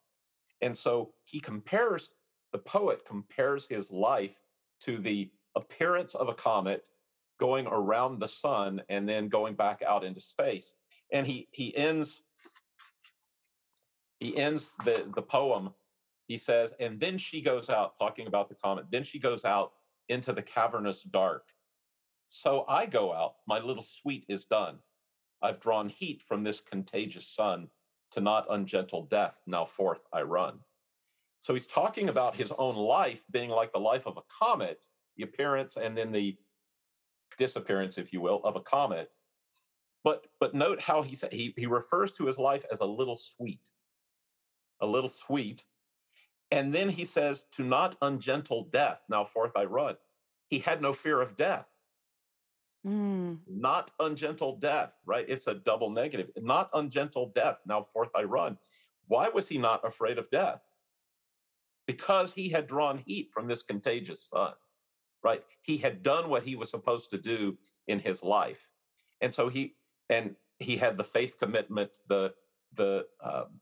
And 0.61 0.77
so 0.77 1.13
he 1.25 1.41
compares, 1.41 2.11
the 2.53 2.59
poet 2.59 3.05
compares 3.07 3.67
his 3.67 3.91
life 3.91 4.37
to 4.83 4.99
the 4.99 5.31
appearance 5.57 6.15
of 6.15 6.29
a 6.29 6.35
comet 6.35 6.89
going 7.39 7.67
around 7.67 8.21
the 8.21 8.29
sun 8.29 8.83
and 8.89 9.09
then 9.09 9.29
going 9.29 9.55
back 9.55 9.83
out 9.83 10.05
into 10.05 10.21
space. 10.21 10.75
And 11.13 11.27
he 11.27 11.49
he 11.53 11.77
ends 11.77 12.23
he 14.19 14.37
ends 14.37 14.71
the, 14.85 15.05
the 15.15 15.23
poem. 15.23 15.71
He 16.27 16.37
says, 16.39 16.73
and 16.81 16.99
then 16.99 17.19
she 17.19 17.43
goes 17.43 17.69
out 17.69 17.99
talking 17.99 18.27
about 18.27 18.49
the 18.49 18.55
comet. 18.55 18.87
Then 18.91 19.05
she 19.05 19.19
goes 19.19 19.45
out 19.45 19.73
into 20.09 20.33
the 20.33 20.43
cavernous 20.43 21.03
dark. 21.03 21.45
So 22.29 22.65
I 22.69 22.87
go 22.87 23.13
out, 23.13 23.37
my 23.47 23.59
little 23.59 23.83
sweet 23.83 24.25
is 24.29 24.47
done. 24.47 24.79
I've 25.43 25.61
drawn 25.61 25.89
heat 25.89 26.23
from 26.23 26.43
this 26.43 26.61
contagious 26.61 27.29
sun 27.29 27.69
to 28.13 28.21
not 28.21 28.47
ungentle 28.51 29.07
death, 29.11 29.39
now 29.47 29.65
forth 29.65 30.01
I 30.13 30.23
run. 30.23 30.61
So 31.41 31.53
he's 31.53 31.67
talking 31.67 32.09
about 32.09 32.35
his 32.35 32.53
own 32.53 32.77
life 32.77 33.23
being 33.31 33.51
like 33.51 33.73
the 33.73 33.79
life 33.79 34.07
of 34.07 34.17
a 34.17 34.23
comet, 34.41 34.87
the 35.17 35.25
appearance 35.25 35.77
and 35.77 35.97
then 35.97 36.11
the 36.11 36.39
disappearance, 37.37 37.99
if 37.99 38.13
you 38.13 38.21
will, 38.23 38.41
of 38.45 38.57
a 38.57 38.61
comet. 38.61 39.11
But 40.05 40.27
but 40.41 40.55
note 40.55 40.81
how 40.81 41.03
he 41.03 41.17
he, 41.31 41.53
he 41.57 41.67
refers 41.67 42.13
to 42.13 42.27
his 42.27 42.39
life 42.39 42.65
as 42.73 42.81
a 42.81 42.87
little 42.87 43.17
sweet, 43.17 43.69
a 44.81 44.87
little 44.87 45.11
sweet. 45.11 45.65
And 46.51 46.75
then 46.75 46.89
he 46.89 47.05
says, 47.05 47.45
to 47.53 47.65
not 47.65 47.97
ungentle 48.03 48.65
death, 48.73 49.01
now 49.09 49.25
forth 49.25 49.53
I 49.57 49.65
run. 49.65 49.97
He 50.49 50.59
had 50.59 50.83
no 50.83 50.93
fear 50.93 51.21
of 51.21 51.37
death. 51.37 51.67
Mm. 52.87 53.39
Not 53.49 53.91
ungentle 53.99 54.57
death, 54.57 54.95
right? 55.07 55.25
It's 55.29 55.47
a 55.47 55.55
double 55.55 55.91
negative. 55.91 56.31
Not 56.37 56.71
ungentle 56.75 57.33
death. 57.35 57.59
Now 57.67 57.83
forth 57.83 58.11
I 58.15 58.25
run. 58.25 58.59
Why 59.09 59.29
was 59.29 59.49
he 59.49 59.59
not 59.59 59.87
afraid 59.87 60.19
of 60.19 60.31
death? 60.31 60.61
Because 61.87 62.33
he 62.33 62.49
had 62.49 62.67
drawn 62.67 62.99
heat 62.99 63.31
from 63.33 63.49
this 63.49 63.63
contagious 63.63 64.23
sun, 64.29 64.53
right? 65.23 65.43
He 65.63 65.77
had 65.79 66.03
done 66.03 66.29
what 66.29 66.43
he 66.43 66.57
was 66.57 66.71
supposed 66.71 67.11
to 67.11 67.19
do 67.19 67.59
in 67.87 67.99
his 67.99 68.23
life. 68.23 68.69
and 69.21 69.33
so 69.35 69.49
he 69.49 69.75
and 70.11 70.37
he 70.59 70.77
had 70.77 70.97
the 70.97 71.05
faith 71.05 71.39
commitment, 71.39 71.91
the 72.09 72.35
the 72.75 73.07
um, 73.23 73.61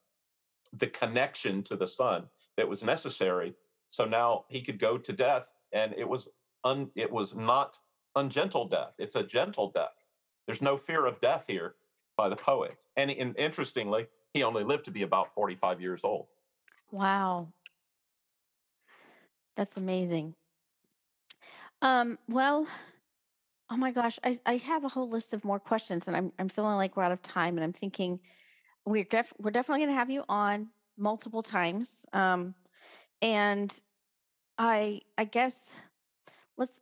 the 0.73 0.87
connection 0.89 1.63
to 1.65 1.77
the 1.77 1.87
Son 1.87 2.29
that 2.57 2.69
was 2.69 2.83
necessary. 2.83 3.55
So 3.89 4.05
now 4.05 4.45
he 4.49 4.61
could 4.61 4.79
go 4.79 4.99
to 4.99 5.13
death, 5.13 5.53
and 5.73 5.95
it 5.97 6.09
was 6.09 6.29
un, 6.65 6.91
it 6.95 7.11
was 7.11 7.35
not 7.35 7.79
ungentle 8.17 8.67
death. 8.67 8.95
It's 8.99 9.17
a 9.17 9.23
gentle 9.23 9.71
death. 9.71 10.05
There's 10.47 10.63
no 10.63 10.77
fear 10.77 11.07
of 11.07 11.21
death 11.21 11.45
here 11.47 11.77
by 12.17 12.29
the 12.29 12.37
poet. 12.37 12.77
And, 12.97 13.11
and 13.11 13.37
interestingly, 13.37 14.07
he 14.35 14.43
only 14.43 14.65
lived 14.65 14.85
to 14.87 14.91
be 14.91 15.03
about 15.03 15.35
45 15.35 15.81
years 15.81 16.05
old. 16.05 16.27
Wow. 16.91 17.49
That's 19.57 19.77
amazing. 19.77 20.35
Um, 21.81 22.19
well, 22.29 22.67
oh 23.71 23.77
my 23.77 23.91
gosh, 23.91 24.19
I, 24.25 24.39
I 24.47 24.57
have 24.59 24.85
a 24.85 24.89
whole 24.89 25.09
list 25.09 25.33
of 25.33 25.45
more 25.45 25.59
questions 25.59 26.07
and 26.07 26.17
I'm 26.17 26.31
I'm 26.39 26.49
feeling 26.49 26.77
like 26.77 26.97
we're 26.97 27.03
out 27.03 27.13
of 27.13 27.23
time 27.23 27.57
and 27.57 27.65
I'm 27.65 27.73
thinking 27.73 28.21
we're 28.85 29.05
def- 29.05 29.33
we're 29.39 29.51
definitely 29.51 29.81
going 29.81 29.95
to 29.95 29.99
have 29.99 30.11
you 30.11 30.25
on 30.29 30.69
multiple 31.03 31.43
times. 31.43 32.07
Um, 32.13 32.55
and 33.21 33.83
I 34.57 35.03
I 35.19 35.25
guess 35.25 35.75
let's 36.57 36.81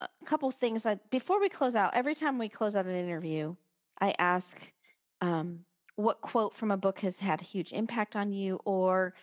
a 0.00 0.08
couple 0.24 0.50
things 0.50 0.86
I, 0.86 0.98
before 1.10 1.40
we 1.40 1.48
close 1.48 1.74
out. 1.74 1.94
Every 1.94 2.14
time 2.14 2.38
we 2.38 2.48
close 2.48 2.74
out 2.74 2.86
an 2.86 2.94
interview, 2.94 3.54
I 4.00 4.14
ask 4.18 4.58
um, 5.20 5.60
what 5.96 6.22
quote 6.22 6.54
from 6.54 6.70
a 6.70 6.76
book 6.76 7.00
has 7.00 7.18
had 7.18 7.42
a 7.42 7.44
huge 7.44 7.72
impact 7.72 8.16
on 8.16 8.32
you, 8.32 8.58
or 8.64 9.14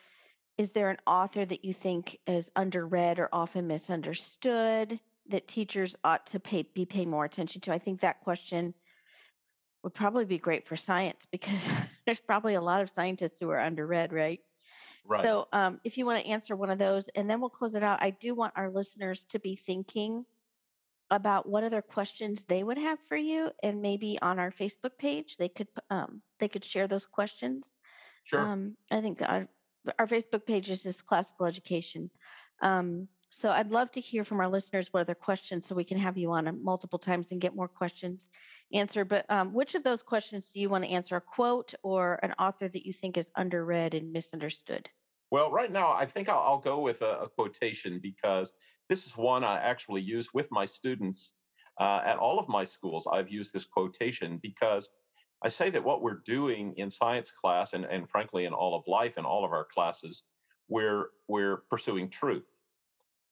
is 0.57 0.71
there 0.71 0.89
an 0.91 0.97
author 1.07 1.45
that 1.45 1.65
you 1.65 1.73
think 1.73 2.19
is 2.27 2.51
underread 2.55 3.17
or 3.17 3.29
often 3.33 3.67
misunderstood 3.67 4.99
that 5.29 5.47
teachers 5.47 5.95
ought 6.03 6.25
to 6.27 6.39
pay 6.39 6.63
be 6.73 6.85
paying 6.85 7.09
more 7.09 7.25
attention 7.25 7.61
to? 7.61 7.73
I 7.73 7.79
think 7.79 7.99
that 8.01 8.21
question 8.21 8.75
would 9.83 9.93
probably 9.93 10.25
be 10.25 10.37
great 10.37 10.67
for 10.67 10.75
science 10.75 11.25
because 11.31 11.67
there's 12.05 12.19
probably 12.19 12.55
a 12.55 12.61
lot 12.61 12.81
of 12.81 12.89
scientists 12.89 13.39
who 13.39 13.49
are 13.49 13.57
underread, 13.57 14.11
right? 14.11 14.39
Right. 15.05 15.21
So, 15.21 15.47
um, 15.53 15.79
if 15.85 15.97
you 15.97 16.05
want 16.05 16.21
to 16.21 16.29
answer 16.29 16.55
one 16.55 16.69
of 16.69 16.79
those, 16.79 17.07
and 17.09 17.29
then 17.29 17.39
we'll 17.39 17.49
close 17.49 17.75
it 17.75 17.83
out. 17.83 18.01
I 18.01 18.09
do 18.09 18.35
want 18.35 18.53
our 18.57 18.69
listeners 18.69 19.23
to 19.29 19.39
be 19.39 19.55
thinking 19.55 20.25
about 21.09 21.47
what 21.47 21.63
other 21.63 21.81
questions 21.81 22.43
they 22.43 22.63
would 22.63 22.77
have 22.77 22.99
for 22.99 23.15
you, 23.15 23.49
and 23.63 23.81
maybe 23.81 24.19
on 24.21 24.37
our 24.37 24.51
Facebook 24.51 24.97
page 24.99 25.37
they 25.37 25.47
could 25.47 25.67
um, 25.89 26.21
they 26.39 26.49
could 26.49 26.65
share 26.65 26.87
those 26.87 27.05
questions. 27.05 27.73
Sure. 28.25 28.41
Um, 28.41 28.75
I 28.91 28.99
think 28.99 29.21
our 29.21 29.47
our 29.97 30.07
Facebook 30.07 30.45
page 30.45 30.69
is 30.69 30.83
just 30.83 31.05
classical 31.05 31.45
education. 31.45 32.11
Um, 32.61 33.07
so 33.29 33.49
I'd 33.49 33.71
love 33.71 33.91
to 33.91 34.01
hear 34.01 34.23
from 34.23 34.39
our 34.39 34.47
listeners 34.47 34.91
what 34.91 35.01
other 35.01 35.15
questions, 35.15 35.65
so 35.65 35.75
we 35.75 35.83
can 35.83 35.97
have 35.97 36.17
you 36.17 36.31
on 36.31 36.63
multiple 36.63 36.99
times 36.99 37.31
and 37.31 37.41
get 37.41 37.55
more 37.55 37.67
questions 37.67 38.29
answered. 38.73 39.09
But 39.09 39.25
um, 39.29 39.53
which 39.53 39.75
of 39.75 39.83
those 39.83 40.01
questions 40.01 40.49
do 40.49 40.59
you 40.59 40.69
want 40.69 40.85
to 40.85 40.89
answer? 40.89 41.17
A 41.17 41.21
quote 41.21 41.73
or 41.83 42.19
an 42.23 42.33
author 42.39 42.69
that 42.69 42.85
you 42.85 42.93
think 42.93 43.17
is 43.17 43.31
underread 43.37 43.93
and 43.93 44.13
misunderstood? 44.13 44.89
Well, 45.29 45.51
right 45.51 45.71
now, 45.71 45.91
I 45.91 46.05
think 46.05 46.29
I'll, 46.29 46.39
I'll 46.39 46.57
go 46.57 46.79
with 46.79 47.01
a, 47.01 47.19
a, 47.19 47.29
quotation 47.29 47.99
because 48.01 48.53
this 48.87 49.05
is 49.05 49.17
one 49.17 49.43
I 49.43 49.59
actually 49.59 50.01
use 50.01 50.33
with 50.33 50.47
my 50.51 50.65
students 50.65 51.33
uh, 51.79 52.01
at 52.05 52.17
all 52.17 52.39
of 52.39 52.47
my 52.47 52.63
schools. 52.63 53.07
I've 53.11 53.29
used 53.29 53.51
this 53.51 53.65
quotation 53.65 54.39
because 54.41 54.87
I 55.43 55.49
say 55.49 55.69
that 55.69 55.83
what 55.83 56.01
we're 56.01 56.21
doing 56.25 56.73
in 56.77 56.89
science 56.89 57.29
class 57.29 57.73
and, 57.73 57.83
and 57.85 58.09
frankly 58.09 58.45
in 58.45 58.53
all 58.53 58.73
of 58.73 58.87
life 58.87 59.17
in 59.17 59.25
all 59.25 59.43
of 59.43 59.51
our 59.51 59.65
classes, 59.65 60.23
we're 60.69 61.07
we're 61.27 61.57
pursuing 61.69 62.09
truth. 62.09 62.47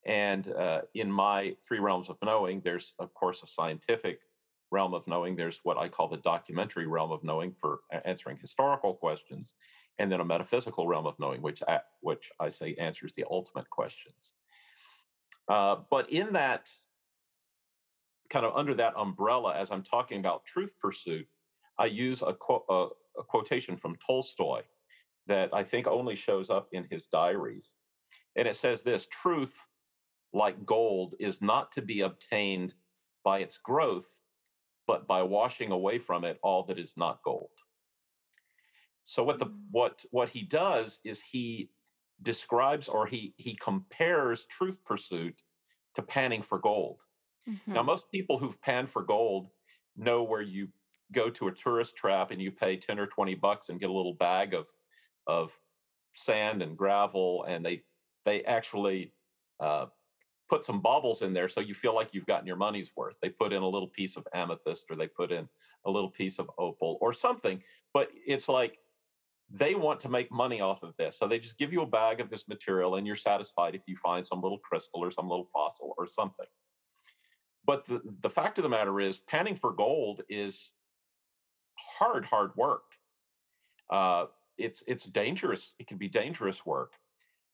And 0.06 0.52
uh, 0.52 0.82
in 0.94 1.12
my 1.12 1.56
three 1.68 1.80
realms 1.80 2.10
of 2.10 2.18
knowing, 2.24 2.62
there's 2.62 2.94
of 3.00 3.14
course 3.14 3.42
a 3.44 3.48
scientific 3.48 4.20
realm 4.72 4.94
of 4.94 5.08
knowing. 5.08 5.36
There's 5.36 5.60
what 5.64 5.78
I 5.78 5.90
call 5.90 6.08
the 6.08 6.18
documentary 6.18 6.88
realm 6.88 7.12
of 7.12 7.24
knowing 7.24 7.54
for 7.60 7.80
answering 8.06 8.38
historical 8.38 8.94
questions, 8.94 9.54
and 9.98 10.12
then 10.12 10.20
a 10.20 10.26
metaphysical 10.26 10.88
realm 10.88 11.08
of 11.08 11.18
knowing, 11.20 11.42
which 11.42 11.64
I, 11.68 11.80
which 12.02 12.32
I 12.40 12.50
say 12.50 12.76
answers 12.76 13.14
the 13.14 13.26
ultimate 13.30 13.70
questions. 13.70 14.34
Uh, 15.48 15.78
but 15.90 16.10
in 16.12 16.34
that 16.34 16.70
kind 18.30 18.46
of 18.46 18.56
under 18.56 18.74
that 18.74 18.94
umbrella, 18.98 19.56
as 19.56 19.72
I'm 19.72 19.84
talking 19.84 20.20
about 20.20 20.46
truth 20.46 20.74
pursuit, 20.80 21.28
I 21.78 21.86
use 21.86 22.22
a, 22.22 22.34
quote, 22.34 22.66
a, 22.70 22.88
a 23.20 23.24
quotation 23.24 23.78
from 23.78 23.96
Tolstoy 24.06 24.62
that 25.28 25.50
I 25.54 25.64
think 25.64 25.88
only 25.88 26.16
shows 26.16 26.50
up 26.50 26.68
in 26.72 26.86
his 26.90 27.06
diaries. 27.12 27.74
And 28.36 28.48
it 28.48 28.56
says 28.56 28.84
this 28.84 29.08
truth, 29.08 29.58
like 30.34 30.66
gold, 30.66 31.16
is 31.20 31.42
not 31.42 31.72
to 31.74 31.82
be 31.82 32.02
obtained 32.02 32.74
by 33.24 33.40
its 33.40 33.58
growth, 33.58 34.08
but 34.88 35.08
by 35.08 35.24
washing 35.24 35.72
away 35.72 35.98
from 35.98 36.24
it 36.24 36.40
all 36.44 36.64
that 36.64 36.80
is 36.80 36.94
not 36.96 37.24
gold. 37.24 37.50
So 39.04 39.24
what 39.24 39.40
the 39.40 39.46
mm. 39.46 39.58
what 39.72 40.04
what 40.12 40.30
he 40.30 40.44
does 40.44 41.00
is 41.04 41.22
he 41.22 41.70
describes 42.22 42.88
or 42.90 43.06
he 43.06 43.34
he 43.38 43.56
compares 43.56 44.46
truth 44.46 44.84
pursuit 44.84 45.42
to 45.96 46.02
panning 46.02 46.42
for 46.42 46.60
gold. 46.60 47.02
Mm-hmm. 47.48 47.74
Now 47.74 47.84
most 47.84 48.12
people 48.12 48.38
who've 48.38 48.60
panned 48.62 48.90
for 48.90 49.04
gold 49.04 49.48
know 49.96 50.24
where 50.24 50.42
you 50.42 50.70
go 51.12 51.30
to 51.30 51.48
a 51.48 51.52
tourist 51.52 51.96
trap 51.96 52.32
and 52.32 52.42
you 52.42 52.52
pay 52.52 52.76
10 52.76 53.00
or 53.00 53.06
20 53.06 53.36
bucks 53.36 53.70
and 53.70 53.80
get 53.80 53.90
a 53.90 53.94
little 53.94 54.16
bag 54.16 54.54
of 54.54 54.66
of 55.28 55.52
sand 56.16 56.62
and 56.62 56.78
gravel 56.78 57.46
and 57.48 57.66
they 57.66 57.84
they 58.26 58.44
actually 58.44 59.14
uh, 59.60 59.86
put 60.50 60.66
some 60.66 60.80
baubles 60.80 61.22
in 61.22 61.34
there 61.34 61.48
so 61.48 61.60
you 61.60 61.74
feel 61.74 61.96
like 61.96 62.14
you've 62.14 62.26
gotten 62.26 62.48
your 62.48 62.56
money's 62.56 62.92
worth 62.96 63.16
they 63.22 63.30
put 63.30 63.54
in 63.54 63.62
a 63.62 63.68
little 63.68 63.88
piece 63.88 64.16
of 64.18 64.28
amethyst 64.34 64.86
or 64.90 64.96
they 64.96 65.08
put 65.08 65.32
in 65.32 65.48
a 65.86 65.92
little 65.92 66.10
piece 66.10 66.40
of 66.40 66.50
opal 66.58 66.98
or 67.02 67.14
something 67.14 67.62
but 67.94 68.10
it's 68.26 68.50
like 68.50 68.78
they 69.52 69.76
want 69.76 70.00
to 70.00 70.10
make 70.10 70.32
money 70.32 70.62
off 70.62 70.84
of 70.84 70.96
this 70.98 71.18
so 71.18 71.28
they 71.28 71.40
just 71.40 71.58
give 71.58 71.72
you 71.72 71.82
a 71.82 71.88
bag 71.88 72.20
of 72.20 72.30
this 72.30 72.48
material 72.48 72.96
and 72.96 73.06
you're 73.06 73.16
satisfied 73.16 73.76
if 73.76 73.82
you 73.88 73.96
find 73.96 74.26
some 74.26 74.42
little 74.42 74.58
crystal 74.58 75.04
or 75.04 75.12
some 75.12 75.30
little 75.30 75.48
fossil 75.54 75.94
or 75.98 76.08
something 76.08 76.48
but 77.66 77.86
the, 77.86 78.02
the 78.22 78.30
fact 78.30 78.58
of 78.58 78.64
the 78.64 78.70
matter 78.70 79.00
is 79.00 79.20
panning 79.20 79.56
for 79.56 79.72
gold 79.72 80.22
is 80.30 80.74
hard, 81.78 82.26
hard 82.26 82.52
work. 82.56 82.84
Uh, 83.90 84.26
it's 84.58 84.84
it's 84.88 85.06
dangerous. 85.06 85.74
It 85.80 85.88
can 85.88 85.98
be 85.98 86.08
dangerous 86.08 86.66
work. 86.66 86.94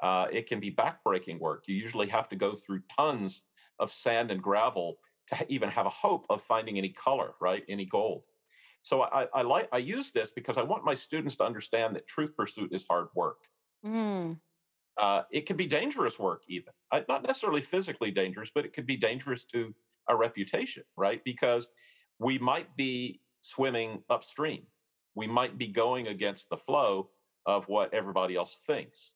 Uh, 0.02 0.28
it 0.32 0.48
can 0.48 0.60
be 0.60 0.72
backbreaking 0.72 1.40
work. 1.40 1.64
You 1.68 1.76
usually 1.76 2.08
have 2.08 2.28
to 2.30 2.36
go 2.36 2.56
through 2.56 2.82
tons 2.98 3.44
of 3.80 3.92
sand 3.92 4.32
and 4.32 4.42
gravel 4.42 4.98
to 5.28 5.46
even 5.50 5.70
have 5.70 5.86
a 5.86 5.90
hope 5.90 6.26
of 6.30 6.42
finding 6.42 6.78
any 6.78 6.90
color, 6.90 7.32
right? 7.40 7.64
Any 7.70 7.86
gold. 7.86 8.24
So 8.84 9.04
I, 9.04 9.28
I 9.34 9.44
like 9.44 9.70
I 9.72 9.78
use 9.78 10.12
this 10.12 10.32
because 10.32 10.58
I 10.58 10.64
want 10.64 10.84
my 10.84 10.96
students 10.96 11.36
to 11.38 11.44
understand 11.44 11.96
that 11.96 12.08
truth 12.08 12.36
pursuit 12.36 12.74
is 12.74 12.84
hard 12.90 13.08
work. 13.16 13.38
Mm. 13.86 14.40
Uh, 14.98 15.22
it 15.32 15.46
can 15.46 15.56
be 15.56 15.68
dangerous 15.68 16.20
work, 16.20 16.44
even 16.48 16.74
uh, 16.92 17.02
not 17.08 17.24
necessarily 17.24 17.62
physically 17.62 18.12
dangerous, 18.12 18.52
but 18.54 18.66
it 18.66 18.74
could 18.74 18.88
be 18.88 18.98
dangerous 18.98 19.46
to 19.46 19.74
a 20.10 20.16
reputation, 20.16 20.84
right? 20.98 21.24
Because 21.24 21.68
we 22.20 22.38
might 22.40 22.76
be 22.76 23.22
swimming 23.42 24.04
upstream. 24.10 24.64
We 25.16 25.28
might 25.28 25.58
be 25.58 25.68
going 25.68 26.08
against 26.08 26.50
the 26.50 26.58
flow 26.58 27.10
of 27.46 27.68
what 27.68 27.94
everybody 27.94 28.36
else 28.36 28.60
thinks. 28.66 29.14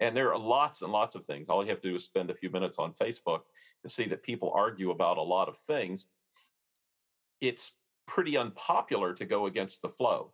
And 0.00 0.16
there 0.16 0.32
are 0.32 0.38
lots 0.38 0.82
and 0.82 0.92
lots 0.92 1.14
of 1.14 1.24
things. 1.24 1.48
All 1.48 1.62
you 1.62 1.70
have 1.70 1.80
to 1.80 1.90
do 1.90 1.96
is 1.96 2.04
spend 2.04 2.30
a 2.30 2.34
few 2.34 2.50
minutes 2.50 2.78
on 2.78 2.92
Facebook 2.92 3.42
to 3.82 3.88
see 3.88 4.04
that 4.06 4.22
people 4.22 4.52
argue 4.54 4.90
about 4.90 5.18
a 5.18 5.22
lot 5.22 5.48
of 5.48 5.58
things. 5.58 6.06
It's 7.40 7.72
pretty 8.06 8.36
unpopular 8.36 9.12
to 9.14 9.24
go 9.24 9.46
against 9.46 9.82
the 9.82 9.88
flow 9.88 10.32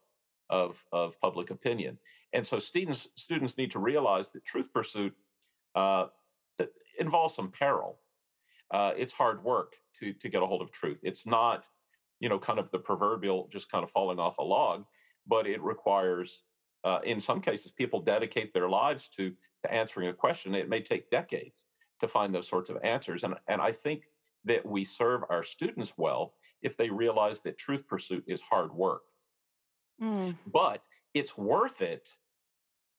of, 0.50 0.82
of 0.92 1.18
public 1.20 1.50
opinion. 1.50 1.98
And 2.32 2.46
so 2.46 2.58
students 2.58 3.08
students 3.16 3.56
need 3.56 3.70
to 3.72 3.78
realize 3.78 4.30
that 4.30 4.44
truth 4.44 4.72
pursuit 4.72 5.14
uh, 5.74 6.06
that 6.58 6.70
involves 6.98 7.34
some 7.34 7.50
peril. 7.50 7.98
Uh, 8.70 8.92
it's 8.96 9.12
hard 9.12 9.42
work 9.44 9.74
to 10.00 10.12
to 10.14 10.28
get 10.28 10.42
a 10.42 10.46
hold 10.46 10.60
of 10.60 10.70
truth. 10.70 11.00
It's 11.02 11.26
not 11.26 11.68
you 12.20 12.30
know, 12.30 12.38
kind 12.38 12.58
of 12.58 12.70
the 12.70 12.78
proverbial 12.78 13.48
just 13.52 13.70
kind 13.70 13.84
of 13.84 13.90
falling 13.90 14.18
off 14.18 14.38
a 14.38 14.42
log, 14.42 14.84
but 15.26 15.46
it 15.46 15.60
requires, 15.62 16.42
uh, 16.82 17.00
in 17.04 17.20
some 17.20 17.38
cases, 17.40 17.70
people 17.70 18.00
dedicate 18.00 18.54
their 18.54 18.68
lives 18.68 19.08
to 19.08 19.32
to 19.64 19.72
answering 19.72 20.08
a 20.08 20.14
question. 20.14 20.54
It 20.54 20.68
may 20.68 20.80
take 20.80 21.10
decades 21.10 21.66
to 22.00 22.08
find 22.08 22.34
those 22.34 22.48
sorts 22.48 22.70
of 22.70 22.78
answers, 22.82 23.24
and 23.24 23.34
and 23.48 23.60
I 23.60 23.72
think 23.72 24.04
that 24.44 24.64
we 24.64 24.84
serve 24.84 25.22
our 25.30 25.42
students 25.42 25.94
well 25.96 26.34
if 26.62 26.76
they 26.76 26.90
realize 26.90 27.40
that 27.40 27.58
truth 27.58 27.86
pursuit 27.88 28.24
is 28.26 28.40
hard 28.40 28.72
work, 28.72 29.02
mm. 30.00 30.36
but 30.46 30.86
it's 31.14 31.36
worth 31.36 31.82
it 31.82 32.08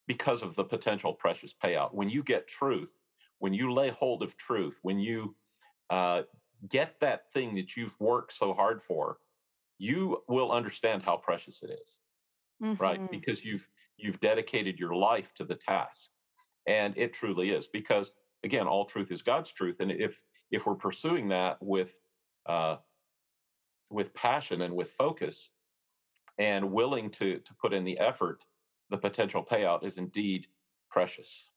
because 0.07 0.43
of 0.43 0.55
the 0.55 0.63
potential 0.63 1.13
precious 1.13 1.53
payout. 1.63 1.93
When 1.93 2.09
you 2.09 2.23
get 2.23 2.47
truth, 2.47 2.99
when 3.39 3.53
you 3.53 3.73
lay 3.73 3.89
hold 3.89 4.23
of 4.23 4.37
truth, 4.37 4.79
when 4.83 4.99
you 4.99 5.35
uh, 5.89 6.23
get 6.69 6.99
that 6.99 7.31
thing 7.31 7.55
that 7.55 7.75
you've 7.75 7.99
worked 7.99 8.33
so 8.33 8.53
hard 8.53 8.81
for, 8.81 9.17
you 9.77 10.23
will 10.27 10.51
understand 10.51 11.03
how 11.03 11.17
precious 11.17 11.61
it 11.63 11.71
is, 11.71 11.99
mm-hmm. 12.63 12.81
right? 12.81 13.11
Because 13.11 13.43
you've 13.43 13.67
you've 13.97 14.19
dedicated 14.19 14.79
your 14.79 14.93
life 14.93 15.33
to 15.35 15.43
the 15.43 15.55
task, 15.55 16.09
and 16.67 16.97
it 16.97 17.13
truly 17.13 17.51
is. 17.51 17.67
Because 17.67 18.13
again, 18.43 18.67
all 18.67 18.85
truth 18.85 19.11
is 19.11 19.21
God's 19.21 19.51
truth, 19.51 19.79
and 19.79 19.91
if 19.91 20.21
if 20.51 20.65
we're 20.65 20.75
pursuing 20.75 21.27
that 21.29 21.57
with 21.61 21.95
uh, 22.45 22.77
with 23.89 24.13
passion 24.13 24.61
and 24.61 24.75
with 24.75 24.91
focus 24.91 25.51
and 26.37 26.71
willing 26.71 27.09
to 27.11 27.39
to 27.39 27.53
put 27.55 27.73
in 27.73 27.83
the 27.83 27.97
effort, 27.99 28.43
the 28.89 28.97
potential 28.97 29.43
payout 29.43 29.83
is 29.83 29.97
indeed 29.97 30.47
precious. 30.89 31.49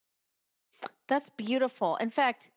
That's 1.09 1.31
beautiful. 1.31 1.97
In 1.97 2.11
fact, 2.11 2.51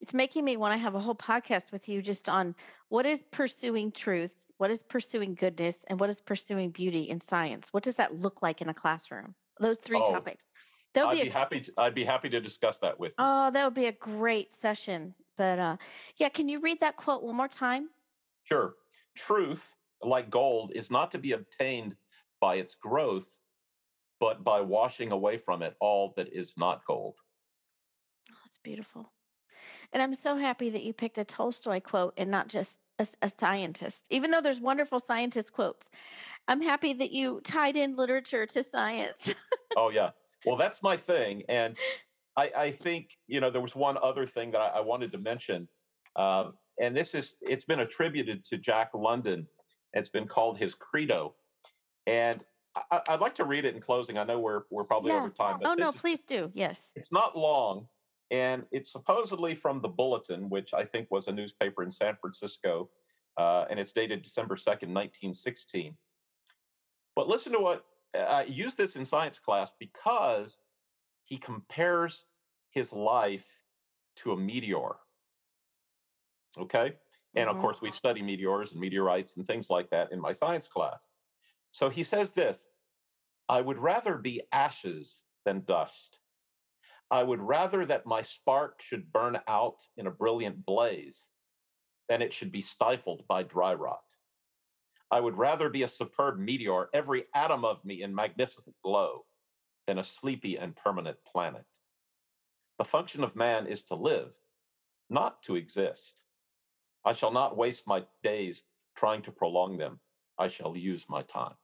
it's 0.00 0.14
making 0.14 0.44
me 0.44 0.56
want 0.56 0.74
to 0.74 0.78
have 0.78 0.94
a 0.94 1.00
whole 1.00 1.14
podcast 1.14 1.72
with 1.72 1.88
you 1.88 2.00
just 2.02 2.28
on 2.28 2.54
what 2.88 3.04
is 3.06 3.22
pursuing 3.30 3.90
truth, 3.92 4.34
what 4.58 4.70
is 4.70 4.82
pursuing 4.82 5.34
goodness, 5.34 5.84
and 5.88 5.98
what 5.98 6.08
is 6.10 6.20
pursuing 6.20 6.70
beauty 6.70 7.02
in 7.08 7.20
science. 7.20 7.72
What 7.72 7.82
does 7.82 7.96
that 7.96 8.14
look 8.14 8.42
like 8.42 8.62
in 8.62 8.68
a 8.68 8.74
classroom? 8.74 9.34
Those 9.60 9.78
three 9.78 10.00
Oh, 10.00 10.12
topics. 10.12 10.46
That 10.98 11.06
would 11.06 11.18
I'd 11.18 11.22
be 11.22 11.28
be 11.28 11.30
a 11.30 11.32
happy 11.32 11.60
to, 11.60 11.72
I'd 11.78 11.94
be 11.94 12.04
happy 12.04 12.28
to 12.30 12.40
discuss 12.40 12.78
that 12.78 12.98
with 12.98 13.10
you. 13.10 13.24
oh, 13.24 13.50
that 13.52 13.64
would 13.64 13.74
be 13.74 13.86
a 13.86 13.92
great 13.92 14.52
session. 14.52 15.14
But 15.36 15.58
uh 15.58 15.76
yeah, 16.16 16.28
can 16.28 16.48
you 16.48 16.60
read 16.60 16.80
that 16.80 16.96
quote 16.96 17.22
one 17.22 17.36
more 17.36 17.48
time? 17.48 17.90
Sure. 18.44 18.74
Truth, 19.16 19.74
like 20.02 20.28
gold, 20.30 20.72
is 20.74 20.90
not 20.90 21.10
to 21.12 21.18
be 21.18 21.32
obtained 21.32 21.94
by 22.40 22.56
its 22.56 22.74
growth, 22.74 23.30
but 24.18 24.42
by 24.42 24.60
washing 24.60 25.12
away 25.12 25.36
from 25.38 25.62
it 25.62 25.76
all 25.80 26.12
that 26.16 26.32
is 26.32 26.54
not 26.56 26.84
gold. 26.86 27.14
Oh, 28.30 28.36
that's 28.44 28.58
beautiful. 28.58 29.12
And 29.92 30.02
I'm 30.02 30.14
so 30.14 30.36
happy 30.36 30.70
that 30.70 30.82
you 30.82 30.92
picked 30.92 31.18
a 31.18 31.24
Tolstoy 31.24 31.80
quote 31.80 32.14
and 32.16 32.30
not 32.30 32.48
just 32.48 32.80
a 33.22 33.28
scientist, 33.28 34.06
even 34.10 34.32
though 34.32 34.40
there's 34.40 34.60
wonderful 34.60 34.98
scientist 34.98 35.52
quotes. 35.52 35.90
I'm 36.48 36.60
happy 36.60 36.92
that 36.94 37.12
you 37.12 37.40
tied 37.44 37.76
in 37.76 37.94
literature 37.94 38.46
to 38.46 38.62
science. 38.62 39.32
Oh 39.76 39.90
yeah. 39.90 40.10
Well, 40.44 40.56
that's 40.56 40.82
my 40.82 40.96
thing, 40.96 41.42
and 41.48 41.76
I, 42.36 42.50
I 42.56 42.70
think 42.70 43.10
you 43.26 43.40
know 43.40 43.50
there 43.50 43.60
was 43.60 43.74
one 43.74 43.98
other 44.02 44.26
thing 44.26 44.50
that 44.52 44.60
I, 44.60 44.68
I 44.68 44.80
wanted 44.80 45.10
to 45.12 45.18
mention, 45.18 45.68
uh, 46.16 46.50
and 46.80 46.96
this 46.96 47.14
is 47.14 47.36
it's 47.40 47.64
been 47.64 47.80
attributed 47.80 48.44
to 48.46 48.56
Jack 48.58 48.90
London. 48.94 49.46
It's 49.94 50.08
been 50.08 50.28
called 50.28 50.58
his 50.58 50.74
credo, 50.74 51.34
and 52.06 52.40
I, 52.90 53.00
I'd 53.08 53.20
like 53.20 53.34
to 53.36 53.44
read 53.44 53.64
it 53.64 53.74
in 53.74 53.80
closing. 53.80 54.18
I 54.18 54.24
know 54.24 54.38
we're 54.38 54.62
we're 54.70 54.84
probably 54.84 55.10
yeah. 55.10 55.18
over 55.18 55.30
time, 55.30 55.58
but 55.60 55.68
Oh, 55.68 55.74
no, 55.74 55.88
is 55.88 55.96
please 55.96 56.22
do. 56.22 56.50
Yes. 56.54 56.92
it's 56.94 57.10
not 57.10 57.36
long, 57.36 57.88
and 58.30 58.64
it's 58.70 58.92
supposedly 58.92 59.54
from 59.54 59.80
the 59.80 59.88
Bulletin, 59.88 60.48
which 60.48 60.74
I 60.74 60.84
think 60.84 61.08
was 61.10 61.26
a 61.28 61.32
newspaper 61.32 61.82
in 61.82 61.90
San 61.90 62.16
Francisco, 62.20 62.90
uh, 63.36 63.64
and 63.70 63.80
it's 63.80 63.92
dated 63.92 64.22
December 64.22 64.56
second, 64.56 64.92
nineteen 64.92 65.34
sixteen. 65.34 65.96
But 67.16 67.26
listen 67.26 67.52
to 67.52 67.58
what 67.58 67.84
I 68.14 68.44
use 68.44 68.74
this 68.74 68.96
in 68.96 69.04
science 69.04 69.38
class 69.38 69.72
because 69.78 70.58
he 71.24 71.38
compares 71.38 72.24
his 72.70 72.92
life 72.92 73.46
to 74.16 74.32
a 74.32 74.36
meteor. 74.36 74.96
Okay. 76.58 76.96
And 77.36 77.48
of 77.48 77.56
hmm 77.56 77.60
course, 77.60 77.80
we 77.82 77.90
study 77.90 78.22
meteors 78.22 78.72
and 78.72 78.80
meteorites 78.80 79.36
and 79.36 79.46
things 79.46 79.70
like 79.70 79.90
that 79.90 80.12
in 80.12 80.20
my 80.20 80.32
science 80.32 80.66
class. 80.66 81.06
So 81.72 81.88
he 81.90 82.02
says 82.02 82.32
this 82.32 82.66
I 83.48 83.60
would 83.60 83.78
rather 83.78 84.16
be 84.18 84.42
ashes 84.52 85.24
than 85.44 85.64
dust. 85.64 86.20
I 87.10 87.22
would 87.22 87.40
rather 87.40 87.86
that 87.86 88.06
my 88.06 88.22
spark 88.22 88.82
should 88.82 89.12
burn 89.12 89.38
out 89.46 89.78
in 89.96 90.06
a 90.06 90.10
brilliant 90.10 90.64
blaze 90.66 91.30
than 92.08 92.22
it 92.22 92.34
should 92.34 92.52
be 92.52 92.60
stifled 92.60 93.26
by 93.28 93.42
dry 93.42 93.74
rot. 93.74 94.04
I 95.10 95.20
would 95.20 95.38
rather 95.38 95.70
be 95.70 95.84
a 95.84 95.88
superb 95.88 96.38
meteor, 96.38 96.88
every 96.92 97.24
atom 97.34 97.64
of 97.64 97.84
me 97.84 98.02
in 98.02 98.14
magnificent 98.14 98.76
glow, 98.84 99.24
than 99.86 99.98
a 99.98 100.04
sleepy 100.04 100.56
and 100.56 100.76
permanent 100.76 101.16
planet. 101.24 101.64
The 102.78 102.84
function 102.84 103.24
of 103.24 103.34
man 103.34 103.66
is 103.66 103.82
to 103.84 103.94
live, 103.94 104.32
not 105.08 105.42
to 105.44 105.56
exist. 105.56 106.22
I 107.04 107.14
shall 107.14 107.32
not 107.32 107.56
waste 107.56 107.86
my 107.86 108.04
days 108.22 108.64
trying 108.96 109.22
to 109.22 109.32
prolong 109.32 109.78
them. 109.78 109.98
I 110.38 110.48
shall 110.48 110.76
use 110.76 111.06
my 111.08 111.22
time. 111.22 111.54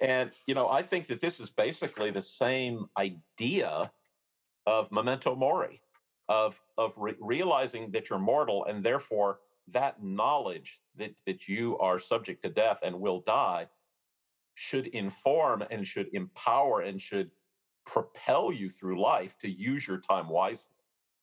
And, 0.00 0.30
you 0.46 0.54
know, 0.54 0.68
I 0.68 0.82
think 0.82 1.06
that 1.08 1.20
this 1.20 1.40
is 1.40 1.50
basically 1.50 2.10
the 2.10 2.22
same 2.22 2.86
idea 2.96 3.90
of 4.66 4.92
memento 4.92 5.34
mori, 5.34 5.80
of, 6.28 6.60
of 6.76 6.92
re- 6.96 7.16
realizing 7.18 7.90
that 7.92 8.10
you're 8.10 8.18
mortal 8.18 8.66
and 8.66 8.84
therefore 8.84 9.40
that 9.72 10.02
knowledge 10.02 10.80
that, 10.98 11.14
that 11.26 11.48
you 11.48 11.78
are 11.78 11.98
subject 11.98 12.42
to 12.42 12.50
death 12.50 12.80
and 12.82 13.00
will 13.00 13.20
die 13.20 13.68
should 14.54 14.88
inform 14.88 15.62
and 15.70 15.86
should 15.86 16.08
empower 16.14 16.80
and 16.80 17.00
should 17.00 17.30
propel 17.86 18.52
you 18.52 18.68
through 18.68 19.00
life 19.00 19.36
to 19.38 19.48
use 19.48 19.86
your 19.86 19.98
time 20.00 20.28
wisely. 20.28 20.70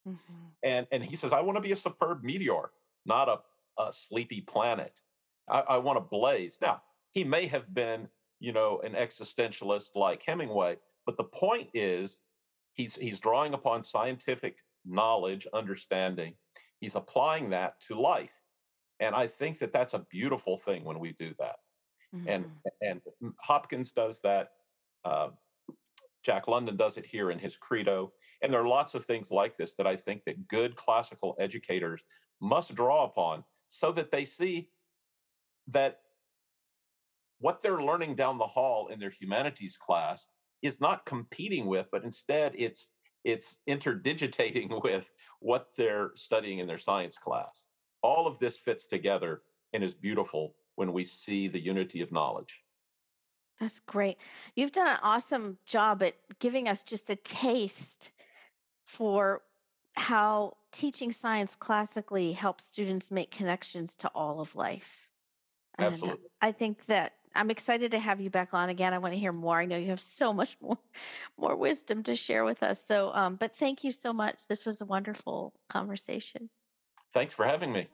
hmm 0.06 0.16
And 0.64 0.88
and 0.92 1.04
he 1.04 1.16
says, 1.16 1.34
I 1.34 1.42
want 1.42 1.58
to 1.58 1.62
be 1.62 1.74
a 1.74 1.76
superb 1.76 2.24
meteor, 2.24 2.72
not 3.06 3.30
a, 3.30 3.40
a 3.82 3.92
sleepy 3.92 4.42
planet. 4.42 5.02
I, 5.50 5.62
I 5.62 5.78
want 5.78 5.98
to 5.98 6.02
blaze. 6.02 6.58
Now, 6.62 6.82
he 7.12 7.24
may 7.24 7.46
have 7.48 7.74
been, 7.74 8.08
you 8.40 8.54
know, 8.54 8.80
an 8.80 8.94
existentialist 8.94 9.96
like 9.96 10.24
Hemingway, 10.24 10.78
but 11.06 11.18
the 11.18 11.24
point 11.26 11.70
is 11.74 12.22
he's 12.74 12.96
he's 12.96 13.20
drawing 13.20 13.54
upon 13.54 13.84
scientific 13.84 14.58
knowledge, 14.86 15.48
understanding. 15.54 16.36
He's 16.80 16.96
applying 16.96 17.50
that 17.52 17.80
to 17.82 18.00
life. 18.00 18.32
And 19.00 19.16
I 19.16 19.28
think 19.28 19.60
that 19.60 19.74
that's 19.74 19.94
a 19.94 20.06
beautiful 20.10 20.58
thing 20.58 20.84
when 20.84 21.00
we 21.00 21.14
do 21.14 21.34
that. 21.40 21.58
And 22.26 22.46
hmm 22.46 22.52
and 22.82 23.02
Hopkins 23.40 23.92
does 23.92 24.20
that. 24.22 24.52
Uh, 25.04 25.30
Jack 26.24 26.48
London 26.48 26.76
does 26.76 26.98
it 26.98 27.06
here 27.06 27.32
in 27.32 27.40
his 27.40 27.56
credo. 27.56 28.14
And 28.42 28.52
there 28.52 28.62
are 28.62 28.68
lots 28.68 28.96
of 28.96 29.06
things 29.06 29.32
like 29.32 29.58
this 29.58 29.76
that 29.76 29.88
I 29.88 29.96
think 29.96 30.24
that 30.26 30.48
good 30.48 30.76
classical 30.76 31.36
educators 31.40 32.02
must 32.42 32.76
draw 32.76 33.06
upon 33.06 33.44
so 33.68 33.92
that 33.94 34.12
they 34.12 34.26
see 34.26 34.72
that 35.68 36.02
what 37.40 37.62
they're 37.62 37.82
learning 37.82 38.16
down 38.16 38.38
the 38.38 38.48
hall 38.48 38.88
in 38.88 39.00
their 39.00 39.10
humanities 39.10 39.78
class 39.78 40.28
is 40.62 40.82
not 40.82 41.06
competing 41.06 41.66
with, 41.68 41.88
but 41.92 42.04
instead 42.04 42.54
it's 42.58 42.90
it's 43.24 43.58
interdigitating 43.68 44.70
with 44.84 45.12
what 45.40 45.70
they're 45.78 46.12
studying 46.16 46.60
in 46.60 46.68
their 46.68 46.80
science 46.80 47.18
class. 47.18 47.66
All 48.06 48.28
of 48.28 48.38
this 48.38 48.56
fits 48.56 48.86
together 48.86 49.42
and 49.74 49.84
is 49.84 49.96
beautiful 49.96 50.54
when 50.76 50.94
we 50.94 51.04
see 51.04 51.48
the 51.48 51.60
unity 51.60 52.02
of 52.02 52.12
knowledge. 52.12 52.62
That's 53.60 53.80
great. 53.80 54.20
You've 54.56 54.72
done 54.72 54.88
an 54.88 55.00
awesome 55.02 55.58
job 55.66 56.04
at 56.04 56.14
giving 56.38 56.68
us 56.68 56.84
just 56.84 57.10
a 57.10 57.16
taste 57.16 58.12
for 58.84 59.42
how 59.96 60.56
teaching 60.72 61.12
science 61.12 61.56
classically 61.56 62.32
helps 62.32 62.66
students 62.66 63.10
make 63.10 63.32
connections 63.32 63.96
to 63.96 64.08
all 64.10 64.40
of 64.40 64.56
life. 64.56 65.10
And 65.80 65.94
Absolutely. 65.94 66.30
I 66.44 66.52
think 66.52 66.86
that 66.86 67.14
I'm 67.34 67.50
excited 67.50 67.90
to 67.90 68.00
have 68.00 68.22
you 68.22 68.30
back 68.30 68.54
on 68.54 68.70
again. 68.70 68.94
I 68.94 69.00
want 69.00 69.16
to 69.16 69.20
hear 69.20 69.34
more. 69.34 69.58
I 69.58 69.66
know 69.66 69.78
you 69.78 69.90
have 69.90 70.00
so 70.00 70.32
much 70.32 70.58
more 70.62 70.78
more 71.40 71.56
wisdom 71.56 72.04
to 72.04 72.16
share 72.16 72.46
with 72.46 72.62
us. 72.62 72.86
So 72.86 73.12
um 73.16 73.36
but 73.36 73.56
thank 73.56 73.84
you 73.84 73.92
so 73.92 74.14
much. 74.14 74.46
This 74.48 74.64
was 74.64 74.82
a 74.82 74.86
wonderful 74.86 75.56
conversation. 75.70 76.52
Thanks 77.16 77.34
for 77.34 77.46
having 77.46 77.72
me. 77.72 77.88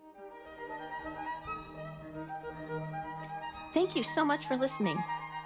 Thank 3.72 3.95
you 3.95 4.01
so 4.01 4.26
much 4.26 4.47
for 4.47 4.57
listening. 4.57 5.01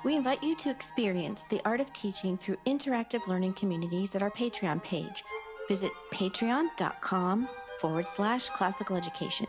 We 0.05 0.15
invite 0.15 0.41
you 0.41 0.55
to 0.55 0.69
experience 0.69 1.45
the 1.45 1.61
art 1.65 1.81
of 1.81 1.91
teaching 1.91 2.37
through 2.37 2.55
interactive 2.65 3.27
learning 3.27 3.53
communities 3.55 4.15
at 4.15 4.21
our 4.21 4.31
Patreon 4.31 4.81
page. 4.81 5.23
Visit 5.67 5.91
patreon.com 6.13 7.49
forward 7.81 8.07
slash 8.07 8.47
classical 8.49 8.95
education. 8.95 9.45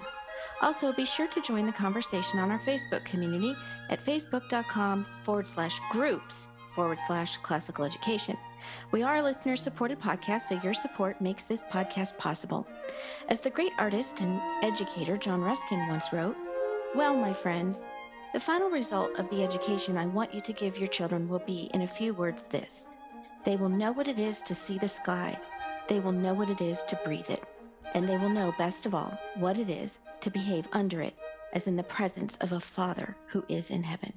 Also, 0.61 0.93
be 0.93 1.05
sure 1.05 1.29
to 1.29 1.41
join 1.41 1.65
the 1.65 1.73
conversation 1.73 2.41
on 2.41 2.51
our 2.51 2.59
Facebook 2.59 3.05
community 3.05 3.55
at 3.91 4.05
facebook.com 4.05 5.07
forward 5.23 5.47
slash 5.47 5.79
groups 5.93 6.49
forward 6.75 6.99
slash 7.07 7.37
classical 7.39 7.85
education. 7.85 8.37
We 8.91 9.03
are 9.03 9.17
a 9.17 9.23
listener 9.23 9.57
supported 9.57 10.01
podcast, 10.01 10.49
so 10.49 10.61
your 10.63 10.75
support 10.75 11.21
makes 11.21 11.45
this 11.45 11.63
podcast 11.63 12.17
possible. 12.19 12.67
As 13.29 13.41
the 13.41 13.51
great 13.51 13.73
artist 13.79 14.21
and 14.21 14.41
educator 14.65 15.17
John 15.17 15.41
Ruskin 15.41 15.89
once 15.89 16.13
wrote, 16.13 16.37
Well, 16.95 17.17
my 17.17 17.33
friends, 17.33 17.81
the 18.33 18.41
final 18.41 18.69
result 18.71 19.19
of 19.19 19.31
the 19.31 19.43
education 19.43 19.97
I 19.97 20.07
want 20.07 20.35
you 20.35 20.41
to 20.43 20.53
give 20.53 20.79
your 20.79 20.89
children 20.89 21.29
will 21.29 21.39
be, 21.41 21.71
in 21.75 21.83
a 21.83 21.87
few 21.87 22.13
words, 22.15 22.43
this 22.51 22.89
they 23.45 23.57
will 23.57 23.69
know 23.69 23.93
what 23.93 24.09
it 24.09 24.19
is 24.19 24.43
to 24.43 24.55
see 24.55 24.77
the 24.77 24.89
sky, 24.89 25.39
they 25.89 26.01
will 26.01 26.13
know 26.13 26.35
what 26.35 26.51
it 26.51 26.61
is 26.61 26.83
to 26.83 27.01
breathe 27.05 27.31
it, 27.31 27.45
and 27.95 28.09
they 28.09 28.19
will 28.19 28.29
know, 28.29 28.53
best 28.59 28.87
of 28.87 28.95
all, 28.95 29.19
what 29.37 29.59
it 29.59 29.71
is 29.71 30.01
to 30.21 30.31
behave 30.31 30.67
under 30.73 31.01
it, 31.01 31.15
as 31.53 31.67
in 31.67 31.77
the 31.77 31.83
presence 31.85 32.37
of 32.41 32.53
a 32.53 32.61
Father 32.61 33.17
who 33.29 33.45
is 33.49 33.71
in 33.71 33.83
heaven. 33.83 34.13